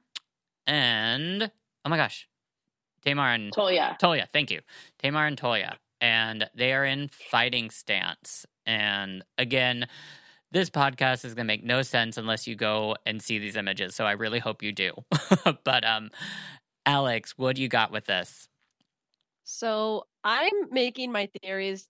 and 0.67 1.51
oh 1.85 1.89
my 1.89 1.97
gosh. 1.97 2.29
Tamar 3.05 3.33
and 3.33 3.53
Toya. 3.53 3.99
Toya, 3.99 4.27
thank 4.33 4.51
you. 4.51 4.61
Tamar 4.99 5.27
and 5.27 5.41
Toya. 5.41 5.77
And 6.01 6.49
they 6.55 6.73
are 6.73 6.85
in 6.85 7.09
fighting 7.09 7.71
stance. 7.71 8.47
And 8.67 9.25
again, 9.39 9.87
this 10.51 10.71
podcast 10.71 11.25
is 11.25 11.35
going 11.35 11.47
to 11.47 11.53
make 11.53 11.65
no 11.65 11.83
sense 11.83 12.17
unless 12.17 12.47
you 12.47 12.55
go 12.55 12.97
and 13.07 13.23
see 13.23 13.39
these 13.39 13.57
images. 13.57 13.95
So 13.95 14.05
I 14.05 14.13
really 14.13 14.39
hope 14.39 14.63
you 14.63 14.73
do. 14.73 14.93
but 15.65 15.85
um 15.85 16.11
Alex, 16.85 17.35
what 17.37 17.57
do 17.57 17.63
you 17.63 17.69
got 17.69 17.93
with 17.93 18.07
this? 18.07 18.49
So 19.45 20.07
I'm 20.25 20.53
making 20.71 21.13
my 21.13 21.29
theories 21.41 21.89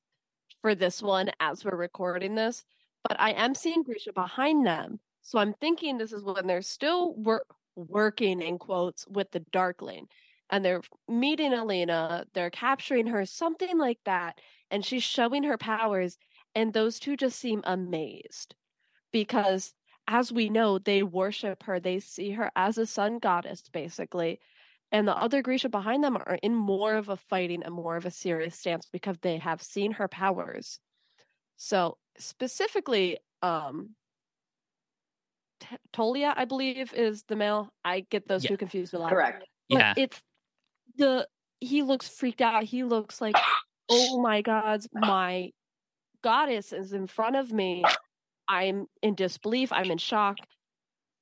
for 0.60 0.74
this 0.74 1.02
one 1.02 1.30
as 1.40 1.64
we're 1.64 1.76
recording 1.76 2.34
this, 2.34 2.64
but 3.02 3.18
I 3.20 3.30
am 3.32 3.54
seeing 3.54 3.82
Grisha 3.82 4.12
behind 4.12 4.66
them. 4.66 5.00
So 5.22 5.38
I'm 5.38 5.54
thinking 5.54 5.96
this 5.98 6.12
is 6.12 6.22
when 6.22 6.46
they're 6.46 6.62
still 6.62 7.14
wor- 7.14 7.46
working 7.76 8.42
in 8.42 8.58
quotes 8.58 9.06
with 9.08 9.30
the 9.30 9.40
Darkling 9.40 10.08
and 10.50 10.64
they're 10.64 10.82
meeting 11.08 11.52
Elena, 11.52 12.26
they're 12.34 12.50
capturing 12.50 13.06
her, 13.06 13.24
something 13.24 13.78
like 13.78 13.98
that. 14.04 14.38
And 14.70 14.84
she's 14.84 15.02
showing 15.02 15.42
her 15.44 15.56
powers. 15.56 16.18
And 16.54 16.72
those 16.72 16.98
two 16.98 17.16
just 17.16 17.38
seem 17.38 17.62
amazed 17.64 18.54
because, 19.12 19.74
as 20.08 20.32
we 20.32 20.48
know, 20.50 20.78
they 20.78 21.02
worship 21.02 21.64
her. 21.64 21.80
They 21.80 22.00
see 22.00 22.32
her 22.32 22.50
as 22.56 22.78
a 22.78 22.86
sun 22.86 23.18
goddess, 23.18 23.62
basically 23.72 24.40
and 24.92 25.08
the 25.08 25.16
other 25.16 25.40
Grisha 25.42 25.70
behind 25.70 26.04
them 26.04 26.16
are 26.18 26.38
in 26.42 26.54
more 26.54 26.94
of 26.94 27.08
a 27.08 27.16
fighting 27.16 27.62
and 27.62 27.74
more 27.74 27.96
of 27.96 28.04
a 28.04 28.10
serious 28.10 28.58
stance 28.58 28.86
because 28.92 29.16
they 29.22 29.38
have 29.38 29.62
seen 29.62 29.92
her 29.92 30.06
powers. 30.06 30.78
So 31.56 31.96
specifically, 32.18 33.18
um, 33.40 33.96
T- 35.60 35.76
Tolia, 35.94 36.34
I 36.36 36.44
believe, 36.44 36.92
is 36.92 37.22
the 37.24 37.36
male. 37.36 37.72
I 37.84 38.00
get 38.00 38.28
those 38.28 38.44
Yeah. 38.44 38.50
two 38.50 38.56
confused 38.58 38.92
a 38.92 38.98
lot. 38.98 39.10
Correct. 39.10 39.44
But 39.70 39.78
Yeah. 39.78 39.94
it's 39.96 40.22
the 40.96 41.26
he 41.60 41.82
looks 41.82 42.08
freaked 42.08 42.42
out. 42.42 42.64
He 42.64 42.84
looks 42.84 43.20
like, 43.20 43.36
oh 43.88 44.20
my 44.20 44.42
god, 44.42 44.84
my 44.92 45.52
goddess 46.22 46.72
is 46.72 46.92
in 46.92 47.06
front 47.06 47.36
of 47.36 47.52
me. 47.52 47.84
I'm 48.48 48.86
in 49.02 49.14
disbelief. 49.14 49.72
I'm 49.72 49.90
in 49.90 49.98
shock. 49.98 50.36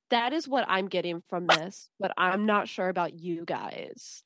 That 0.09 0.33
is 0.33 0.47
what 0.47 0.65
I'm 0.67 0.87
getting 0.87 1.23
from 1.29 1.47
this, 1.47 1.89
but 1.99 2.11
I'm 2.17 2.45
not 2.45 2.67
sure 2.67 2.89
about 2.89 3.19
you 3.19 3.45
guys. 3.45 4.23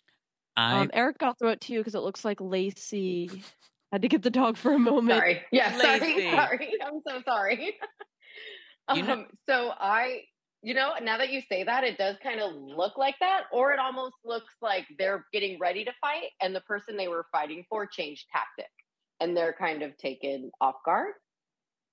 I 0.57 0.81
Um, 0.81 0.89
Eric, 0.93 1.17
I'll 1.21 1.33
throw 1.35 1.49
it 1.49 1.61
to 1.61 1.73
you 1.73 1.79
because 1.79 1.95
it 1.95 1.99
looks 2.01 2.25
like 2.25 2.41
Lacey 2.41 3.29
had 3.91 4.01
to 4.01 4.07
get 4.07 4.23
the 4.23 4.29
dog 4.31 4.57
for 4.57 4.73
a 4.73 4.79
moment. 4.79 5.19
Sorry. 5.19 5.41
Yeah, 5.51 5.77
sorry. 5.77 5.99
Lacey. 5.99 6.31
Sorry. 6.35 6.71
I'm 6.85 7.01
so 7.07 7.21
sorry. 7.25 7.75
You 8.93 9.01
know- 9.01 9.13
um, 9.13 9.25
so 9.49 9.71
I, 9.79 10.21
you 10.61 10.75
know, 10.75 10.93
now 11.01 11.17
that 11.17 11.31
you 11.31 11.41
say 11.49 11.63
that, 11.63 11.83
it 11.83 11.97
does 11.97 12.17
kind 12.21 12.39
of 12.39 12.53
look 12.53 12.97
like 12.99 13.15
that, 13.19 13.45
or 13.51 13.73
it 13.73 13.79
almost 13.79 14.13
looks 14.23 14.53
like 14.61 14.85
they're 14.99 15.25
getting 15.33 15.57
ready 15.59 15.83
to 15.85 15.91
fight 15.99 16.29
and 16.39 16.55
the 16.55 16.61
person 16.61 16.95
they 16.95 17.07
were 17.07 17.25
fighting 17.31 17.65
for 17.67 17.87
changed 17.87 18.25
tactic 18.31 18.69
and 19.19 19.35
they're 19.35 19.53
kind 19.53 19.81
of 19.83 19.97
taken 19.97 20.51
off 20.59 20.75
guard. 20.85 21.13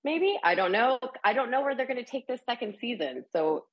Maybe. 0.05 0.39
I 0.43 0.55
don't 0.55 0.73
know. 0.73 0.99
I 1.23 1.33
don't 1.33 1.51
know 1.51 1.62
where 1.62 1.77
they're 1.77 1.87
going 1.87 2.05
to 2.05 2.11
take 2.11 2.27
this 2.27 2.41
second 2.49 2.77
season. 2.81 3.25
So 3.33 3.66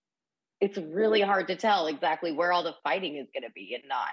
it's 0.62 0.78
really 0.78 1.22
hard 1.22 1.48
to 1.48 1.56
tell 1.56 1.88
exactly 1.88 2.32
where 2.32 2.52
all 2.52 2.64
the 2.64 2.76
fighting 2.84 3.16
is 3.16 3.28
going 3.34 3.48
to 3.48 3.54
be 3.54 3.74
and 3.74 3.88
not. 3.88 4.10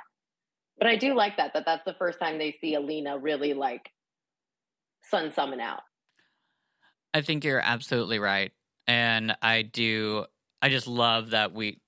But 0.79 0.89
I 0.89 0.97
do 0.97 1.15
like 1.15 1.37
that 1.39 1.53
that 1.55 1.65
that's 1.67 1.85
the 1.85 1.95
first 1.95 2.19
time 2.19 2.39
they 2.39 2.57
see 2.61 2.75
Alina 2.75 3.19
really 3.19 3.55
like 3.55 3.91
sun 5.11 5.33
summon 5.35 5.61
out. 5.61 5.81
I 7.15 7.23
think 7.23 7.45
you're 7.45 7.61
absolutely 7.61 8.19
right. 8.19 8.53
And 8.87 9.37
I 9.43 9.63
do 9.63 10.27
I 10.63 10.69
just 10.69 10.87
love 10.87 11.31
that 11.31 11.53
we 11.53 11.81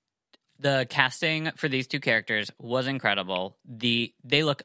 the 0.59 0.85
casting 0.89 1.51
for 1.55 1.69
these 1.69 1.87
two 1.87 1.99
characters 1.99 2.51
was 2.59 2.87
incredible. 2.87 3.57
The 3.65 4.13
they 4.23 4.43
look 4.43 4.63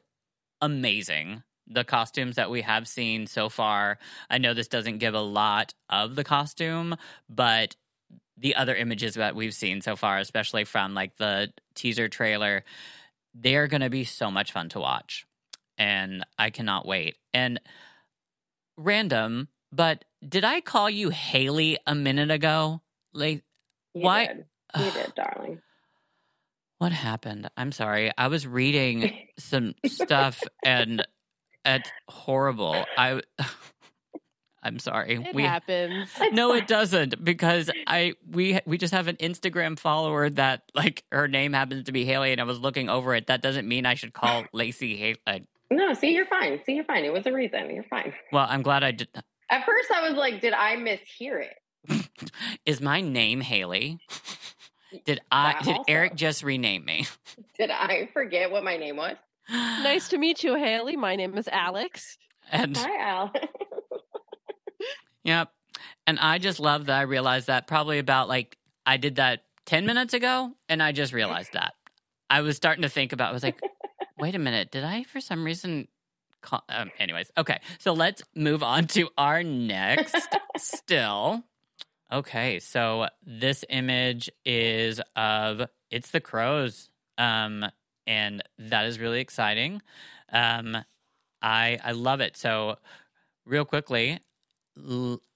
amazing. 0.61 1.43
The 1.67 1.83
costumes 1.83 2.35
that 2.35 2.51
we 2.51 2.61
have 2.61 2.87
seen 2.87 3.27
so 3.27 3.49
far. 3.49 3.97
I 4.29 4.37
know 4.37 4.53
this 4.53 4.67
doesn't 4.67 4.99
give 4.99 5.13
a 5.15 5.21
lot 5.21 5.73
of 5.89 6.15
the 6.15 6.23
costume, 6.23 6.95
but 7.29 7.75
the 8.37 8.55
other 8.55 8.75
images 8.75 9.15
that 9.15 9.35
we've 9.35 9.53
seen 9.53 9.81
so 9.81 9.95
far, 9.95 10.17
especially 10.19 10.65
from 10.65 10.93
like 10.93 11.17
the 11.17 11.51
teaser 11.73 12.09
trailer, 12.09 12.63
they're 13.33 13.67
going 13.67 13.81
to 13.81 13.89
be 13.89 14.03
so 14.03 14.29
much 14.29 14.51
fun 14.51 14.69
to 14.69 14.79
watch. 14.79 15.25
And 15.77 16.25
I 16.37 16.49
cannot 16.49 16.85
wait. 16.85 17.15
And 17.33 17.59
random, 18.77 19.47
but 19.71 20.05
did 20.27 20.43
I 20.43 20.61
call 20.61 20.89
you 20.89 21.09
Haley 21.09 21.77
a 21.85 21.95
minute 21.95 22.31
ago? 22.31 22.81
Like, 23.13 23.43
You 23.93 24.03
why? 24.03 24.27
Did. 24.27 24.45
You 24.77 24.91
did, 24.91 25.13
darling. 25.15 25.61
What 26.77 26.91
happened? 26.91 27.49
I'm 27.55 27.71
sorry. 27.71 28.11
I 28.17 28.27
was 28.27 28.45
reading 28.45 29.27
some 29.39 29.75
stuff 29.85 30.41
and 30.63 31.05
it's 31.65 31.89
horrible. 32.09 32.85
I 32.97 33.21
I'm 34.63 34.79
sorry. 34.79 35.23
It 35.23 35.35
we 35.35 35.43
happens. 35.43 36.09
No, 36.31 36.53
it 36.53 36.65
doesn't 36.67 37.23
because 37.23 37.69
I 37.85 38.13
we 38.27 38.59
we 38.65 38.79
just 38.79 38.93
have 38.93 39.07
an 39.07 39.15
Instagram 39.17 39.77
follower 39.77 40.27
that 40.31 40.63
like 40.73 41.03
her 41.11 41.27
name 41.27 41.53
happens 41.53 41.85
to 41.85 41.91
be 41.91 42.03
Haley 42.03 42.31
and 42.31 42.41
I 42.41 42.45
was 42.45 42.59
looking 42.59 42.89
over 42.89 43.13
it. 43.13 43.27
That 43.27 43.43
doesn't 43.43 43.67
mean 43.67 43.85
I 43.85 43.93
should 43.93 44.13
call 44.13 44.43
Lacey 44.53 44.97
Haley. 44.97 45.17
Uh, 45.27 45.39
no, 45.69 45.93
see, 45.93 46.13
you're 46.13 46.25
fine. 46.25 46.59
See, 46.65 46.73
you're 46.73 46.83
fine. 46.83 47.05
It 47.05 47.13
was 47.13 47.27
a 47.27 47.31
reason. 47.31 47.69
You're 47.69 47.83
fine. 47.83 48.13
Well, 48.31 48.47
I'm 48.49 48.63
glad 48.63 48.83
I 48.83 48.91
did. 48.91 49.07
At 49.49 49.65
first, 49.65 49.91
I 49.91 50.07
was 50.07 50.17
like, 50.17 50.41
did 50.41 50.53
I 50.53 50.75
mishear 50.75 51.43
it? 51.43 52.09
Is 52.65 52.81
my 52.81 53.01
name 53.01 53.41
Haley? 53.41 53.99
Did 55.05 55.21
I 55.31 55.53
That 55.53 55.63
did 55.63 55.77
also. 55.77 55.83
Eric 55.87 56.15
just 56.15 56.43
rename 56.43 56.85
me? 56.85 57.05
Did 57.57 57.69
I 57.69 58.09
forget 58.13 58.49
what 58.49 58.63
my 58.63 58.77
name 58.77 58.97
was? 58.97 59.15
Nice 59.49 60.09
to 60.09 60.17
meet 60.17 60.43
you, 60.43 60.55
Haley. 60.55 60.95
My 60.95 61.15
name 61.15 61.37
is 61.37 61.47
Alex. 61.47 62.17
And 62.51 62.77
Hi, 62.77 63.09
Al. 63.09 63.33
Yep. 65.25 65.49
And 66.07 66.19
I 66.19 66.37
just 66.37 66.59
love 66.59 66.85
that 66.85 66.97
I 66.97 67.01
realized 67.01 67.47
that 67.47 67.67
probably 67.67 67.97
about 67.99 68.29
like 68.29 68.57
I 68.85 68.97
did 68.97 69.15
that 69.15 69.41
10 69.65 69.85
minutes 69.85 70.13
ago 70.13 70.51
and 70.69 70.81
I 70.81 70.91
just 70.91 71.13
realized 71.13 71.53
that. 71.53 71.73
I 72.29 72.41
was 72.41 72.55
starting 72.55 72.83
to 72.83 72.89
think 72.89 73.11
about 73.11 73.29
I 73.29 73.33
was 73.33 73.43
like, 73.43 73.59
wait 74.19 74.35
a 74.35 74.39
minute, 74.39 74.71
did 74.71 74.83
I 74.83 75.03
for 75.03 75.19
some 75.19 75.43
reason 75.43 75.87
call 76.41 76.63
um, 76.69 76.91
anyways, 76.99 77.31
okay. 77.37 77.59
So 77.79 77.93
let's 77.93 78.21
move 78.35 78.61
on 78.61 78.85
to 78.89 79.09
our 79.17 79.43
next 79.43 80.15
still. 80.57 81.43
Okay, 82.13 82.59
so 82.59 83.07
this 83.25 83.65
image 83.67 84.29
is 84.45 85.01
of 85.15 85.63
it's 85.89 86.11
the 86.11 86.21
crows. 86.21 86.89
Um 87.17 87.65
and 88.07 88.41
that 88.57 88.85
is 88.85 88.99
really 88.99 89.19
exciting. 89.21 89.81
Um 90.29 90.77
I 91.41 91.79
I 91.83 91.91
love 91.91 92.21
it. 92.21 92.37
So 92.37 92.77
real 93.45 93.65
quickly, 93.65 94.19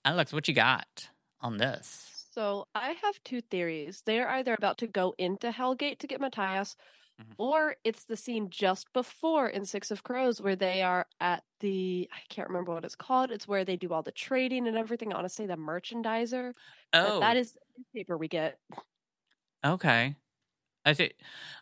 Alex, 0.06 0.34
what 0.34 0.48
you 0.48 0.54
got 0.54 1.10
on 1.42 1.58
this? 1.58 2.28
So 2.32 2.68
I 2.76 2.92
have 2.92 3.22
two 3.24 3.42
theories. 3.42 4.02
They 4.06 4.20
are 4.20 4.28
either 4.30 4.54
about 4.54 4.78
to 4.80 4.88
go 4.88 5.14
into 5.18 5.52
Hellgate 5.52 6.00
to 6.00 6.08
get 6.08 6.22
Matthias, 6.22 6.76
Mhm. 7.20 7.36
or 7.38 7.76
it's 7.84 8.06
the 8.06 8.16
scene 8.18 8.50
just 8.50 8.92
before 8.94 9.50
in 9.50 9.66
Six 9.66 9.92
of 9.92 10.04
Crows 10.04 10.42
where 10.42 10.56
they 10.56 10.82
are 10.82 11.08
at 11.20 11.44
the 11.60 12.10
I 12.14 12.22
can't 12.30 12.48
remember 12.50 12.74
what 12.74 12.86
it's 12.86 12.96
called. 12.96 13.32
It's 13.32 13.48
where 13.48 13.66
they 13.66 13.78
do 13.78 13.94
all 13.94 14.04
the 14.04 14.12
trading 14.12 14.68
and 14.68 14.78
everything. 14.78 15.12
I 15.12 15.16
want 15.16 15.26
to 15.26 15.30
say 15.30 15.46
the 15.48 15.56
merchandiser. 15.58 16.54
But 17.02 17.18
Oh, 17.18 17.20
that 17.20 17.38
is 17.38 17.54
the 17.54 17.84
paper 17.94 18.18
we 18.18 18.28
get. 18.28 18.60
okay. 19.64 20.16
I 20.86 20.94
think 20.94 21.14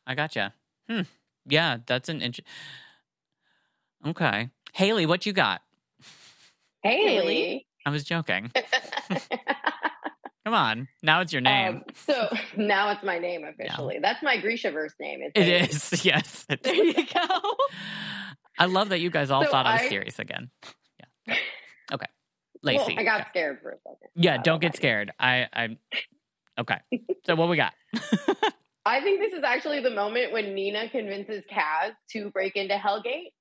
I 0.07 0.15
gotcha. 0.15 0.53
Hmm. 0.89 1.01
Yeah, 1.45 1.77
that's 1.85 2.09
an 2.09 2.21
interesting. 2.21 2.45
Okay, 4.05 4.49
Haley, 4.73 5.05
what 5.05 5.25
you 5.25 5.33
got? 5.33 5.61
Hey 6.83 7.03
Haley. 7.03 7.67
I 7.85 7.89
was 7.89 8.03
joking. 8.03 8.51
Come 10.47 10.53
on, 10.53 10.87
now 11.03 11.19
it's 11.19 11.33
your 11.33 11.41
name. 11.41 11.75
Um, 11.75 11.83
so 11.93 12.29
now 12.57 12.89
it's 12.91 13.03
my 13.03 13.19
name 13.19 13.43
officially. 13.43 13.99
That's 14.01 14.23
my 14.23 14.37
Grishaverse 14.37 14.93
name. 14.97 15.19
It's 15.21 15.33
it 15.35 15.43
Haley. 15.43 15.67
is. 15.67 16.05
Yes. 16.05 16.45
It's, 16.49 16.63
There 16.63 16.73
you 16.73 16.93
go. 16.93 17.55
I 18.57 18.65
love 18.65 18.89
that 18.89 18.99
you 18.99 19.09
guys 19.09 19.29
all 19.29 19.43
So 19.43 19.51
thought 19.51 19.65
I 19.65 19.81
was 19.81 19.89
serious 19.89 20.19
again. 20.19 20.49
Yeah. 21.27 21.35
Okay. 21.91 22.05
Well, 22.63 22.75
Lacey. 22.77 22.97
I 22.97 23.03
got 23.03 23.19
yeah. 23.19 23.29
scared 23.29 23.59
for 23.61 23.71
a 23.71 23.77
second. 23.79 24.07
Yeah, 24.15 24.35
don't 24.35 24.43
don't 24.43 24.61
get 24.61 24.77
scared. 24.77 25.11
I 25.19 25.47
I 25.51 25.77
Okay. 26.57 26.79
So 27.25 27.35
what 27.35 27.49
we 27.49 27.57
got? 27.57 27.73
I 28.87 29.01
think 29.01 29.19
this 29.19 29.33
is 29.33 29.43
actually 29.43 29.81
the 29.81 29.91
moment 29.91 30.31
when 30.31 30.53
Nina 30.53 30.89
convinces 30.89 31.43
Kaz 31.51 31.91
to 32.11 32.29
break 32.31 32.55
into 32.55 32.75
Hellgate. 32.75 33.31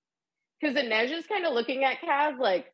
Because 0.61 0.77
Inej 0.77 1.11
is 1.13 1.27
kind 1.27 1.45
of 1.45 1.53
looking 1.53 1.85
at 1.85 2.01
Kaz 2.01 2.39
like, 2.39 2.67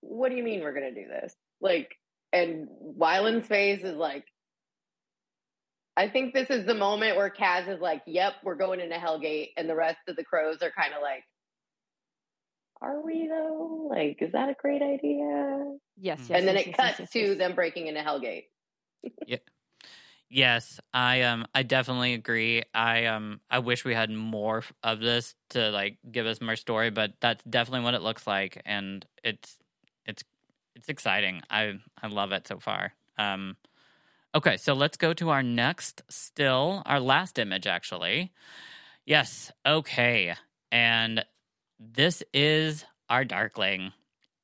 what 0.00 0.30
do 0.30 0.36
you 0.36 0.42
mean 0.42 0.62
we're 0.62 0.72
going 0.72 0.94
to 0.94 1.02
do 1.02 1.08
this? 1.08 1.34
Like, 1.60 1.90
and 2.32 2.68
Wyland's 2.98 3.46
face 3.46 3.82
is 3.84 3.96
like, 3.96 4.24
I 5.96 6.08
think 6.08 6.32
this 6.32 6.48
is 6.48 6.64
the 6.64 6.74
moment 6.74 7.16
where 7.18 7.30
Kaz 7.30 7.68
is 7.68 7.80
like, 7.80 8.02
yep, 8.06 8.32
we're 8.42 8.54
going 8.54 8.80
into 8.80 8.96
Hellgate. 8.96 9.50
And 9.56 9.68
the 9.68 9.76
rest 9.76 9.98
of 10.08 10.16
the 10.16 10.24
crows 10.24 10.56
are 10.62 10.72
kind 10.72 10.94
of 10.94 11.02
like, 11.02 11.22
are 12.80 13.00
we 13.04 13.28
though? 13.28 13.88
Like, 13.90 14.16
is 14.20 14.32
that 14.32 14.48
a 14.48 14.56
great 14.60 14.82
idea? 14.82 15.76
Yes, 15.98 16.20
Mm. 16.22 16.30
yes. 16.30 16.30
and 16.30 16.48
then 16.48 16.56
yes, 16.56 16.66
it 16.66 16.66
yes, 16.68 16.76
cuts 16.76 17.00
yes, 17.00 17.10
to 17.10 17.20
yes. 17.20 17.38
them 17.38 17.54
breaking 17.54 17.86
into 17.86 18.00
Hellgate. 18.00 18.44
Yes, 20.34 20.80
I 20.94 21.22
um 21.22 21.46
I 21.54 21.62
definitely 21.62 22.14
agree. 22.14 22.62
I 22.72 23.04
um 23.04 23.40
I 23.50 23.58
wish 23.58 23.84
we 23.84 23.92
had 23.94 24.08
more 24.10 24.64
of 24.82 24.98
this 24.98 25.34
to 25.50 25.70
like 25.70 25.98
give 26.10 26.24
us 26.26 26.40
more 26.40 26.56
story, 26.56 26.88
but 26.88 27.12
that's 27.20 27.44
definitely 27.44 27.84
what 27.84 27.92
it 27.92 28.00
looks 28.00 28.26
like 28.26 28.62
and 28.64 29.04
it's 29.22 29.58
it's 30.06 30.24
it's 30.74 30.88
exciting. 30.88 31.42
I 31.50 31.74
I 32.02 32.06
love 32.06 32.32
it 32.32 32.48
so 32.48 32.58
far. 32.58 32.94
Um 33.18 33.56
okay, 34.34 34.56
so 34.56 34.72
let's 34.72 34.96
go 34.96 35.12
to 35.12 35.28
our 35.28 35.42
next 35.42 36.02
still, 36.08 36.82
our 36.86 36.98
last 37.00 37.38
image 37.38 37.66
actually. 37.66 38.32
Yes, 39.04 39.52
okay. 39.66 40.34
And 40.70 41.26
this 41.78 42.22
is 42.32 42.86
our 43.10 43.26
darkling 43.26 43.92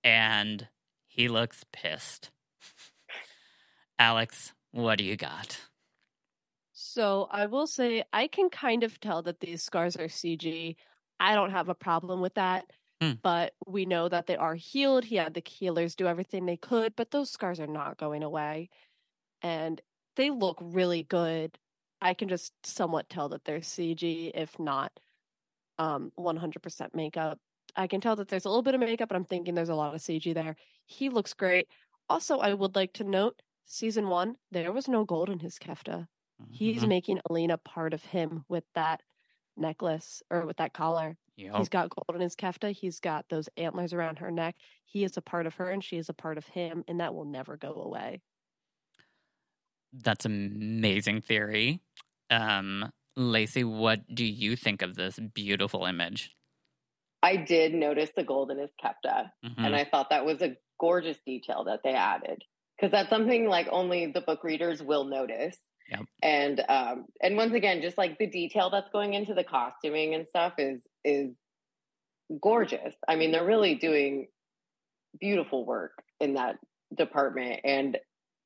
and 0.04 0.68
he 1.06 1.28
looks 1.28 1.64
pissed. 1.72 2.28
Alex, 3.98 4.52
what 4.70 4.98
do 4.98 5.04
you 5.04 5.16
got? 5.16 5.67
So 6.98 7.28
I 7.30 7.46
will 7.46 7.68
say 7.68 8.02
I 8.12 8.26
can 8.26 8.50
kind 8.50 8.82
of 8.82 8.98
tell 8.98 9.22
that 9.22 9.38
these 9.38 9.62
scars 9.62 9.94
are 9.94 10.08
CG. 10.08 10.74
I 11.20 11.36
don't 11.36 11.52
have 11.52 11.68
a 11.68 11.74
problem 11.74 12.20
with 12.20 12.34
that. 12.34 12.64
Hmm. 13.00 13.12
But 13.22 13.54
we 13.68 13.86
know 13.86 14.08
that 14.08 14.26
they 14.26 14.34
are 14.34 14.56
healed. 14.56 15.04
He 15.04 15.14
had 15.14 15.34
the 15.34 15.42
healers 15.46 15.94
do 15.94 16.08
everything 16.08 16.44
they 16.44 16.56
could, 16.56 16.96
but 16.96 17.12
those 17.12 17.30
scars 17.30 17.60
are 17.60 17.68
not 17.68 17.98
going 17.98 18.24
away. 18.24 18.70
And 19.42 19.80
they 20.16 20.30
look 20.30 20.58
really 20.60 21.04
good. 21.04 21.56
I 22.00 22.14
can 22.14 22.28
just 22.28 22.52
somewhat 22.66 23.08
tell 23.08 23.28
that 23.28 23.44
they're 23.44 23.60
CG, 23.60 24.32
if 24.34 24.58
not 24.58 24.90
um 25.78 26.10
100% 26.18 26.94
makeup. 26.96 27.38
I 27.76 27.86
can 27.86 28.00
tell 28.00 28.16
that 28.16 28.26
there's 28.26 28.44
a 28.44 28.48
little 28.48 28.64
bit 28.64 28.74
of 28.74 28.80
makeup, 28.80 29.08
but 29.08 29.14
I'm 29.14 29.24
thinking 29.24 29.54
there's 29.54 29.68
a 29.68 29.76
lot 29.76 29.94
of 29.94 30.00
CG 30.00 30.34
there. 30.34 30.56
He 30.86 31.10
looks 31.10 31.32
great. 31.32 31.68
Also, 32.08 32.38
I 32.38 32.54
would 32.54 32.74
like 32.74 32.92
to 32.94 33.04
note 33.04 33.40
season 33.66 34.08
one, 34.08 34.34
there 34.50 34.72
was 34.72 34.88
no 34.88 35.04
gold 35.04 35.30
in 35.30 35.38
his 35.38 35.60
kefta. 35.60 36.08
He's 36.50 36.84
Mhm. 36.84 36.88
making 36.88 37.20
Alina 37.28 37.58
part 37.58 37.94
of 37.94 38.04
him 38.04 38.44
with 38.48 38.64
that 38.74 39.02
necklace 39.56 40.22
or 40.30 40.46
with 40.46 40.56
that 40.58 40.72
collar. 40.72 41.18
Yup. 41.36 41.56
He's 41.56 41.68
got 41.68 41.90
gold 41.90 42.14
in 42.16 42.20
his 42.20 42.36
kefta. 42.36 42.72
He's 42.72 43.00
got 43.00 43.28
those 43.28 43.48
antlers 43.56 43.92
around 43.92 44.18
her 44.20 44.30
neck. 44.30 44.56
He 44.84 45.04
is 45.04 45.16
a 45.16 45.22
part 45.22 45.46
of 45.46 45.54
her 45.56 45.70
and 45.70 45.82
she 45.84 45.96
is 45.96 46.08
a 46.08 46.14
part 46.14 46.38
of 46.38 46.46
him, 46.46 46.84
and 46.88 47.00
that 47.00 47.14
will 47.14 47.24
never 47.24 47.56
go 47.56 47.74
away. 47.74 48.22
That's 49.92 50.24
amazing 50.24 51.22
theory. 51.22 51.80
Um, 52.30 52.92
Lacey, 53.16 53.64
what 53.64 54.14
do 54.14 54.24
you 54.24 54.54
think 54.56 54.82
of 54.82 54.94
this 54.94 55.18
beautiful 55.18 55.84
image? 55.86 56.36
I 57.22 57.36
did 57.36 57.74
notice 57.74 58.10
the 58.14 58.22
gold 58.22 58.50
in 58.50 58.58
his 58.58 58.70
kefta. 58.82 59.32
Mhm. 59.44 59.54
and 59.58 59.74
I 59.74 59.84
thought 59.84 60.10
that 60.10 60.24
was 60.24 60.40
a 60.42 60.56
gorgeous 60.78 61.18
detail 61.26 61.64
that 61.64 61.82
they 61.82 61.94
added 61.94 62.44
because 62.76 62.92
that's 62.92 63.08
something 63.10 63.46
like 63.48 63.66
only 63.72 64.06
the 64.06 64.20
book 64.20 64.44
readers 64.44 64.82
will 64.82 65.04
notice. 65.04 65.58
Yep. 65.88 66.00
And 66.22 66.64
um 66.68 67.06
and 67.22 67.36
once 67.36 67.54
again, 67.54 67.80
just 67.82 67.98
like 67.98 68.18
the 68.18 68.26
detail 68.26 68.70
that's 68.70 68.90
going 68.90 69.14
into 69.14 69.34
the 69.34 69.44
costuming 69.44 70.14
and 70.14 70.26
stuff 70.28 70.54
is 70.58 70.80
is 71.04 71.32
gorgeous. 72.40 72.94
I 73.08 73.16
mean, 73.16 73.32
they're 73.32 73.46
really 73.46 73.74
doing 73.74 74.28
beautiful 75.18 75.64
work 75.64 75.92
in 76.20 76.34
that 76.34 76.58
department, 76.94 77.60
and 77.64 77.98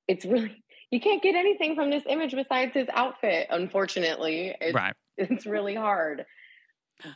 it's 0.07 0.25
really 0.25 0.63
you 0.91 1.01
can't 1.01 1.23
get 1.23 1.35
anything 1.35 1.75
from 1.75 1.91
this 1.91 2.05
image 2.09 2.33
besides 2.33 2.73
his 2.75 2.87
outfit. 2.93 3.49
Unfortunately, 3.51 4.55
it's, 4.61 4.75
right. 4.75 4.95
It's 5.19 5.47
really 5.47 5.75
hard, 5.75 6.25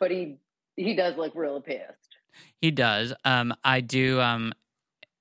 but 0.01 0.11
he 0.11 0.37
he 0.77 0.95
does 0.95 1.17
look 1.17 1.35
real 1.35 1.61
pissed. 1.61 2.17
He 2.61 2.71
does. 2.71 3.15
Um, 3.25 3.55
I 3.65 3.81
do. 3.81 4.21
Um, 4.21 4.53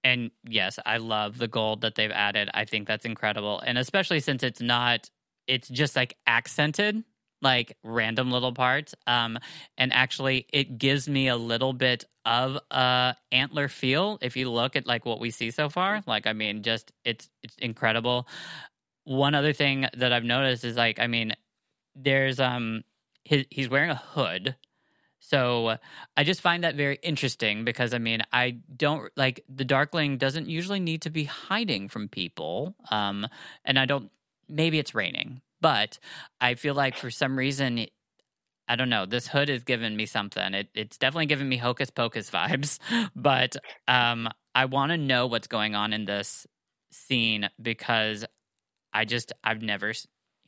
and 0.06 0.32
yes, 0.48 0.80
I 0.86 0.98
love 0.98 1.38
the 1.38 1.50
gold 1.50 1.82
that 1.82 1.96
they've 1.96 2.12
added. 2.12 2.50
I 2.54 2.64
think 2.64 2.88
that's 2.88 3.06
incredible, 3.06 3.60
and 3.66 3.78
especially 3.78 4.22
since 4.22 4.44
it's 4.44 4.62
not, 4.62 5.10
it's 5.48 5.68
just 5.68 5.98
like 5.98 6.16
accented 6.28 7.04
like 7.42 7.78
random 7.84 8.32
little 8.32 8.54
parts 8.54 8.96
um 9.08 9.38
and 9.78 9.94
actually 9.94 10.48
it 10.54 10.78
gives 10.78 11.08
me 11.08 11.28
a 11.28 11.36
little 11.36 11.74
bit 11.74 12.06
of 12.26 12.58
a 12.72 13.16
antler 13.32 13.68
feel 13.68 14.18
if 14.22 14.36
you 14.38 14.50
look 14.50 14.76
at 14.76 14.88
like 14.88 15.06
what 15.06 15.20
we 15.20 15.30
see 15.30 15.52
so 15.52 15.70
far. 15.70 16.02
Like 16.08 16.28
i 16.28 16.34
mean 16.34 16.64
just 16.64 16.92
it's 17.04 17.30
it's 17.44 17.56
incredible. 17.58 18.28
One 19.04 19.36
other 19.36 19.54
thing 19.54 19.86
that 19.96 20.12
i've 20.12 20.24
noticed 20.24 20.64
is 20.64 20.76
like 20.76 21.00
i 21.00 21.08
mean 21.08 21.34
there's 21.96 22.40
um 22.40 22.84
his, 23.26 23.46
he's 23.52 23.70
wearing 23.70 23.92
a 23.92 23.96
hood 23.96 24.56
so 25.20 25.78
I 26.16 26.24
just 26.24 26.42
find 26.42 26.64
that 26.64 26.76
very 26.76 27.00
interesting 27.02 27.66
because 27.66 27.94
I 27.94 27.98
mean 27.98 28.22
I 28.32 28.58
don't 28.76 29.12
like 29.16 29.44
the 29.54 29.66
Darkling 29.66 30.18
doesn't 30.18 30.48
usually 30.48 30.80
need 30.80 31.02
to 31.04 31.10
be 31.10 31.24
hiding 31.26 31.90
from 31.90 32.08
people, 32.08 32.76
um, 32.92 33.28
and 33.64 33.80
I 33.80 33.86
don't. 33.86 34.12
Maybe 34.48 34.78
it's 34.78 34.94
raining, 34.94 35.42
but 35.62 35.98
I 36.40 36.54
feel 36.54 36.76
like 36.76 36.96
for 36.98 37.10
some 37.10 37.36
reason, 37.38 37.88
I 38.68 38.76
don't 38.76 38.90
know. 38.90 39.06
This 39.06 39.28
hood 39.28 39.50
has 39.50 39.64
given 39.64 39.96
me 39.96 40.06
something. 40.06 40.54
It, 40.54 40.70
it's 40.74 40.98
definitely 40.98 41.28
giving 41.28 41.50
me 41.50 41.58
hocus 41.58 41.90
pocus 41.90 42.30
vibes. 42.32 42.80
But 43.16 43.56
um, 43.88 44.30
I 44.54 44.66
want 44.66 44.92
to 44.92 44.98
know 44.98 45.28
what's 45.28 45.48
going 45.48 45.76
on 45.76 45.94
in 45.94 46.06
this 46.06 46.48
scene 46.92 47.50
because 47.62 48.26
I 48.94 49.06
just 49.06 49.34
I've 49.44 49.62
never. 49.62 49.94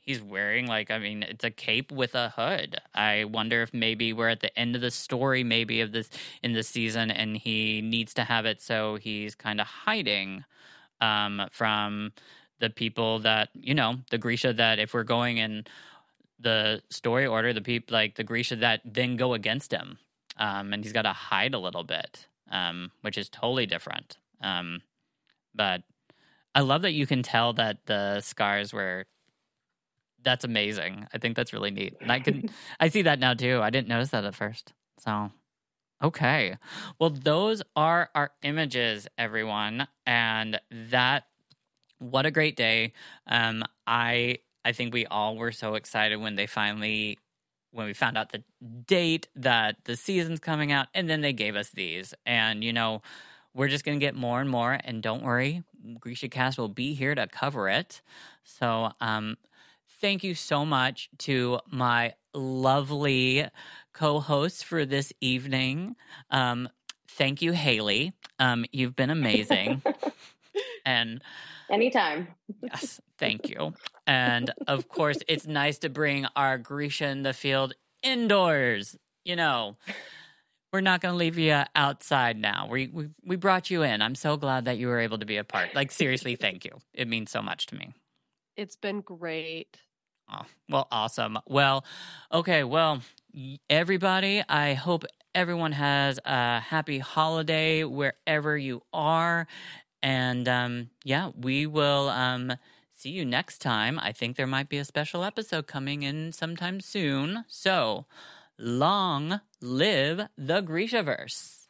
He's 0.08 0.22
wearing 0.22 0.66
like 0.66 0.90
I 0.90 0.98
mean 0.98 1.22
it's 1.22 1.44
a 1.44 1.50
cape 1.50 1.92
with 1.92 2.14
a 2.14 2.30
hood. 2.30 2.80
I 2.94 3.24
wonder 3.24 3.62
if 3.62 3.74
maybe 3.74 4.14
we're 4.14 4.30
at 4.30 4.40
the 4.40 4.58
end 4.58 4.74
of 4.74 4.80
the 4.80 4.90
story, 4.90 5.44
maybe 5.44 5.82
of 5.82 5.92
this 5.92 6.08
in 6.42 6.54
this 6.54 6.66
season, 6.66 7.10
and 7.10 7.36
he 7.36 7.82
needs 7.82 8.14
to 8.14 8.24
have 8.24 8.46
it 8.46 8.62
so 8.62 8.96
he's 8.96 9.34
kind 9.34 9.60
of 9.60 9.66
hiding 9.66 10.46
um, 11.02 11.46
from 11.52 12.12
the 12.58 12.70
people 12.70 13.18
that 13.20 13.50
you 13.54 13.74
know 13.74 13.96
the 14.10 14.16
Grisha 14.16 14.54
that 14.54 14.78
if 14.78 14.94
we're 14.94 15.04
going 15.04 15.36
in 15.36 15.66
the 16.40 16.82
story 16.90 17.26
order, 17.26 17.52
the 17.52 17.60
people 17.60 17.92
like 17.92 18.14
the 18.16 18.24
Grisha 18.24 18.56
that 18.56 18.80
then 18.86 19.16
go 19.16 19.34
against 19.34 19.72
him, 19.72 19.98
um, 20.38 20.72
and 20.72 20.84
he's 20.84 20.94
got 20.94 21.02
to 21.02 21.12
hide 21.12 21.52
a 21.54 21.58
little 21.58 21.84
bit, 21.84 22.28
um, 22.50 22.92
which 23.02 23.18
is 23.18 23.28
totally 23.28 23.66
different. 23.66 24.16
Um, 24.40 24.80
but 25.54 25.82
I 26.54 26.60
love 26.60 26.82
that 26.82 26.92
you 26.92 27.06
can 27.06 27.22
tell 27.22 27.52
that 27.54 27.86
the 27.86 28.22
scars 28.22 28.72
were. 28.72 29.04
That's 30.22 30.44
amazing. 30.44 31.06
I 31.12 31.18
think 31.18 31.36
that's 31.36 31.52
really 31.52 31.70
neat, 31.70 31.96
and 32.00 32.10
I 32.10 32.20
can 32.20 32.50
I 32.80 32.88
see 32.88 33.02
that 33.02 33.18
now 33.18 33.34
too. 33.34 33.60
I 33.62 33.70
didn't 33.70 33.88
notice 33.88 34.10
that 34.10 34.24
at 34.24 34.34
first. 34.34 34.72
So 34.98 35.30
Okay. 36.02 36.56
Well, 37.00 37.10
those 37.10 37.62
are 37.74 38.10
our 38.14 38.30
images, 38.42 39.08
everyone. 39.18 39.88
And 40.06 40.60
that 40.70 41.24
what 41.98 42.26
a 42.26 42.30
great 42.30 42.56
day. 42.56 42.92
Um, 43.26 43.64
I 43.86 44.38
I 44.64 44.72
think 44.72 44.94
we 44.94 45.06
all 45.06 45.36
were 45.36 45.52
so 45.52 45.74
excited 45.74 46.16
when 46.20 46.36
they 46.36 46.46
finally 46.46 47.18
when 47.72 47.86
we 47.86 47.94
found 47.94 48.16
out 48.16 48.30
the 48.30 48.42
date 48.86 49.28
that 49.34 49.76
the 49.84 49.96
season's 49.96 50.40
coming 50.40 50.70
out, 50.72 50.86
and 50.94 51.10
then 51.10 51.20
they 51.20 51.32
gave 51.32 51.56
us 51.56 51.70
these. 51.70 52.14
And 52.24 52.62
you 52.62 52.72
know, 52.72 53.02
we're 53.52 53.68
just 53.68 53.84
gonna 53.84 53.98
get 53.98 54.14
more 54.14 54.40
and 54.40 54.48
more. 54.48 54.78
And 54.84 55.02
don't 55.02 55.24
worry, 55.24 55.64
GrishaCast 55.98 56.58
will 56.58 56.68
be 56.68 56.94
here 56.94 57.16
to 57.16 57.26
cover 57.26 57.68
it. 57.68 58.02
So 58.44 58.92
um 59.00 59.36
thank 60.00 60.24
you 60.24 60.34
so 60.34 60.64
much 60.64 61.08
to 61.18 61.60
my 61.70 62.14
lovely 62.34 63.46
co-hosts 63.92 64.62
for 64.62 64.84
this 64.84 65.12
evening. 65.20 65.96
Um, 66.30 66.68
thank 67.08 67.42
you, 67.42 67.52
Haley. 67.52 68.12
Um, 68.38 68.64
you've 68.72 68.94
been 68.96 69.10
amazing. 69.10 69.82
and 70.86 71.22
Anytime. 71.70 72.28
yes, 72.62 73.00
thank 73.18 73.48
you. 73.48 73.74
And 74.06 74.52
of 74.66 74.88
course, 74.88 75.18
it's 75.28 75.46
nice 75.46 75.78
to 75.78 75.88
bring 75.88 76.26
our 76.34 76.58
Grisha 76.58 77.08
in 77.08 77.22
the 77.22 77.34
field 77.34 77.74
indoors. 78.02 78.96
You 79.24 79.36
know, 79.36 79.76
we're 80.72 80.80
not 80.80 81.00
going 81.00 81.12
to 81.12 81.16
leave 81.16 81.38
you 81.38 81.62
outside 81.74 82.38
now. 82.38 82.68
We, 82.70 82.88
we 82.88 83.08
we 83.24 83.36
brought 83.36 83.70
you 83.70 83.82
in. 83.82 84.00
I'm 84.00 84.14
so 84.14 84.36
glad 84.36 84.64
that 84.64 84.78
you 84.78 84.86
were 84.86 85.00
able 85.00 85.18
to 85.18 85.26
be 85.26 85.36
a 85.36 85.44
part. 85.44 85.74
Like 85.74 85.90
seriously, 85.90 86.36
thank 86.36 86.64
you. 86.64 86.72
It 86.94 87.08
means 87.08 87.30
so 87.30 87.42
much 87.42 87.66
to 87.66 87.74
me. 87.74 87.92
It's 88.56 88.76
been 88.76 89.02
great. 89.02 89.76
Oh, 90.30 90.44
well, 90.68 90.88
awesome. 90.90 91.38
Well, 91.46 91.84
okay, 92.32 92.64
well, 92.64 93.00
everybody, 93.70 94.42
I 94.48 94.74
hope 94.74 95.04
everyone 95.34 95.72
has 95.72 96.18
a 96.24 96.60
happy 96.60 96.98
holiday 96.98 97.84
wherever 97.84 98.56
you 98.56 98.82
are. 98.92 99.46
And 100.02 100.48
um, 100.48 100.90
yeah, 101.04 101.30
we 101.34 101.66
will 101.66 102.08
um, 102.10 102.52
see 102.90 103.10
you 103.10 103.24
next 103.24 103.58
time. 103.58 103.98
I 103.98 104.12
think 104.12 104.36
there 104.36 104.46
might 104.46 104.68
be 104.68 104.78
a 104.78 104.84
special 104.84 105.24
episode 105.24 105.66
coming 105.66 106.02
in 106.02 106.32
sometime 106.32 106.80
soon. 106.80 107.44
So 107.48 108.06
long 108.58 109.40
live 109.60 110.28
the 110.36 110.62
Grishaverse. 110.62 111.66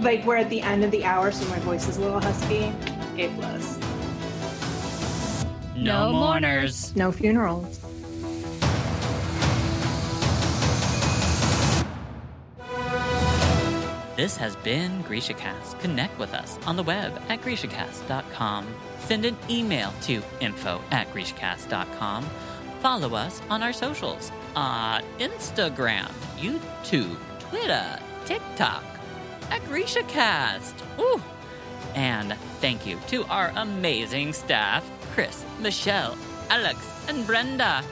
Like 0.00 0.24
we're 0.26 0.36
at 0.36 0.50
the 0.50 0.60
end 0.60 0.84
of 0.84 0.90
the 0.90 1.04
hour, 1.04 1.32
so 1.32 1.48
my 1.48 1.58
voice 1.60 1.88
is 1.88 1.96
a 1.96 2.00
little 2.00 2.20
husky. 2.20 2.72
A 3.16 3.28
plus. 3.36 3.73
No, 5.76 6.10
No 6.10 6.12
mourners. 6.12 6.94
No 6.96 7.10
funerals. 7.12 7.80
This 14.16 14.36
has 14.36 14.54
been 14.56 15.02
GrishaCast. 15.04 15.80
Connect 15.80 16.16
with 16.20 16.34
us 16.34 16.56
on 16.66 16.76
the 16.76 16.84
web 16.84 17.20
at 17.28 17.42
GrishaCast.com. 17.42 18.66
Send 19.00 19.24
an 19.24 19.36
email 19.50 19.92
to 20.02 20.22
info 20.40 20.80
at 20.92 21.12
GrishaCast.com. 21.12 22.24
Follow 22.80 23.14
us 23.16 23.42
on 23.50 23.62
our 23.64 23.72
socials 23.72 24.30
on 24.54 25.02
Instagram, 25.18 26.08
YouTube, 26.38 27.16
Twitter, 27.50 27.98
TikTok 28.24 28.84
at 29.50 29.60
GrishaCast. 29.64 30.74
Ooh. 31.00 31.20
And 31.96 32.34
thank 32.60 32.86
you 32.86 32.98
to 33.08 33.24
our 33.24 33.52
amazing 33.56 34.32
staff, 34.32 34.88
Chris, 35.14 35.44
Michelle, 35.60 36.18
Alex, 36.50 36.76
and 37.08 37.24
Brenda. 37.24 37.84